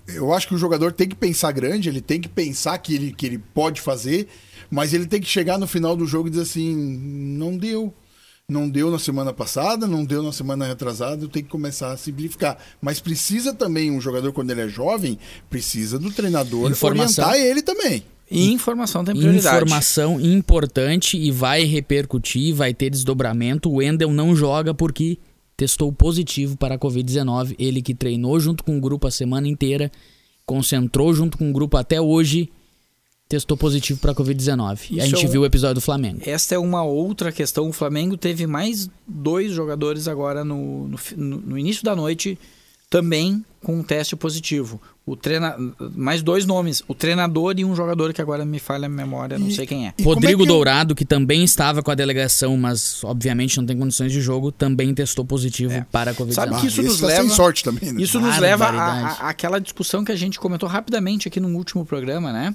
Eu 0.08 0.32
acho 0.32 0.48
que 0.48 0.54
o 0.54 0.58
jogador 0.58 0.92
tem 0.92 1.06
que 1.06 1.14
pensar 1.14 1.52
grande, 1.52 1.88
ele 1.90 2.00
tem 2.00 2.20
que 2.20 2.28
pensar 2.28 2.78
que 2.78 2.94
ele, 2.94 3.12
que 3.12 3.26
ele 3.26 3.38
pode 3.52 3.80
fazer, 3.82 4.26
mas 4.70 4.94
ele 4.94 5.06
tem 5.06 5.20
que 5.20 5.28
chegar 5.28 5.58
no 5.58 5.66
final 5.66 5.94
do 5.94 6.06
jogo 6.06 6.28
e 6.28 6.30
dizer 6.30 6.42
assim: 6.44 6.74
não 6.74 7.56
deu. 7.58 7.92
Não 8.50 8.68
deu 8.68 8.90
na 8.90 8.98
semana 8.98 9.32
passada, 9.32 9.86
não 9.86 10.04
deu 10.04 10.22
na 10.22 10.30
semana 10.30 10.66
retrasada, 10.66 11.24
eu 11.24 11.28
tenho 11.28 11.46
que 11.46 11.50
começar 11.50 11.92
a 11.92 11.96
simplificar. 11.96 12.58
Mas 12.78 13.00
precisa 13.00 13.54
também, 13.54 13.90
um 13.90 14.00
jogador, 14.00 14.32
quando 14.34 14.50
ele 14.50 14.60
é 14.60 14.68
jovem, 14.68 15.18
precisa 15.48 15.98
do 15.98 16.10
treinador 16.10 16.70
Informação. 16.70 17.26
orientar 17.26 17.46
ele 17.46 17.62
também. 17.62 18.04
E 18.30 18.50
informação 18.52 19.04
tem 19.04 19.14
prioridade. 19.14 19.56
Informação 19.56 20.20
importante 20.20 21.16
e 21.16 21.30
vai 21.30 21.64
repercutir, 21.64 22.54
vai 22.54 22.74
ter 22.74 22.90
desdobramento. 22.90 23.70
O 23.70 23.76
Wendel 23.76 24.12
não 24.12 24.34
joga 24.36 24.74
porque 24.74 25.18
testou 25.56 25.92
positivo 25.92 26.56
para 26.56 26.74
a 26.74 26.78
Covid-19. 26.78 27.54
Ele 27.58 27.80
que 27.80 27.94
treinou 27.94 28.38
junto 28.40 28.64
com 28.64 28.76
o 28.76 28.80
grupo 28.80 29.06
a 29.06 29.10
semana 29.10 29.48
inteira, 29.48 29.90
concentrou 30.44 31.14
junto 31.14 31.38
com 31.38 31.48
o 31.48 31.52
grupo 31.52 31.76
até 31.76 32.00
hoje, 32.00 32.50
testou 33.34 33.56
positivo 33.56 33.98
para 33.98 34.12
a 34.12 34.14
Covid-19. 34.14 34.78
E 34.90 35.00
a 35.00 35.04
Isso 35.04 35.16
gente 35.16 35.24
é 35.24 35.28
um- 35.28 35.32
viu 35.32 35.40
o 35.42 35.44
episódio 35.46 35.74
do 35.74 35.80
Flamengo. 35.80 36.20
Esta 36.24 36.54
é 36.54 36.58
uma 36.58 36.84
outra 36.84 37.32
questão. 37.32 37.68
O 37.68 37.72
Flamengo 37.72 38.16
teve 38.16 38.46
mais 38.46 38.88
dois 39.06 39.50
jogadores 39.52 40.06
agora 40.06 40.44
no, 40.44 40.88
no- 40.88 40.98
no 41.40 41.58
início 41.58 41.82
da 41.84 41.96
noite 41.96 42.38
também 42.98 43.44
com 43.60 43.76
um 43.78 43.82
teste 43.82 44.14
positivo. 44.14 44.80
O 45.04 45.16
treina... 45.16 45.56
Mais 45.96 46.22
dois 46.22 46.46
nomes, 46.46 46.80
o 46.86 46.94
treinador 46.94 47.54
e 47.58 47.64
um 47.64 47.74
jogador 47.74 48.12
que 48.12 48.20
agora 48.22 48.44
me 48.44 48.60
falha 48.60 48.86
a 48.86 48.88
memória, 48.88 49.36
não 49.38 49.48
E- 49.48 49.52
sei 49.54 49.66
quem 49.66 49.88
é. 49.88 49.92
Como 49.96 50.10
Rodrigo 50.10 50.42
é 50.42 50.46
que 50.46 50.50
eu- 50.52 50.54
Dourado, 50.54 50.94
que 50.94 51.04
também 51.04 51.42
estava 51.42 51.82
com 51.82 51.90
a 51.90 51.94
delegação, 51.96 52.56
mas 52.56 53.02
obviamente 53.02 53.56
não 53.58 53.66
tem 53.66 53.76
condições 53.76 54.12
de 54.12 54.20
jogo, 54.20 54.52
também 54.52 54.94
testou 54.94 55.24
positivo 55.24 55.72
É. 55.72 55.84
para 55.90 56.12
a 56.12 56.14
Covid-19. 56.14 56.34
Sabe 56.34 56.54
Ah, 56.54 56.60
que 56.60 56.66
isso 56.68 56.80
esse 56.82 56.88
nos 56.90 57.00
tá 57.00 57.06
leva- 57.08 57.22
sem 57.22 57.30
sorte 57.30 57.64
também, 57.64 57.92
né? 57.92 58.00
Isso 58.00 58.20
nos 58.20 58.38
leva 58.38 58.66
àquela 59.20 59.58
discussão 59.58 60.04
que 60.04 60.12
a 60.12 60.16
gente 60.16 60.38
comentou 60.38 60.68
rapidamente 60.68 61.26
aqui 61.26 61.40
no 61.40 61.48
último 61.56 61.84
programa, 61.84 62.32
né? 62.32 62.54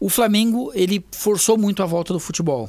O 0.00 0.08
Flamengo, 0.08 0.72
ele 0.74 1.04
forçou 1.12 1.56
muito 1.56 1.80
a 1.82 1.86
volta 1.86 2.12
do 2.12 2.18
futebol. 2.18 2.68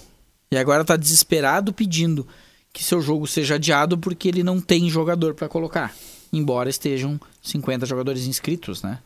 E 0.51 0.57
agora 0.57 0.85
tá 0.85 0.95
desesperado 0.95 1.73
pedindo 1.73 2.27
que 2.71 2.83
seu 2.83 3.01
jogo 3.01 3.25
seja 3.25 3.55
adiado 3.55 3.97
porque 3.97 4.27
ele 4.27 4.43
não 4.43 4.61
tem 4.61 4.87
jogador 4.89 5.33
para 5.33 5.49
colocar. 5.49 5.93
Embora 6.31 6.69
estejam 6.69 7.19
50 7.41 7.85
jogadores 7.85 8.25
inscritos, 8.25 8.81
né? 8.83 8.99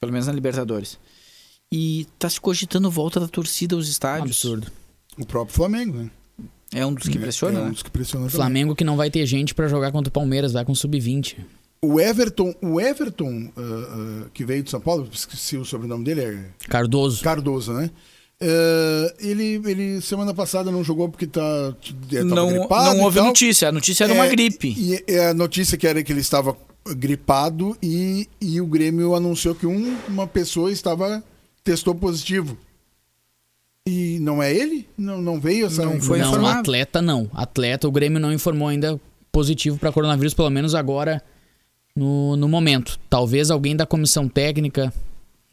Pelo 0.00 0.12
menos 0.12 0.26
na 0.26 0.32
Libertadores. 0.32 0.98
E 1.72 2.06
tá 2.18 2.28
se 2.28 2.40
cogitando 2.40 2.90
volta 2.90 3.20
da 3.20 3.28
torcida 3.28 3.74
aos 3.76 3.86
Um 3.86 3.90
estádios. 3.90 4.30
absurdo. 4.30 4.66
O 5.18 5.26
próprio 5.26 5.54
Flamengo, 5.54 5.98
né? 5.98 6.10
É 6.72 6.86
um 6.86 6.94
dos 6.94 7.08
que 7.08 7.18
pressiona, 7.18 7.58
é 7.58 7.62
um 7.62 7.64
né? 7.66 7.70
dos 7.70 7.82
que 7.82 7.90
pressiona 7.90 8.26
também. 8.26 8.36
Flamengo 8.36 8.74
que 8.76 8.84
não 8.84 8.96
vai 8.96 9.10
ter 9.10 9.26
gente 9.26 9.54
para 9.54 9.68
jogar 9.68 9.90
contra 9.90 10.08
o 10.08 10.12
Palmeiras, 10.12 10.52
vai 10.52 10.64
com 10.64 10.74
sub-20. 10.74 11.36
O 11.82 11.98
Everton, 11.98 12.54
o 12.62 12.80
Everton 12.80 13.50
ah, 13.56 13.60
ah, 13.60 14.28
que 14.32 14.44
veio 14.44 14.62
de 14.62 14.70
São 14.70 14.80
Paulo, 14.80 15.08
esqueci 15.12 15.56
o 15.56 15.64
sobrenome 15.64 16.04
dele, 16.04 16.20
é 16.20 16.50
Cardoso. 16.68 17.22
Cardoso, 17.24 17.72
né? 17.72 17.90
Ah, 18.42 19.14
ele, 19.20 19.60
ele 19.66 20.00
semana 20.00 20.32
passada 20.32 20.70
não 20.70 20.82
jogou 20.82 21.08
porque 21.08 21.26
tá, 21.26 21.40
tava 22.10 22.24
Não, 22.24 22.48
gripado 22.48 22.84
não 22.90 22.96
e 22.98 23.00
houve 23.04 23.18
tal. 23.18 23.26
notícia. 23.26 23.68
A 23.68 23.72
notícia 23.72 24.04
era 24.04 24.14
uma 24.14 24.26
É, 24.26 24.30
gripe. 24.30 24.68
E, 24.76 25.04
e 25.12 25.18
a 25.18 25.34
notícia 25.34 25.76
que 25.76 25.86
era 25.86 26.02
que 26.02 26.12
ele 26.12 26.20
estava 26.22 26.56
gripado 26.96 27.76
e, 27.82 28.26
e 28.40 28.60
o 28.60 28.66
Grêmio 28.66 29.14
anunciou 29.14 29.54
que 29.54 29.66
um- 29.66 29.96
uma 30.08 30.26
pessoa 30.26 30.72
estava 30.72 31.22
testou 31.62 31.94
positivo. 31.94 32.56
E 33.86 34.18
não 34.20 34.42
é 34.42 34.54
ele? 34.54 34.86
Não, 34.96 35.20
não 35.20 35.40
veio 35.40 35.66
essa 35.66 35.84
Não 35.84 36.00
foi 36.00 36.18
não, 36.20 36.28
informado. 36.28 36.60
atleta 36.60 37.02
não. 37.02 37.28
Atleta, 37.34 37.88
o 37.88 37.92
Grêmio 37.92 38.20
não 38.20 38.32
informou 38.32 38.68
ainda 38.68 38.98
positivo 39.32 39.78
para 39.78 39.92
coronavírus, 39.92 40.34
pelo 40.34 40.50
menos 40.50 40.74
agora 40.74 41.22
no, 41.94 42.36
no 42.36 42.48
momento. 42.48 42.98
Talvez 43.08 43.50
alguém 43.50 43.76
da 43.76 43.86
comissão 43.86 44.28
técnica, 44.28 44.92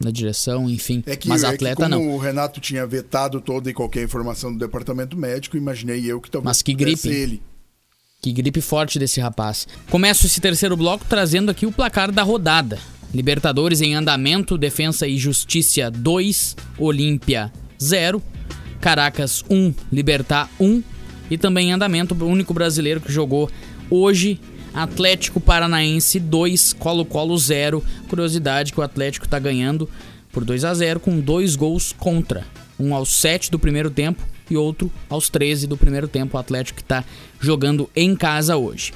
da 0.00 0.12
direção, 0.12 0.70
enfim. 0.70 1.02
É 1.06 1.16
que, 1.16 1.28
mas 1.28 1.42
é 1.42 1.48
que 1.48 1.54
atleta 1.56 1.82
como 1.82 1.88
não. 1.88 2.10
o 2.10 2.18
Renato 2.18 2.60
tinha 2.60 2.86
vetado 2.86 3.40
toda 3.40 3.68
e 3.68 3.74
qualquer 3.74 4.04
informação 4.04 4.52
do 4.52 4.58
departamento 4.58 5.16
médico, 5.16 5.56
imaginei 5.56 6.04
eu 6.06 6.20
que 6.20 6.30
talvez 6.30 6.44
Mas 6.46 6.62
que 6.62 6.72
gripe. 6.72 7.08
ele. 7.08 7.42
Que 8.22 8.32
gripe 8.32 8.60
forte 8.60 8.98
desse 8.98 9.20
rapaz. 9.20 9.66
Começo 9.90 10.26
esse 10.26 10.40
terceiro 10.40 10.76
bloco 10.76 11.04
trazendo 11.08 11.50
aqui 11.50 11.66
o 11.66 11.72
placar 11.72 12.12
da 12.12 12.22
rodada. 12.22 12.78
Libertadores 13.12 13.80
em 13.80 13.94
andamento, 13.94 14.56
Defensa 14.58 15.06
e 15.08 15.16
Justiça 15.16 15.90
2, 15.90 16.56
Olímpia 16.78 17.52
0, 17.82 18.22
Caracas 18.80 19.44
1, 19.50 19.74
Libertar 19.90 20.48
1 20.60 20.82
e 21.30 21.38
também 21.38 21.70
em 21.70 21.72
andamento 21.72 22.14
o 22.14 22.26
único 22.26 22.54
brasileiro 22.54 23.00
que 23.00 23.10
jogou 23.10 23.50
hoje, 23.90 24.40
Atlético 24.74 25.40
Paranaense 25.40 26.20
2, 26.20 26.72
Colo-Colo 26.74 27.36
0. 27.36 27.82
Curiosidade 28.08 28.72
que 28.72 28.80
o 28.80 28.82
Atlético 28.82 29.26
está 29.26 29.38
ganhando 29.38 29.88
por 30.32 30.44
2 30.44 30.64
a 30.64 30.74
0 30.74 31.00
com 31.00 31.20
dois 31.20 31.56
gols 31.56 31.92
contra. 31.92 32.44
Um 32.78 32.94
aos 32.94 33.16
7 33.16 33.50
do 33.50 33.58
primeiro 33.58 33.90
tempo 33.90 34.22
e 34.50 34.56
outro 34.56 34.90
aos 35.08 35.28
13 35.28 35.66
do 35.66 35.76
primeiro 35.76 36.06
tempo. 36.06 36.36
O 36.36 36.40
Atlético 36.40 36.80
está 36.80 37.04
jogando 37.40 37.88
em 37.94 38.14
casa 38.14 38.56
hoje. 38.56 38.92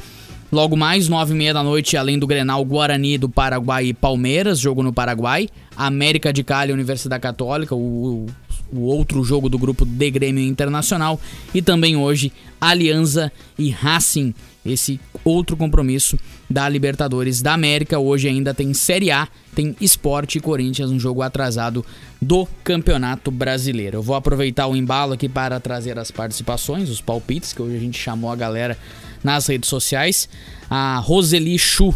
Logo 0.53 0.77
mais, 0.77 1.09
9 1.09 1.33
e 1.33 1.37
meia 1.37 1.55
da 1.55 1.63
noite, 1.63 1.97
além 1.97 2.19
do 2.19 2.27
Grenal 2.27 2.63
Guarani 2.63 3.17
do 3.17 3.27
Paraguai 3.27 3.87
e 3.87 3.95
Palmeiras, 3.95 4.61
jogo 4.61 4.83
no 4.83 4.93
Paraguai. 4.93 5.49
América 5.75 6.31
de 6.31 6.45
Cali 6.45 6.73
Universidade 6.73 7.23
Católica, 7.23 7.75
o, 7.75 8.27
o 8.71 8.81
outro 8.81 9.25
jogo 9.25 9.49
do 9.49 9.59
grupo 9.59 9.87
de 9.87 10.11
Grêmio 10.11 10.45
Internacional. 10.45 11.19
E 11.55 11.63
também 11.63 11.97
hoje, 11.97 12.31
Alianza 12.61 13.33
e 13.59 13.71
Racing, 13.71 14.35
esse 14.65 15.01
outro 15.25 15.57
compromisso 15.57 16.19
da 16.49 16.69
Libertadores 16.69 17.43
da 17.43 17.53
América. 17.53 17.99
Hoje 17.99 18.29
ainda 18.29 18.55
tem 18.55 18.73
Série 18.73 19.11
A, 19.11 19.29
tem 19.55 19.77
Esporte 19.81 20.39
e 20.39 20.41
Corinthians, 20.41 20.91
um 20.91 20.99
jogo 20.99 21.23
atrasado 21.23 21.85
do 22.21 22.47
Campeonato 22.63 23.31
Brasileiro. 23.31 23.99
Eu 23.99 24.03
vou 24.03 24.15
aproveitar 24.15 24.67
o 24.67 24.77
embalo 24.77 25.13
aqui 25.13 25.29
para 25.29 25.59
trazer 25.61 25.99
as 25.99 26.11
participações, 26.11 26.89
os 26.89 27.01
palpites, 27.01 27.53
que 27.53 27.63
hoje 27.63 27.77
a 27.77 27.81
gente 27.81 27.99
chamou 27.99 28.31
a 28.31 28.37
galera 28.37 28.79
nas 29.23 29.47
redes 29.47 29.69
sociais. 29.69 30.29
A 30.71 30.97
Roseli 30.99 31.59
Chu 31.59 31.95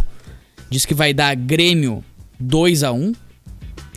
diz 0.68 0.84
que 0.84 0.94
vai 0.94 1.14
dar 1.14 1.34
Grêmio 1.34 2.04
2 2.38 2.82
a 2.82 2.92
1 2.92 3.12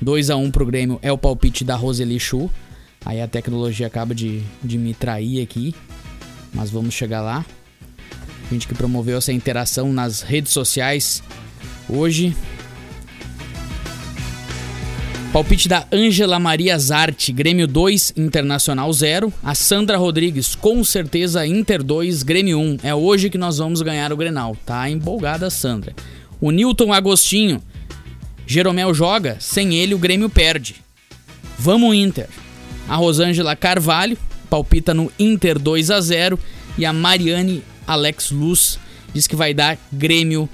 2 0.02 0.30
a 0.30 0.38
1 0.38 0.52
pro 0.52 0.66
Grêmio 0.66 0.98
é 1.02 1.12
o 1.12 1.18
palpite 1.18 1.64
da 1.64 1.76
Roseli 1.76 2.20
Chu. 2.20 2.50
Aí 3.06 3.22
a 3.22 3.28
tecnologia 3.28 3.88
acaba 3.88 4.16
de, 4.16 4.42
de 4.64 4.78
me 4.78 4.94
trair 4.94 5.42
aqui. 5.42 5.76
Mas 6.54 6.70
vamos 6.70 6.94
chegar 6.94 7.22
lá. 7.22 7.46
Gente 8.52 8.68
que 8.68 8.74
promoveu 8.74 9.18
essa 9.18 9.32
interação 9.32 9.94
nas 9.94 10.22
redes 10.22 10.52
sociais 10.52 11.22
hoje. 11.88 12.36
Palpite 15.32 15.70
da 15.70 15.86
Ângela 15.94 16.40
Maria 16.40 16.78
Zarte, 16.80 17.32
Grêmio 17.32 17.68
2, 17.68 18.14
Internacional 18.18 18.92
0. 18.92 19.32
A 19.44 19.54
Sandra 19.54 19.96
Rodrigues, 19.96 20.56
com 20.56 20.84
certeza 20.84 21.46
Inter 21.46 21.84
2, 21.84 22.24
Grêmio 22.24 22.60
1. 22.60 22.78
É 22.82 22.96
hoje 22.96 23.30
que 23.30 23.38
nós 23.38 23.60
vamos 23.60 23.84
ganhar 23.84 24.12
o 24.12 24.18
Grenal. 24.18 24.58
Tá 24.66 24.90
empolgada 24.90 25.46
a 25.46 25.52
Sandra. 25.52 25.94
O 26.42 26.50
Newton 26.50 26.92
Agostinho, 26.92 27.62
Jeromel 28.48 28.92
joga, 28.96 29.38
sem 29.40 29.76
ele 29.76 29.94
o 29.94 30.00
Grêmio 30.00 30.30
perde. 30.30 30.78
Vamos 31.60 31.96
Inter. 31.96 32.28
A 32.88 32.96
Rosângela 32.96 33.56
Carvalho 33.56 34.18
palpita 34.50 34.96
no 34.96 35.12
Inter 35.20 35.60
2 35.60 35.92
a 35.92 36.02
0 36.02 36.40
e 36.76 36.86
a 36.88 36.92
Mariane 36.92 37.62
Alex 37.90 38.30
Luz 38.30 38.78
diz 39.16 39.26
que 39.26 39.36
vai 39.36 39.52
dar 39.52 39.76
Grêmio 39.92 40.48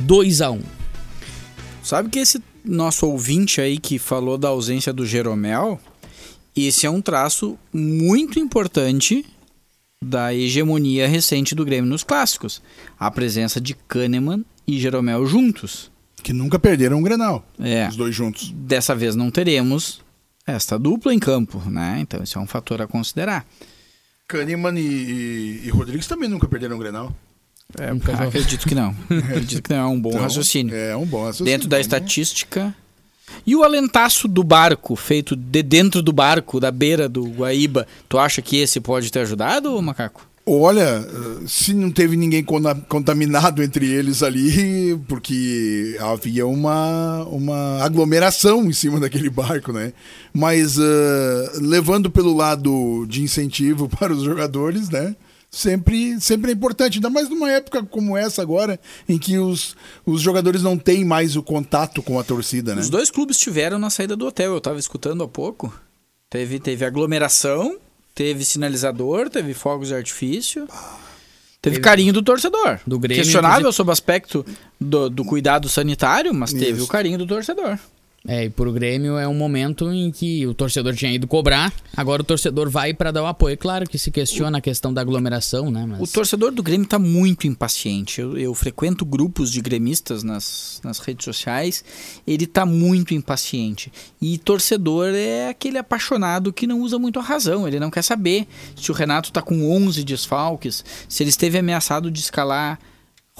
2 0.00 0.40
a 0.40 0.50
1. 0.50 0.62
Sabe 1.82 2.08
que 2.08 2.18
esse 2.18 2.42
nosso 2.64 3.06
ouvinte 3.06 3.60
aí 3.60 3.78
que 3.78 3.98
falou 3.98 4.38
da 4.38 4.48
ausência 4.48 4.90
do 4.90 5.04
Jeromel, 5.04 5.78
esse 6.56 6.86
é 6.86 6.90
um 6.90 7.02
traço 7.02 7.58
muito 7.70 8.38
importante 8.38 9.22
da 10.02 10.34
hegemonia 10.34 11.06
recente 11.06 11.54
do 11.54 11.62
Grêmio 11.62 11.90
nos 11.90 12.02
clássicos. 12.02 12.62
A 12.98 13.10
presença 13.10 13.60
de 13.60 13.74
Kahneman 13.74 14.42
e 14.66 14.80
Jeromel 14.80 15.26
juntos. 15.26 15.90
Que 16.22 16.32
nunca 16.32 16.58
perderam 16.58 17.00
um 17.00 17.02
Grenal. 17.02 17.46
É. 17.58 17.86
Os 17.86 17.96
dois 17.96 18.14
juntos. 18.14 18.50
Dessa 18.50 18.94
vez 18.94 19.14
não 19.14 19.30
teremos 19.30 20.00
esta 20.46 20.78
dupla 20.78 21.12
em 21.12 21.18
campo, 21.18 21.58
né? 21.68 21.98
Então 22.00 22.22
esse 22.22 22.38
é 22.38 22.40
um 22.40 22.46
fator 22.46 22.80
a 22.80 22.86
considerar. 22.86 23.46
Kahneman 24.28 24.78
e, 24.78 24.80
e, 24.82 25.60
e 25.64 25.70
Rodrigues 25.70 26.06
também 26.06 26.28
nunca 26.28 26.46
perderam 26.46 26.76
um 26.76 26.78
Grenal. 26.78 27.12
É, 27.78 27.88
jogou. 27.88 28.14
acredito 28.28 28.68
que 28.68 28.74
não. 28.74 28.94
acredito 29.10 29.62
que 29.62 29.70
não 29.70 29.76
é 29.78 29.86
um 29.86 30.00
bom 30.00 30.10
Então, 30.10 30.22
raciocínio. 30.22 30.74
É 30.74 30.96
um 30.96 31.04
bom 31.06 31.24
raciocínio. 31.24 31.52
Dentro 31.52 31.68
da 31.68 31.76
Vamos- 31.76 31.86
estatística. 31.86 32.74
E 33.46 33.54
o 33.56 33.62
alentaço 33.62 34.26
do 34.26 34.42
barco, 34.42 34.96
feito 34.96 35.36
de 35.36 35.62
dentro 35.62 36.00
do 36.02 36.12
barco, 36.12 36.58
da 36.60 36.70
beira 36.70 37.08
do 37.08 37.24
Guaíba, 37.26 37.86
tu 38.08 38.18
acha 38.18 38.40
que 38.40 38.56
esse 38.56 38.80
pode 38.80 39.10
ter 39.12 39.20
ajudado, 39.20 39.80
macaco? 39.82 40.26
Olha, 40.50 41.06
se 41.46 41.74
não 41.74 41.90
teve 41.90 42.16
ninguém 42.16 42.44
contaminado 42.88 43.62
entre 43.62 43.86
eles 43.86 44.22
ali, 44.22 44.96
porque 45.06 45.96
havia 46.00 46.46
uma, 46.46 47.24
uma 47.24 47.82
aglomeração 47.84 48.64
em 48.64 48.72
cima 48.72 48.98
daquele 48.98 49.28
barco, 49.28 49.72
né? 49.72 49.92
Mas 50.32 50.78
eh, 50.78 51.52
levando 51.60 52.10
pelo 52.10 52.34
lado 52.34 53.04
de 53.06 53.22
incentivo 53.22 53.88
para 53.98 54.12
os 54.12 54.22
jogadores, 54.22 54.88
né? 54.88 55.14
Sempre, 55.50 56.20
sempre 56.20 56.50
é 56.50 56.54
importante, 56.54 56.96
ainda 56.96 57.08
mais 57.08 57.28
numa 57.28 57.50
época 57.50 57.82
como 57.82 58.16
essa 58.16 58.42
agora, 58.42 58.78
em 59.08 59.18
que 59.18 59.38
os, 59.38 59.76
os 60.04 60.20
jogadores 60.20 60.62
não 60.62 60.76
têm 60.76 61.04
mais 61.04 61.36
o 61.36 61.42
contato 61.42 62.02
com 62.02 62.18
a 62.18 62.24
torcida, 62.24 62.74
né? 62.74 62.80
Os 62.80 62.90
dois 62.90 63.10
clubes 63.10 63.38
tiveram 63.38 63.78
na 63.78 63.88
saída 63.88 64.14
do 64.14 64.26
hotel, 64.26 64.52
eu 64.52 64.60
tava 64.60 64.78
escutando 64.78 65.22
há 65.24 65.28
pouco. 65.28 65.72
Teve, 66.28 66.58
teve 66.58 66.84
aglomeração, 66.84 67.78
teve 68.18 68.44
sinalizador, 68.44 69.30
teve 69.30 69.54
fogos 69.54 69.88
de 69.88 69.94
artifício. 69.94 70.66
Teve, 71.62 71.76
Teve- 71.76 71.80
carinho 71.80 72.12
do 72.12 72.20
torcedor. 72.20 72.80
Do 72.84 72.98
Grêmio, 72.98 73.22
Questionável 73.22 73.58
inclusive- 73.60 73.76
sob 73.76 73.90
o 73.90 73.92
aspecto 73.92 74.44
do, 74.80 75.08
do 75.08 75.24
cuidado 75.24 75.68
sanitário, 75.68 76.34
mas 76.34 76.52
teve 76.52 76.72
Isso. 76.78 76.84
o 76.84 76.88
carinho 76.88 77.16
do 77.16 77.24
torcedor. 77.28 77.78
É, 78.26 78.44
e 78.44 78.50
pro 78.50 78.72
Grêmio 78.72 79.16
é 79.16 79.28
um 79.28 79.34
momento 79.34 79.90
em 79.92 80.10
que 80.10 80.46
o 80.46 80.52
torcedor 80.52 80.94
tinha 80.94 81.12
ido 81.12 81.26
cobrar, 81.26 81.72
agora 81.96 82.20
o 82.20 82.24
torcedor 82.24 82.68
vai 82.68 82.92
para 82.92 83.10
dar 83.10 83.22
o 83.22 83.26
apoio. 83.26 83.56
Claro 83.56 83.88
que 83.88 83.96
se 83.96 84.10
questiona 84.10 84.58
a 84.58 84.60
questão 84.60 84.92
da 84.92 85.00
aglomeração, 85.00 85.70
né? 85.70 85.86
Mas 85.86 86.00
O 86.00 86.12
torcedor 86.12 86.50
do 86.50 86.62
Grêmio 86.62 86.84
está 86.84 86.98
muito 86.98 87.46
impaciente. 87.46 88.20
Eu, 88.20 88.36
eu 88.36 88.54
frequento 88.54 89.04
grupos 89.04 89.52
de 89.52 89.60
gremistas 89.60 90.22
nas, 90.22 90.80
nas 90.82 90.98
redes 90.98 91.24
sociais. 91.24 91.84
Ele 92.26 92.44
está 92.44 92.66
muito 92.66 93.14
impaciente. 93.14 93.92
E 94.20 94.36
torcedor 94.36 95.14
é 95.14 95.48
aquele 95.48 95.78
apaixonado 95.78 96.52
que 96.52 96.66
não 96.66 96.80
usa 96.80 96.98
muito 96.98 97.18
a 97.18 97.22
razão. 97.22 97.68
Ele 97.68 97.78
não 97.78 97.90
quer 97.90 98.02
saber 98.02 98.46
se 98.76 98.90
o 98.90 98.94
Renato 98.94 99.30
está 99.30 99.40
com 99.40 99.70
11 99.70 100.02
desfalques, 100.02 100.84
se 101.08 101.22
ele 101.22 101.30
esteve 101.30 101.56
ameaçado 101.58 102.10
de 102.10 102.20
escalar 102.20 102.78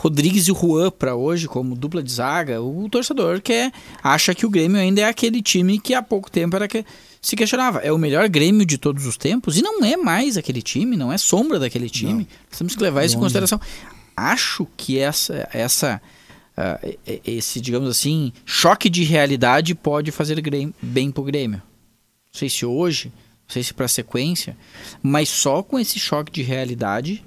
Rodrigues 0.00 0.46
e 0.46 0.52
Juan 0.54 0.92
para 0.92 1.16
hoje 1.16 1.48
como 1.48 1.74
dupla 1.74 2.00
de 2.04 2.12
zaga. 2.12 2.62
O 2.62 2.88
torcedor 2.88 3.40
quer, 3.40 3.72
acha 4.00 4.32
que 4.32 4.46
o 4.46 4.50
Grêmio 4.50 4.78
ainda 4.80 5.00
é 5.00 5.04
aquele 5.04 5.42
time 5.42 5.76
que 5.80 5.92
há 5.92 6.00
pouco 6.00 6.30
tempo 6.30 6.54
era 6.54 6.68
que 6.68 6.84
se 7.20 7.34
questionava. 7.34 7.80
É 7.80 7.90
o 7.90 7.98
melhor 7.98 8.28
Grêmio 8.28 8.64
de 8.64 8.78
todos 8.78 9.06
os 9.06 9.16
tempos? 9.16 9.58
E 9.58 9.62
não 9.62 9.84
é 9.84 9.96
mais 9.96 10.36
aquele 10.36 10.62
time, 10.62 10.96
não 10.96 11.12
é 11.12 11.18
sombra 11.18 11.58
daquele 11.58 11.90
time. 11.90 12.28
Nós 12.48 12.58
temos 12.58 12.76
que 12.76 12.82
levar 12.82 13.04
isso 13.04 13.16
em 13.16 13.18
consideração. 13.18 13.60
Acho 14.16 14.68
que 14.76 15.00
essa, 15.00 15.48
essa 15.52 16.00
e- 17.04 17.20
esse, 17.26 17.60
digamos 17.60 17.88
assim, 17.88 18.32
choque 18.46 18.88
de 18.88 19.02
realidade 19.02 19.74
pode 19.74 20.12
fazer 20.12 20.40
bem 20.80 21.10
pro 21.10 21.24
Grêmio. 21.24 21.58
Não 22.32 22.38
sei 22.38 22.48
se 22.48 22.64
hoje, 22.64 23.08
não 23.48 23.52
sei 23.52 23.64
se 23.64 23.74
para 23.74 23.88
sequência, 23.88 24.56
mas 25.02 25.28
só 25.28 25.60
com 25.60 25.76
esse 25.76 25.98
choque 25.98 26.30
de 26.30 26.42
realidade 26.42 27.24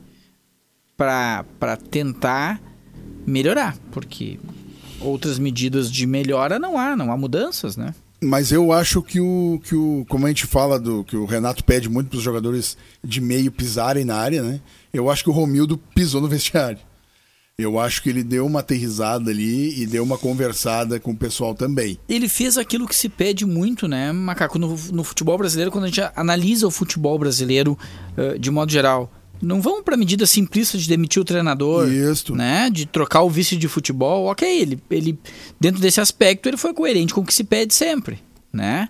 para 1.58 1.78
tentar 1.90 2.62
melhorar, 3.26 3.76
porque 3.92 4.40
outras 5.00 5.40
medidas 5.40 5.92
de 5.92 6.06
melhora 6.06 6.60
não 6.60 6.78
há, 6.78 6.96
não 6.96 7.12
há 7.12 7.18
mudanças, 7.18 7.76
né? 7.76 7.96
Mas 8.24 8.52
eu 8.52 8.72
acho 8.72 9.02
que 9.02 9.20
o, 9.20 9.60
que 9.64 9.74
o. 9.74 10.06
Como 10.08 10.28
a 10.28 10.30
gente 10.30 10.46
fala 10.46 10.80
do 10.80 11.04
que 11.04 11.18
o 11.18 11.26
Renato 11.26 11.64
pede 11.64 11.90
muito 11.90 12.10
para 12.10 12.18
os 12.18 12.24
jogadores 12.24 12.78
de 13.04 13.20
meio 13.20 13.52
pisarem 13.52 14.06
na 14.06 14.16
área, 14.16 14.44
né? 14.44 14.62
Eu 14.94 15.10
acho 15.10 15.24
que 15.24 15.30
o 15.32 15.34
Romildo 15.34 15.76
pisou 15.76 16.22
no 16.22 16.28
vestiário. 16.28 16.78
Eu 17.58 17.80
acho 17.80 18.04
que 18.04 18.10
ele 18.10 18.24
deu 18.24 18.46
uma 18.46 18.60
aterrizada 18.60 19.32
ali 19.32 19.82
e 19.82 19.88
deu 19.88 20.04
uma 20.04 20.20
conversada 20.20 21.00
com 21.00 21.12
o 21.12 21.18
pessoal 21.18 21.56
também. 21.56 21.98
Ele 22.08 22.30
fez 22.30 22.60
aquilo 22.60 22.88
que 22.88 22.96
se 22.96 23.10
pede 23.10 23.46
muito, 23.46 23.88
né, 23.88 24.12
Macaco, 24.12 24.58
no, 24.58 24.76
no 24.92 25.04
futebol 25.04 25.38
brasileiro, 25.38 25.72
quando 25.72 25.86
a 25.86 25.88
gente 25.88 26.02
analisa 26.16 26.68
o 26.68 26.72
futebol 26.72 27.18
brasileiro 27.20 27.78
eh, 28.18 28.38
de 28.38 28.50
modo 28.50 28.72
geral. 28.72 29.12
Não 29.42 29.62
vamos 29.62 29.84
para 29.84 29.98
medida 29.98 30.26
simplista 30.26 30.78
de 30.78 30.88
demitir 30.88 31.22
o 31.22 31.26
treinador, 31.26 31.92
Isso. 31.92 32.36
né, 32.36 32.70
de 32.70 32.86
trocar 32.86 33.24
o 33.24 33.30
vice 33.30 33.56
de 33.56 33.68
futebol. 33.68 34.26
Ok, 34.26 34.48
ele, 34.48 34.80
ele 34.90 35.18
dentro 35.60 35.82
desse 35.82 36.00
aspecto 36.00 36.48
ele 36.48 36.58
foi 36.58 36.74
coerente 36.74 37.14
com 37.14 37.22
o 37.22 37.26
que 37.26 37.34
se 37.34 37.44
pede 37.44 37.74
sempre, 37.74 38.20
né? 38.54 38.88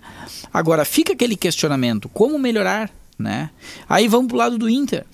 Agora 0.52 0.84
fica 0.84 1.12
aquele 1.12 1.36
questionamento: 1.36 2.08
como 2.08 2.38
melhorar? 2.38 2.90
né? 3.18 3.50
Aí 3.88 4.08
vamos 4.08 4.28
pro 4.28 4.36
lado 4.36 4.58
do 4.58 4.68
Inter. 4.68 5.06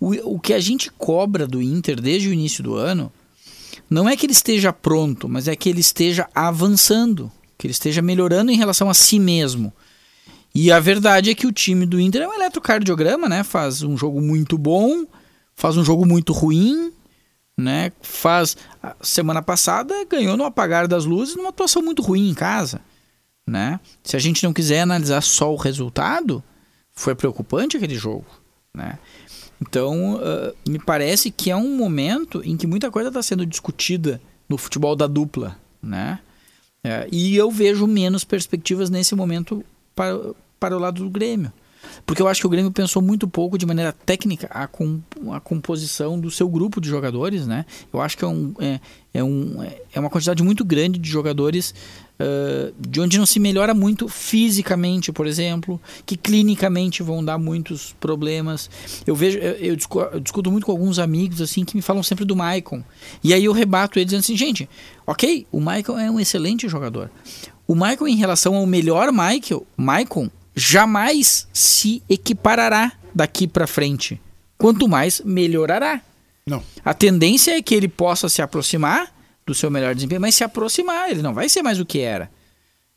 O, 0.00 0.36
o 0.36 0.40
que 0.40 0.54
a 0.54 0.60
gente 0.60 0.90
cobra 0.90 1.46
do 1.46 1.60
Inter 1.60 2.00
desde 2.00 2.28
o 2.28 2.32
início 2.32 2.62
do 2.62 2.74
ano 2.74 3.12
não 3.90 4.08
é 4.08 4.16
que 4.16 4.26
ele 4.26 4.32
esteja 4.32 4.72
pronto, 4.72 5.28
mas 5.28 5.48
é 5.48 5.56
que 5.56 5.68
ele 5.68 5.80
esteja 5.80 6.28
avançando, 6.34 7.30
que 7.58 7.66
ele 7.66 7.72
esteja 7.72 8.00
melhorando 8.00 8.50
em 8.50 8.56
relação 8.56 8.88
a 8.88 8.94
si 8.94 9.18
mesmo. 9.18 9.72
E 10.58 10.72
a 10.72 10.80
verdade 10.80 11.28
é 11.28 11.34
que 11.34 11.46
o 11.46 11.52
time 11.52 11.84
do 11.84 12.00
Inter 12.00 12.22
é 12.22 12.28
um 12.28 12.32
eletrocardiograma, 12.32 13.28
né? 13.28 13.44
Faz 13.44 13.82
um 13.82 13.94
jogo 13.94 14.22
muito 14.22 14.56
bom, 14.56 15.04
faz 15.54 15.76
um 15.76 15.84
jogo 15.84 16.06
muito 16.06 16.32
ruim, 16.32 16.90
né? 17.58 17.92
Faz 18.00 18.56
semana 19.02 19.42
passada 19.42 19.94
ganhou 20.06 20.34
no 20.34 20.44
apagar 20.44 20.88
das 20.88 21.04
luzes 21.04 21.36
numa 21.36 21.50
atuação 21.50 21.82
muito 21.82 22.00
ruim 22.00 22.30
em 22.30 22.32
casa, 22.32 22.80
né? 23.46 23.78
Se 24.02 24.16
a 24.16 24.18
gente 24.18 24.42
não 24.44 24.54
quiser 24.54 24.80
analisar 24.80 25.20
só 25.20 25.52
o 25.52 25.56
resultado, 25.56 26.42
foi 26.90 27.14
preocupante 27.14 27.76
aquele 27.76 27.94
jogo, 27.94 28.24
né? 28.74 28.98
Então, 29.60 30.14
uh, 30.14 30.56
me 30.66 30.78
parece 30.78 31.30
que 31.30 31.50
é 31.50 31.56
um 31.56 31.76
momento 31.76 32.40
em 32.42 32.56
que 32.56 32.66
muita 32.66 32.90
coisa 32.90 33.08
está 33.08 33.22
sendo 33.22 33.44
discutida 33.44 34.22
no 34.48 34.56
futebol 34.56 34.96
da 34.96 35.06
dupla, 35.06 35.54
né? 35.82 36.18
É, 36.82 37.06
e 37.12 37.36
eu 37.36 37.50
vejo 37.50 37.86
menos 37.86 38.24
perspectivas 38.24 38.88
nesse 38.88 39.14
momento 39.14 39.62
para, 39.94 40.14
para 40.58 40.76
o 40.76 40.80
lado 40.80 41.02
do 41.02 41.10
Grêmio. 41.10 41.52
Porque 42.04 42.22
eu 42.22 42.28
acho 42.28 42.40
que 42.40 42.46
o 42.46 42.50
Grêmio 42.50 42.70
pensou 42.70 43.00
muito 43.00 43.26
pouco 43.28 43.58
de 43.58 43.66
maneira 43.66 43.92
técnica 43.92 44.48
a, 44.50 44.66
com, 44.66 45.00
a 45.32 45.40
composição 45.40 46.18
do 46.18 46.30
seu 46.30 46.48
grupo 46.48 46.80
de 46.80 46.88
jogadores, 46.88 47.46
né? 47.46 47.64
Eu 47.92 48.00
acho 48.00 48.16
que 48.16 48.24
é, 48.24 48.28
um, 48.28 48.54
é, 48.58 48.80
é, 49.14 49.24
um, 49.24 49.62
é 49.92 50.00
uma 50.00 50.10
quantidade 50.10 50.42
muito 50.42 50.64
grande 50.64 50.98
de 50.98 51.08
jogadores 51.08 51.74
uh, 52.20 52.74
de 52.78 53.00
onde 53.00 53.18
não 53.18 53.26
se 53.26 53.38
melhora 53.38 53.74
muito 53.74 54.08
fisicamente, 54.08 55.12
por 55.12 55.26
exemplo, 55.26 55.80
que 56.04 56.16
clinicamente 56.16 57.02
vão 57.02 57.24
dar 57.24 57.38
muitos 57.38 57.94
problemas. 57.98 58.70
Eu 59.06 59.14
vejo, 59.14 59.38
eu, 59.38 59.52
eu, 59.52 59.76
discuto, 59.76 60.08
eu 60.12 60.20
discuto 60.20 60.50
muito 60.50 60.66
com 60.66 60.72
alguns 60.72 60.98
amigos 60.98 61.40
assim 61.40 61.64
que 61.64 61.76
me 61.76 61.82
falam 61.82 62.02
sempre 62.02 62.24
do 62.24 62.36
Maicon. 62.36 62.82
E 63.22 63.32
aí 63.32 63.44
eu 63.44 63.52
rebato 63.52 63.98
eles 63.98 64.06
dizendo 64.06 64.20
assim, 64.20 64.36
gente, 64.36 64.68
ok, 65.06 65.46
o 65.50 65.60
Maicon 65.60 65.98
é 65.98 66.10
um 66.10 66.20
excelente 66.20 66.68
jogador. 66.68 67.10
O 67.68 67.74
Michael, 67.74 68.06
em 68.06 68.16
relação 68.16 68.54
ao 68.54 68.64
melhor 68.64 69.10
Michael, 69.10 69.66
Michael 69.76 70.30
jamais 70.56 71.46
se 71.52 72.02
equiparará 72.08 72.92
daqui 73.14 73.46
para 73.46 73.66
frente. 73.66 74.20
Quanto 74.56 74.88
mais, 74.88 75.20
melhorará. 75.20 76.00
Não. 76.46 76.62
A 76.82 76.94
tendência 76.94 77.56
é 77.56 77.62
que 77.62 77.74
ele 77.74 77.88
possa 77.88 78.28
se 78.28 78.40
aproximar 78.40 79.14
do 79.44 79.54
seu 79.54 79.70
melhor 79.70 79.94
desempenho, 79.94 80.20
mas 80.20 80.34
se 80.34 80.42
aproximar, 80.42 81.10
ele 81.10 81.22
não 81.22 81.34
vai 81.34 81.48
ser 81.48 81.62
mais 81.62 81.78
o 81.78 81.84
que 81.84 82.00
era. 82.00 82.30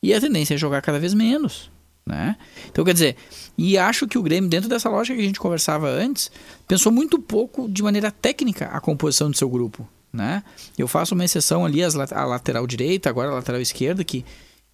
E 0.02 0.14
a 0.14 0.22
tendência 0.22 0.54
é 0.54 0.58
jogar 0.58 0.82
cada 0.82 1.00
vez 1.00 1.14
menos. 1.14 1.70
Né? 2.06 2.38
Então, 2.72 2.84
quer 2.84 2.94
dizer, 2.94 3.18
e 3.58 3.78
acho 3.78 4.08
que 4.08 4.18
o 4.18 4.24
Grêmio, 4.24 4.50
dentro 4.50 4.70
dessa 4.70 4.90
lógica 4.90 5.16
que 5.16 5.22
a 5.22 5.28
gente 5.28 5.40
conversava 5.40 5.88
antes, 5.88 6.32
pensou 6.68 6.92
muito 6.92 7.20
pouco 7.20 7.70
de 7.70 7.84
maneira 7.84 8.10
técnica 8.10 8.68
a 8.68 8.80
composição 8.80 9.30
do 9.30 9.38
seu 9.38 9.50
grupo. 9.50 9.88
Né? 10.12 10.44
Eu 10.76 10.88
faço 10.88 11.14
uma 11.14 11.26
exceção 11.26 11.66
ali, 11.66 11.82
a 11.84 12.26
lateral 12.26 12.66
direita, 12.66 13.10
agora 13.10 13.30
a 13.30 13.36
lateral 13.36 13.62
esquerda, 13.62 14.04
que 14.04 14.26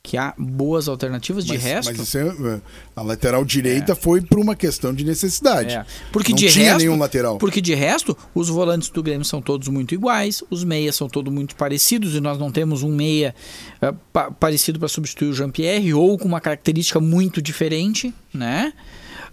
que 0.06 0.18
há 0.18 0.36
boas 0.38 0.88
alternativas 0.88 1.43
de 1.43 1.53
mas, 1.53 1.64
resto. 1.64 1.91
Mas 1.91 2.08
isso 2.08 2.18
é, 2.20 2.62
a 2.95 3.01
lateral 3.01 3.43
direita 3.43 3.93
é. 3.93 3.95
foi 3.95 4.22
por 4.22 4.38
uma 4.38 4.56
questão 4.56 4.93
de 4.93 5.03
necessidade. 5.03 5.74
É. 5.74 5.86
Porque 6.12 6.32
Não 6.32 6.38
de 6.38 6.47
tinha 6.47 6.66
resto, 6.66 6.78
nenhum 6.78 6.97
lateral. 6.97 7.39
Porque 7.39 7.60
de 7.60 7.74
resto, 7.74 8.16
os 8.36 8.47
volantes 8.47 8.89
do 8.89 9.01
Grêmio 9.01 9.26
são 9.26 9.41
todos 9.41 9.68
muito 9.68 9.95
iguais, 9.95 10.43
os 10.51 10.64
meias 10.64 10.95
são 10.95 11.10
todos 11.10 11.34
muito 11.34 11.56
parecidos 11.56 12.14
e 12.14 12.22
nós 12.22 12.38
não 12.38 12.51
temos 12.51 12.84
um 12.84 12.95
meia 12.95 13.34
uh, 13.82 13.97
pa 14.14 14.30
parecido 14.30 14.78
para 14.78 14.88
substituir 14.88 15.30
o 15.30 15.34
Jean-Pierre 15.34 15.93
ou 15.93 16.18
com 16.20 16.28
uma 16.28 16.39
característica 16.39 16.99
muito 16.99 17.41
diferente, 17.41 18.14
né? 18.32 18.74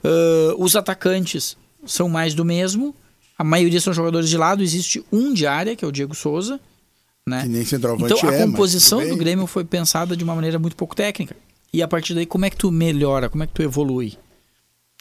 Uh, 0.02 0.62
os 0.62 0.74
atacantes 0.74 1.56
são 1.84 2.08
mais 2.08 2.34
do 2.34 2.44
mesmo. 2.44 2.94
A 3.38 3.44
maioria 3.44 3.80
são 3.80 3.92
jogadores 3.92 4.30
de 4.30 4.38
lado, 4.38 4.62
existe 4.62 5.04
um 5.12 5.34
de 5.34 5.46
área, 5.46 5.76
que 5.76 5.84
é 5.84 5.88
o 5.88 5.92
Diego 5.92 6.14
Souza. 6.14 6.58
Né? 7.28 7.42
Que 7.42 7.48
nem 7.48 7.64
centroavante 7.64 8.12
então 8.12 8.28
a 8.28 8.34
é, 8.34 8.44
composição 8.44 9.06
do 9.08 9.16
Grêmio 9.16 9.46
foi 9.46 9.64
pensada 9.64 10.16
de 10.16 10.24
uma 10.24 10.34
maneira 10.34 10.58
muito 10.58 10.76
pouco 10.76 10.94
técnica. 10.96 11.36
E 11.72 11.82
a 11.82 11.88
partir 11.88 12.14
daí, 12.14 12.26
como 12.26 12.44
é 12.44 12.50
que 12.50 12.56
tu 12.56 12.70
melhora? 12.70 13.30
Como 13.30 13.42
é 13.42 13.46
que 13.46 13.54
tu 13.54 13.62
evolui? 13.62 14.18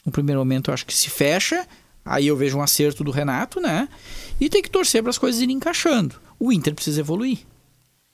No 0.06 0.12
primeiro 0.12 0.40
momento, 0.40 0.70
eu 0.70 0.74
acho 0.74 0.86
que 0.86 0.94
se 0.94 1.10
fecha. 1.10 1.66
Aí 2.04 2.26
eu 2.26 2.36
vejo 2.36 2.58
um 2.58 2.62
acerto 2.62 3.04
do 3.04 3.10
Renato, 3.10 3.60
né? 3.60 3.88
E 4.40 4.48
tem 4.48 4.62
que 4.62 4.70
torcer 4.70 5.02
para 5.02 5.10
as 5.10 5.18
coisas 5.18 5.40
irem 5.40 5.56
encaixando. 5.56 6.16
O 6.38 6.52
Inter 6.52 6.74
precisa 6.74 7.00
evoluir. 7.00 7.40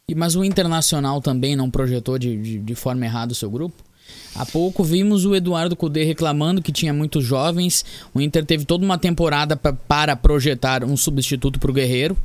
E, 0.08 0.14
mas 0.14 0.34
o 0.34 0.44
Internacional 0.44 1.20
também 1.20 1.54
não 1.54 1.70
projetou 1.70 2.18
de, 2.18 2.36
de, 2.36 2.58
de 2.58 2.74
forma 2.74 3.04
errada 3.04 3.32
o 3.32 3.36
seu 3.36 3.50
grupo? 3.50 3.76
Há 4.34 4.46
pouco 4.46 4.84
vimos 4.84 5.24
o 5.24 5.34
Eduardo 5.34 5.74
Cudê 5.74 6.04
reclamando 6.04 6.62
que 6.62 6.72
tinha 6.72 6.92
muitos 6.92 7.24
jovens. 7.24 7.84
O 8.14 8.20
Inter 8.20 8.44
teve 8.44 8.64
toda 8.64 8.84
uma 8.84 8.98
temporada 8.98 9.56
pra, 9.56 9.72
para 9.72 10.16
projetar 10.16 10.84
um 10.84 10.96
substituto 10.96 11.58
para 11.58 11.70
o 11.70 11.74
Guerreiro. 11.74 12.16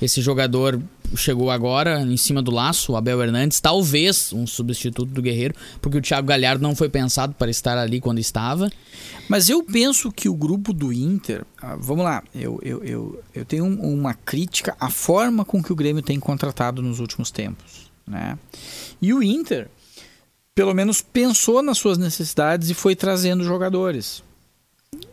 Esse 0.00 0.20
jogador 0.20 0.80
chegou 1.16 1.50
agora 1.50 2.02
em 2.02 2.16
cima 2.16 2.42
do 2.42 2.50
laço, 2.50 2.92
o 2.92 2.96
Abel 2.96 3.22
Hernandes, 3.22 3.60
talvez 3.60 4.32
um 4.32 4.46
substituto 4.46 5.10
do 5.10 5.22
Guerreiro, 5.22 5.54
porque 5.80 5.98
o 5.98 6.02
Thiago 6.02 6.26
Galhardo 6.26 6.62
não 6.62 6.74
foi 6.74 6.88
pensado 6.88 7.34
para 7.34 7.50
estar 7.50 7.78
ali 7.78 8.00
quando 8.00 8.18
estava. 8.18 8.70
Mas 9.28 9.48
eu 9.48 9.62
penso 9.62 10.12
que 10.12 10.28
o 10.28 10.34
grupo 10.34 10.72
do 10.72 10.92
Inter, 10.92 11.44
ah, 11.62 11.76
vamos 11.78 12.04
lá, 12.04 12.22
eu, 12.34 12.58
eu, 12.62 12.84
eu, 12.84 13.22
eu 13.34 13.44
tenho 13.44 13.64
uma 13.64 14.14
crítica 14.14 14.76
à 14.78 14.90
forma 14.90 15.44
com 15.44 15.62
que 15.62 15.72
o 15.72 15.76
Grêmio 15.76 16.02
tem 16.02 16.18
contratado 16.18 16.82
nos 16.82 17.00
últimos 17.00 17.30
tempos. 17.30 17.90
Né? 18.06 18.38
E 19.00 19.14
o 19.14 19.22
Inter, 19.22 19.68
pelo 20.54 20.74
menos, 20.74 21.00
pensou 21.00 21.62
nas 21.62 21.78
suas 21.78 21.98
necessidades 21.98 22.70
e 22.70 22.74
foi 22.74 22.94
trazendo 22.94 23.44
jogadores. 23.44 24.22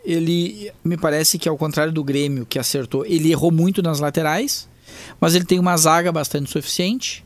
Ele 0.06 0.72
me 0.84 0.98
parece 0.98 1.40
que, 1.40 1.50
ao 1.50 1.58
contrário 1.58 1.92
do 1.92 2.04
Grêmio, 2.04 2.46
que 2.46 2.60
acertou, 2.60 3.06
ele 3.06 3.32
errou 3.32 3.52
muito 3.52 3.82
nas 3.82 4.00
laterais 4.00 4.70
mas 5.20 5.36
ele 5.36 5.46
tem 5.46 5.60
uma 5.60 5.76
zaga 5.78 6.12
bastante 6.12 6.50
suficiente. 6.50 7.24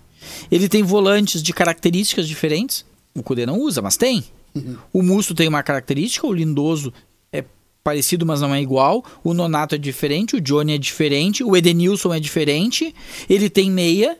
Ele 0.51 0.67
tem 0.67 0.83
volantes 0.83 1.41
de 1.41 1.53
características 1.53 2.27
diferentes. 2.27 2.85
O 3.13 3.23
Cudê 3.23 3.45
não 3.45 3.59
usa, 3.59 3.81
mas 3.81 3.97
tem. 3.97 4.23
Uhum. 4.53 4.77
O 4.91 5.01
Musto 5.01 5.33
tem 5.33 5.47
uma 5.47 5.63
característica, 5.63 6.25
o 6.25 6.33
Lindoso 6.33 6.93
é 7.31 7.43
parecido, 7.83 8.25
mas 8.25 8.41
não 8.41 8.53
é 8.53 8.61
igual. 8.61 9.03
O 9.23 9.33
Nonato 9.33 9.75
é 9.75 9.77
diferente, 9.77 10.35
o 10.35 10.41
Johnny 10.41 10.73
é 10.73 10.77
diferente, 10.77 11.43
o 11.43 11.55
Edenilson 11.55 12.13
é 12.13 12.19
diferente. 12.19 12.93
Ele 13.29 13.49
tem 13.49 13.69
meia, 13.69 14.17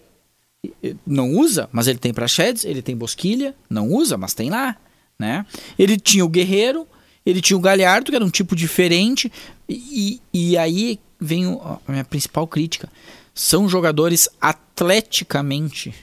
não 1.06 1.32
usa, 1.32 1.70
mas 1.72 1.88
ele 1.88 2.00
tem 2.00 2.14
prachedes, 2.14 2.66
ele 2.66 2.82
tem 2.82 2.96
bosquilha, 2.96 3.56
não 3.70 3.90
usa, 3.90 4.18
mas 4.18 4.34
tem 4.34 4.50
lá. 4.50 4.76
Né? 5.18 5.46
Ele 5.78 5.98
tinha 5.98 6.26
o 6.26 6.30
Guerreiro, 6.30 6.88
ele 7.26 7.42
tinha 7.42 7.58
o 7.58 7.62
Galhardo, 7.62 8.12
que 8.12 8.16
era 8.16 8.26
um 8.26 8.30
tipo 8.30 8.56
diferente. 8.56 9.32
E, 9.68 10.22
e 10.34 10.58
aí 10.58 11.00
vem 11.20 11.46
a 11.46 11.92
minha 11.92 12.04
principal 12.04 12.48
crítica 12.48 12.90
são 13.36 13.68
jogadores 13.68 14.30
atleticamente 14.40 15.94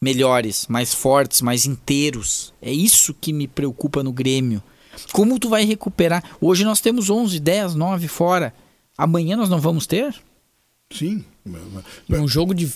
melhores, 0.00 0.66
mais 0.68 0.92
fortes, 0.92 1.40
mais 1.40 1.64
inteiros. 1.64 2.52
É 2.60 2.70
isso 2.70 3.14
que 3.14 3.32
me 3.32 3.48
preocupa 3.48 4.02
no 4.02 4.12
Grêmio. 4.12 4.62
Como 5.10 5.38
tu 5.38 5.48
vai 5.48 5.64
recuperar? 5.64 6.22
Hoje 6.38 6.64
nós 6.64 6.80
temos 6.80 7.08
11, 7.08 7.40
10, 7.40 7.74
9 7.74 8.06
fora. 8.08 8.54
Amanhã 8.96 9.36
nós 9.36 9.48
não 9.48 9.58
vamos 9.58 9.86
ter? 9.86 10.14
Sim. 10.92 11.24
Um 12.10 12.26
jogo 12.26 12.54
de. 12.54 12.68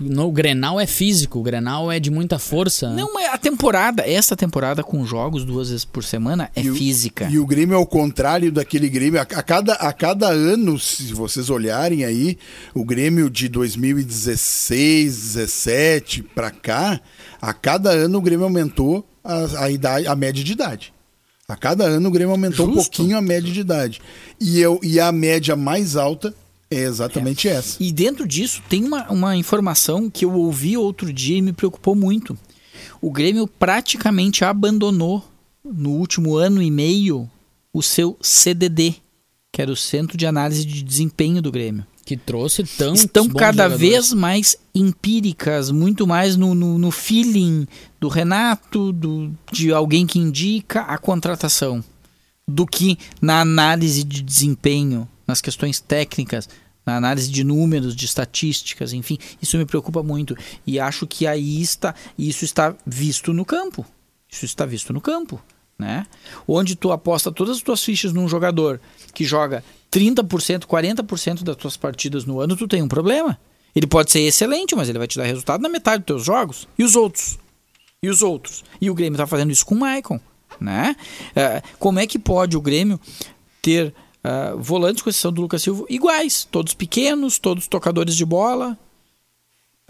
No, 0.00 0.28
o 0.28 0.32
Grenal 0.32 0.80
é 0.80 0.86
físico, 0.86 1.38
o 1.38 1.42
Grenal 1.42 1.92
é 1.92 2.00
de 2.00 2.10
muita 2.10 2.38
força. 2.38 2.90
Não, 2.90 3.12
mas 3.12 3.28
a 3.32 3.38
temporada, 3.38 4.02
essa 4.08 4.34
temporada 4.34 4.82
com 4.82 5.04
jogos 5.04 5.44
duas 5.44 5.68
vezes 5.68 5.84
por 5.84 6.02
semana 6.02 6.50
é 6.56 6.62
e 6.62 6.72
física. 6.72 7.26
O, 7.26 7.30
e 7.30 7.38
o 7.38 7.46
Grêmio 7.46 7.74
é 7.74 7.78
o 7.78 7.86
contrário 7.86 8.50
daquele 8.50 8.88
Grêmio. 8.88 9.20
A, 9.20 9.22
a, 9.22 9.42
cada, 9.42 9.74
a 9.74 9.92
cada 9.92 10.28
ano, 10.28 10.78
se 10.78 11.12
vocês 11.12 11.50
olharem 11.50 12.04
aí, 12.04 12.38
o 12.74 12.84
Grêmio 12.84 13.28
de 13.28 13.48
2016, 13.48 15.34
17 15.34 16.22
para 16.22 16.50
cá, 16.50 17.00
a 17.40 17.52
cada 17.52 17.90
ano 17.90 18.18
o 18.18 18.22
Grêmio 18.22 18.44
aumentou 18.44 19.06
a, 19.22 19.64
a, 19.64 19.70
idade, 19.70 20.06
a 20.06 20.16
média 20.16 20.42
de 20.42 20.52
idade. 20.52 20.94
A 21.46 21.56
cada 21.56 21.84
ano 21.84 22.08
o 22.08 22.12
Grêmio 22.12 22.32
aumentou 22.32 22.66
Justo. 22.66 22.80
um 22.80 22.82
pouquinho 22.82 23.18
a 23.18 23.20
média 23.20 23.52
de 23.52 23.60
idade. 23.60 24.00
E, 24.40 24.58
eu, 24.60 24.80
e 24.82 24.98
a 24.98 25.12
média 25.12 25.54
mais 25.54 25.94
alta 25.94 26.34
é 26.70 26.80
exatamente 26.80 27.48
é. 27.48 27.52
essa. 27.52 27.82
E 27.82 27.92
dentro 27.92 28.26
disso 28.26 28.62
tem 28.68 28.84
uma, 28.84 29.10
uma 29.10 29.36
informação 29.36 30.10
que 30.10 30.24
eu 30.24 30.32
ouvi 30.32 30.76
outro 30.76 31.12
dia 31.12 31.38
e 31.38 31.42
me 31.42 31.52
preocupou 31.52 31.94
muito. 31.94 32.36
O 33.00 33.10
Grêmio 33.10 33.46
praticamente 33.46 34.44
abandonou 34.44 35.22
no 35.64 35.90
último 35.90 36.36
ano 36.36 36.62
e 36.62 36.70
meio 36.70 37.30
o 37.72 37.82
seu 37.82 38.16
CDD, 38.20 38.94
que 39.52 39.60
era 39.60 39.70
o 39.70 39.76
Centro 39.76 40.16
de 40.16 40.26
Análise 40.26 40.64
de 40.64 40.82
Desempenho 40.82 41.40
do 41.40 41.52
Grêmio. 41.52 41.86
Que 42.04 42.16
trouxe 42.16 42.64
tão. 42.64 42.92
Estão 42.92 43.28
cada 43.28 43.64
jogadores. 43.64 43.80
vez 43.80 44.12
mais 44.12 44.56
empíricas, 44.74 45.70
muito 45.70 46.06
mais 46.06 46.36
no, 46.36 46.54
no, 46.54 46.78
no 46.78 46.90
feeling 46.90 47.66
do 47.98 48.08
Renato, 48.08 48.92
do, 48.92 49.32
de 49.50 49.72
alguém 49.72 50.06
que 50.06 50.18
indica 50.18 50.82
a 50.82 50.98
contratação, 50.98 51.82
do 52.46 52.66
que 52.66 52.98
na 53.22 53.40
análise 53.40 54.04
de 54.04 54.22
desempenho, 54.22 55.08
nas 55.26 55.40
questões 55.40 55.80
técnicas 55.80 56.48
na 56.86 56.96
análise 56.96 57.30
de 57.30 57.42
números, 57.42 57.96
de 57.96 58.04
estatísticas, 58.04 58.92
enfim, 58.92 59.18
isso 59.40 59.56
me 59.56 59.64
preocupa 59.64 60.02
muito 60.02 60.36
e 60.66 60.78
acho 60.78 61.06
que 61.06 61.26
aí 61.26 61.62
está, 61.62 61.94
isso 62.18 62.44
está 62.44 62.74
visto 62.84 63.32
no 63.32 63.44
campo. 63.44 63.86
Isso 64.30 64.44
está 64.44 64.66
visto 64.66 64.92
no 64.92 65.00
campo. 65.00 65.40
né? 65.78 66.06
Onde 66.46 66.76
tu 66.76 66.92
aposta 66.92 67.32
todas 67.32 67.56
as 67.56 67.62
tuas 67.62 67.82
fichas 67.82 68.12
num 68.12 68.28
jogador 68.28 68.80
que 69.12 69.24
joga 69.24 69.64
30%, 69.90 70.64
40% 70.66 71.42
das 71.42 71.56
tuas 71.56 71.76
partidas 71.76 72.24
no 72.24 72.40
ano, 72.40 72.56
tu 72.56 72.68
tem 72.68 72.82
um 72.82 72.88
problema. 72.88 73.38
Ele 73.74 73.86
pode 73.86 74.10
ser 74.10 74.20
excelente, 74.20 74.74
mas 74.74 74.88
ele 74.88 74.98
vai 74.98 75.08
te 75.08 75.18
dar 75.18 75.24
resultado 75.24 75.60
na 75.60 75.68
metade 75.68 75.98
dos 75.98 76.06
teus 76.06 76.24
jogos. 76.24 76.68
E 76.78 76.84
os 76.84 76.94
outros? 76.94 77.38
E 78.02 78.08
os 78.08 78.22
outros? 78.22 78.64
E 78.80 78.90
o 78.90 78.94
Grêmio 78.94 79.16
tá 79.16 79.26
fazendo 79.26 79.50
isso 79.50 79.66
com 79.66 79.74
o 79.74 79.78
Maicon, 79.80 80.20
né? 80.60 80.94
É, 81.34 81.62
como 81.78 81.98
é 81.98 82.06
que 82.06 82.18
pode 82.18 82.56
o 82.56 82.60
Grêmio 82.60 83.00
ter 83.60 83.92
uh, 84.24 84.58
volantes, 84.58 85.02
com 85.02 85.10
exceção 85.10 85.32
do 85.32 85.42
Lucas 85.42 85.62
Silva, 85.62 85.84
iguais? 85.88 86.46
Todos 86.50 86.74
pequenos, 86.74 87.38
todos 87.38 87.66
tocadores 87.68 88.16
de 88.16 88.24
bola. 88.24 88.76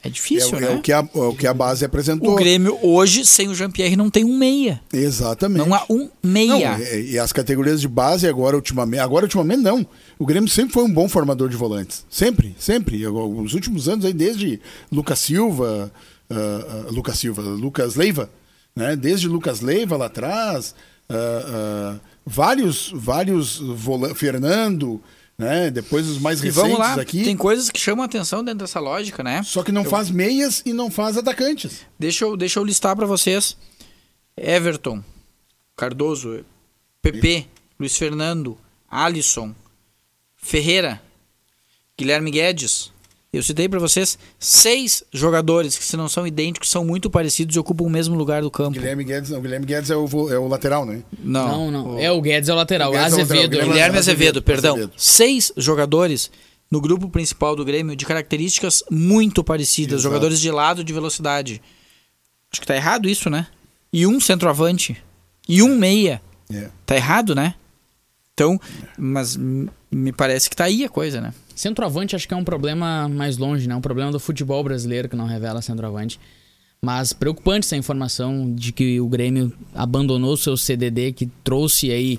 É 0.03 0.09
É, 0.09 0.11
difícil, 0.11 0.59
o- 0.59 0.61
né? 0.61 0.73
é 0.73 0.77
o 0.77 0.83
que 0.83 0.93
a, 0.93 0.99
é 0.99 1.19
o 1.19 1.35
que 1.35 1.47
a 1.47 1.55
base 1.55 1.83
apresentou. 1.83 2.33
O 2.33 2.37
Grêmio 2.37 2.79
hoje, 2.83 3.25
sem 3.25 3.49
o 3.49 3.55
Jean-Pierre, 3.55 3.97
não 3.97 4.11
tem 4.11 4.23
um 4.23 4.37
meia. 4.37 4.83
Exatamente. 4.93 5.67
Não 5.67 5.75
há 5.75 5.83
um 5.89 6.11
Não, 6.23 6.31
meia. 6.31 6.79
e, 6.95 7.13
e 7.13 7.19
as 7.19 7.33
categorias 7.33 7.81
de 7.81 7.89
base 7.89 8.29
agora 8.29 8.55
ultimamente, 8.55 9.01
agora 9.01 9.25
ultimamente 9.25 9.63
não. 9.63 9.87
O 10.19 10.27
Grêmio 10.27 10.51
sempre 10.51 10.75
foi 10.75 10.85
um 10.85 10.93
bom 10.93 11.09
formador 11.09 11.49
de 11.49 11.57
volantes, 11.57 12.05
sempre, 12.11 12.55
sempre. 12.59 13.07
Os 13.07 13.55
últimos 13.55 13.89
anos 13.89 14.05
aí 14.05 14.13
desde 14.13 14.61
Lucas 14.93 15.21
Silva, 15.21 15.91
ah, 16.29 16.35
ah, 16.37 16.91
Lucas 16.91 17.19
Silva, 17.19 17.41
Lucas 17.41 17.95
Leiva, 17.95 18.29
né? 18.77 18.95
Desde 18.97 19.27
Lucas 19.27 19.61
Leiva 19.63 19.97
lá 19.97 20.07
atrás, 20.07 20.75
ah, 21.09 21.97
vários, 22.25 22.91
vários 22.95 23.59
volantes, 23.59 24.19
Fernando, 24.19 25.03
né? 25.37 25.71
Depois 25.71 26.07
os 26.09 26.19
mais 26.19 26.41
E 26.41 26.45
recentes 26.47 26.63
vamos 26.63 26.79
lá, 26.79 26.95
aqui. 26.95 27.25
tem 27.25 27.37
coisas 27.37 27.71
que 27.71 27.79
chamam 27.79 28.03
a 28.03 28.07
atenção 28.07 28.43
dentro 28.45 28.61
dessa 28.61 28.81
lógica, 28.81 29.23
né? 29.23 29.43
Só 29.43 29.63
que 29.63 29.73
não 29.73 29.85
faz 29.85 30.11
meias 30.11 30.63
e 30.65 30.73
não 30.73 30.91
faz 30.91 31.17
atacantes. 31.17 31.83
Deixa 31.99 32.25
eu, 32.25 32.37
deixa 32.37 32.59
eu 32.61 32.65
listar 32.65 32.95
para 32.97 33.07
vocês. 33.07 33.57
Everton, 34.37 35.03
Cardoso, 35.77 36.45
PP, 37.03 37.47
Luiz 37.79 37.97
Fernando, 37.97 38.57
Alisson, 38.89 39.55
Ferreira, 40.37 41.03
Guilherme 41.99 42.31
Guedes. 42.31 42.93
Eu 43.37 43.43
citei 43.43 43.69
para 43.69 43.79
vocês 43.79 44.19
seis 44.39 45.03
jogadores 45.13 45.77
que, 45.77 45.85
se 45.85 45.97
não 45.97 46.09
são 46.09 46.27
idênticos, 46.27 46.71
são 46.71 46.85
muito 46.85 47.11
parecidos 47.11 47.57
e 47.57 47.59
ocupam 47.59 47.85
o 47.85 47.91
mesmo 47.91 48.15
lugar 48.17 48.43
do 48.43 48.51
campo. 48.51 48.73
Guilherme 48.79 49.05
Guedes, 49.05 49.31
não, 49.31 49.41
Guilherme 49.41 49.67
Guedes 49.67 49.91
é 49.91 49.97
o, 49.97 50.07
é 50.33 50.39
o 50.39 50.47
lateral, 50.49 50.85
né? 50.87 51.03
Não, 51.23 51.71
não. 51.71 51.99
É 51.99 52.11
o 52.11 52.21
Guedes, 52.21 52.49
é 52.49 52.53
o 52.53 52.57
lateral. 52.57 52.91
O 52.91 52.93
Guedes 52.93 53.13
é 53.13 53.17
o 53.17 53.19
lateral, 53.19 53.37
Azevedo. 53.37 53.51
Guilherme- 53.51 53.73
Guilherme 53.73 53.99
Azevedo, 53.99 54.21
Azevedo, 54.39 54.43
perdão. 54.43 54.75
Azevedo. 54.77 54.93
Seis 54.97 55.53
jogadores 55.57 56.31
no 56.71 56.81
grupo 56.81 57.09
principal 57.09 57.55
do 57.55 57.65
Grêmio 57.65 57.95
de 57.95 58.05
características 58.07 58.83
muito 58.91 59.45
parecidas, 59.45 60.01
Exato. 60.01 60.03
jogadores 60.03 60.41
de 60.41 60.51
lado 60.51 60.83
de 60.83 60.93
velocidade. 60.93 61.61
Acho 62.53 62.61
que 62.61 62.67
tá 62.67 62.75
errado 62.77 63.09
isso, 63.09 63.29
né? 63.31 63.47
E 63.93 64.07
um 64.07 64.19
centroavante. 64.21 64.97
E 65.49 65.63
um 65.63 65.77
meia. 65.77 66.21
É. 66.53 66.69
Tá 66.87 66.97
errado, 66.97 67.35
né? 67.35 67.55
Então, 68.33 68.61
mas 68.99 69.37
me 69.37 70.13
parece 70.13 70.51
que 70.51 70.57
tá 70.57 70.65
aí 70.65 70.85
a 70.85 70.89
coisa, 70.89 71.21
né? 71.21 71.33
Centroavante 71.55 72.17
acho 72.17 72.27
que 72.27 72.35
é 72.35 72.37
um 72.37 72.45
problema 72.45 73.09
mais 73.09 73.37
longe, 73.39 73.69
né? 73.69 73.75
Um 73.75 73.81
problema 73.81 74.11
do 74.11 74.19
futebol 74.19 74.63
brasileiro 74.63 75.09
que 75.09 75.17
não 75.17 75.27
revela 75.27 75.63
centroavante. 75.63 76.19
Mas 76.83 77.13
preocupante 77.13 77.67
essa 77.67 77.77
informação 77.77 78.55
de 78.55 78.73
que 78.73 79.01
o 79.01 79.09
Grêmio 79.09 79.53
abandonou 79.75 80.37
seu 80.37 80.57
CDD 80.57 81.13
que 81.13 81.27
trouxe 81.43 81.91
aí, 81.91 82.19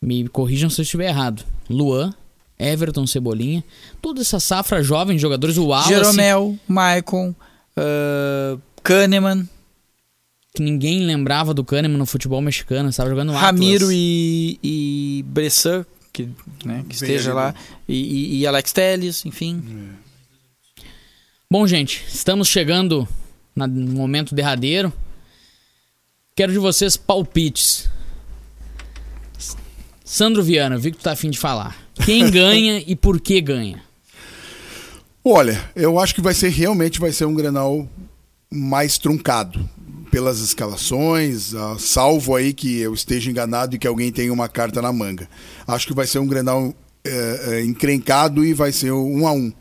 me 0.00 0.28
corrijam 0.28 0.68
se 0.68 0.80
eu 0.80 0.82
estiver 0.82 1.08
errado, 1.08 1.42
Luan, 1.70 2.12
Everton 2.58 3.06
Cebolinha, 3.06 3.64
toda 4.02 4.20
essa 4.20 4.38
safra 4.38 4.82
jovem 4.82 5.16
de 5.16 5.22
jogadores, 5.22 5.56
o 5.56 5.66
Wallace, 5.66 5.88
Jeromel, 5.88 6.58
Maicon, 6.66 7.34
ah, 7.76 8.58
Kahneman, 8.82 9.48
que 10.54 10.62
ninguém 10.62 11.04
lembrava 11.04 11.54
do 11.54 11.64
Kahneman 11.64 11.96
no 11.96 12.06
futebol 12.06 12.40
mexicano, 12.40 12.88
estava 12.88 13.08
jogando 13.08 13.32
no 13.32 13.38
Ramiro 13.38 13.90
e, 13.92 14.58
e 14.62 15.24
Bressan, 15.28 15.86
que, 16.12 16.28
né, 16.64 16.84
que 16.88 16.94
esteja 16.94 17.32
lá, 17.34 17.54
e, 17.88 18.40
e- 18.40 18.46
Alex 18.46 18.72
Telles, 18.72 19.24
enfim. 19.26 19.90
Bom, 21.50 21.66
gente, 21.66 22.04
estamos 22.12 22.48
chegando 22.48 23.06
na- 23.54 23.66
no 23.66 23.92
momento 23.92 24.34
derradeiro. 24.34 24.92
Quero 26.36 26.52
de 26.52 26.58
vocês 26.58 26.96
palpites. 26.96 27.88
Sandro 30.04 30.42
Viana, 30.42 30.76
eu 30.76 30.80
vi 30.80 30.90
que 30.90 30.98
tu 30.98 31.02
tá 31.02 31.12
afim 31.12 31.30
de 31.30 31.38
falar. 31.38 31.76
Quem 32.04 32.28
ganha 32.30 32.82
e 32.86 32.96
por 32.96 33.20
que 33.20 33.40
ganha? 33.40 33.82
Olha, 35.24 35.62
eu 35.76 35.98
acho 35.98 36.14
que 36.14 36.20
vai 36.22 36.32
ser 36.32 36.48
realmente 36.48 36.98
vai 37.00 37.12
ser 37.12 37.26
um 37.26 37.34
Grenal 37.34 37.86
mais 38.50 38.96
truncado 38.96 39.68
pelas 40.10 40.40
escalações, 40.40 41.54
ah, 41.54 41.76
salvo 41.78 42.34
aí 42.34 42.52
que 42.52 42.78
eu 42.78 42.92
esteja 42.94 43.30
enganado 43.30 43.76
e 43.76 43.78
que 43.78 43.86
alguém 43.86 44.10
tenha 44.10 44.32
uma 44.32 44.48
carta 44.48 44.80
na 44.82 44.92
manga. 44.92 45.28
Acho 45.66 45.86
que 45.86 45.94
vai 45.94 46.06
ser 46.06 46.18
um 46.18 46.26
Grenal 46.26 46.74
é, 47.04 47.40
é, 47.58 47.64
encrencado 47.64 48.44
e 48.44 48.52
vai 48.54 48.72
ser 48.72 48.92
um 48.92 49.26
a 49.26 49.32
um. 49.32 49.52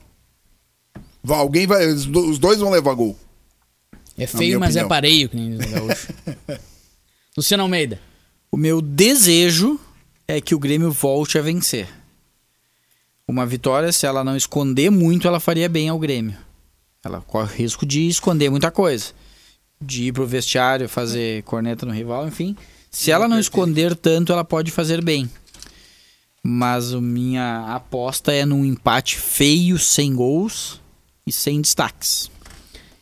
Alguém 1.28 1.68
vai, 1.68 1.86
os 1.88 2.06
do- 2.06 2.30
os 2.30 2.40
dois 2.40 2.60
vão 2.60 2.70
levar 2.72 2.94
gol. 2.94 3.18
É 4.18 4.26
feio, 4.26 4.60
mas 4.60 4.76
é 4.76 4.80
opinião. 4.80 4.88
pareio, 4.90 5.30
que 5.30 5.36
nem 5.36 5.58
gaúcho. 5.58 6.08
Luciano 7.38 7.64
Almeida. 7.64 8.00
O 8.52 8.58
meu 8.58 8.82
desejo 8.82 9.80
é 10.28 10.40
que 10.42 10.56
o 10.56 10.60
Grêmio 10.60 10.92
volte 10.92 11.38
a 11.38 11.42
vencer. 11.42 11.88
Uma 13.28 13.46
vitória, 13.46 13.92
se 13.92 14.06
ela 14.06 14.24
não 14.24 14.36
esconder 14.38 14.90
muito, 14.90 15.28
ela 15.28 15.40
faria 15.40 15.68
bem 15.68 15.90
ao 15.90 16.00
Grêmio. 16.00 16.36
Ela 17.04 17.22
corre 17.22 17.54
o 17.54 17.58
risco 17.58 17.86
de 17.86 18.08
esconder 18.08 18.50
muita 18.50 18.72
coisa. 18.72 19.12
De 19.80 20.06
ir 20.06 20.12
pro 20.12 20.26
vestiário, 20.26 20.90
fazer 20.90 21.44
corneta 21.44 21.86
no 21.86 21.94
rival, 21.94 22.28
enfim. 22.28 22.56
Se 22.90 23.12
ela 23.12 23.28
não 23.28 23.40
esconder 23.40 23.96
tanto, 23.96 24.32
ela 24.32 24.44
pode 24.44 24.72
fazer 24.72 25.04
bem. 25.04 25.30
Mas 26.42 26.94
a 26.94 27.02
minha 27.02 27.76
aposta 27.76 28.32
é 28.32 28.46
num 28.46 28.66
empate 28.66 29.18
feio, 29.18 29.78
sem 29.78 30.16
gols 30.16 30.82
e 31.26 31.32
sem 31.32 31.62
destaques. 31.62 32.32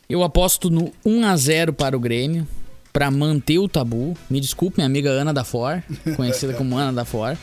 Eu 0.08 0.22
aposto 0.22 0.68
no 0.70 0.92
1 1.04 1.24
a 1.26 1.36
0 1.36 1.72
para 1.72 1.96
o 1.96 2.00
Grêmio, 2.00 2.46
para 2.92 3.10
manter 3.10 3.58
o 3.58 3.68
tabu. 3.68 4.16
Me 4.28 4.40
desculpe, 4.40 4.78
minha 4.78 4.86
amiga 4.86 5.10
Ana 5.10 5.32
da 5.32 5.44
For, 5.44 5.82
conhecida 6.16 6.54
como 6.54 6.76
Ana 6.76 6.92
da 6.92 7.04
For. 7.04 7.36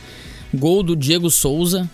Gol 0.52 0.82
do 0.82 0.94
Diego 0.94 1.30
Souza 1.30 1.90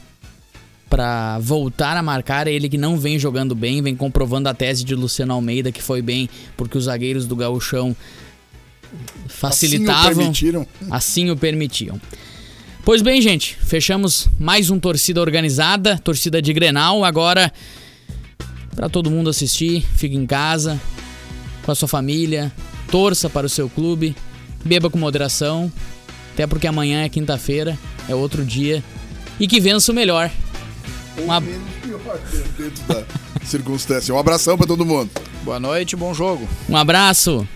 para 0.91 1.38
voltar 1.38 1.97
a 1.97 2.03
marcar 2.03 2.49
ele 2.49 2.68
que 2.68 2.76
não 2.76 2.99
vem 2.99 3.16
jogando 3.18 3.55
bem, 3.55 3.80
vem 3.80 3.95
comprovando 3.95 4.49
a 4.49 4.55
tese 4.55 4.84
de 4.84 4.95
Luciano 4.97 5.32
Almeida 5.32 5.70
que 5.70 5.80
foi 5.80 6.03
bem 6.03 6.28
porque 6.57 6.76
os 6.76 6.84
zagueiros 6.84 7.26
do 7.26 7.36
Gauchão 7.36 7.97
Assim 8.91 9.24
o 9.24 9.28
facilitavam, 9.28 10.16
permitiram. 10.16 10.66
assim 10.91 11.30
o 11.30 11.36
permitiam. 11.36 12.01
Pois 12.84 13.03
bem, 13.03 13.22
gente, 13.22 13.57
fechamos 13.64 14.28
mais 14.36 14.68
um 14.68 14.80
torcida 14.80 15.20
organizada, 15.20 15.97
torcida 15.99 16.43
de 16.43 16.53
Grenal. 16.53 17.05
Agora 17.05 17.53
para 18.74 18.88
todo 18.88 19.11
mundo 19.11 19.30
assistir, 19.30 19.82
fique 19.95 20.16
em 20.16 20.26
casa 20.26 20.80
com 21.62 21.70
a 21.70 21.74
sua 21.74 21.86
família, 21.86 22.51
torça 22.91 23.30
para 23.30 23.47
o 23.47 23.51
seu 23.51 23.68
clube, 23.68 24.16
beba 24.64 24.91
com 24.91 24.99
moderação, 24.99 25.70
até 26.32 26.47
porque 26.47 26.66
amanhã 26.66 27.05
é 27.05 27.09
quinta-feira, 27.09 27.78
é 28.09 28.14
outro 28.14 28.45
dia 28.45 28.82
e 29.38 29.47
que 29.47 29.61
vença 29.61 29.93
o 29.93 29.95
melhor. 29.95 30.30
Uma- 31.24 31.40
Menos 31.40 31.62
pior 31.82 32.18
dentro 32.58 32.82
da 32.84 33.04
circunstância. 33.44 34.14
Um 34.14 34.18
abração 34.18 34.56
pra 34.56 34.66
todo 34.66 34.84
mundo. 34.84 35.10
Boa 35.42 35.58
noite, 35.60 35.96
bom 35.96 36.12
jogo. 36.14 36.48
Um 36.68 36.76
abraço. 36.76 37.46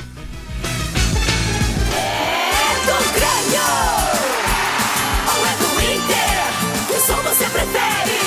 É 1.92 2.86
do 2.86 2.96
Grêmio 3.14 3.68
ou 5.28 5.46
é 5.46 5.54
do 5.56 5.70
Inter? 5.94 6.44
Que 6.88 6.98
som 7.06 7.16
você 7.22 7.44
prefere? 7.50 8.18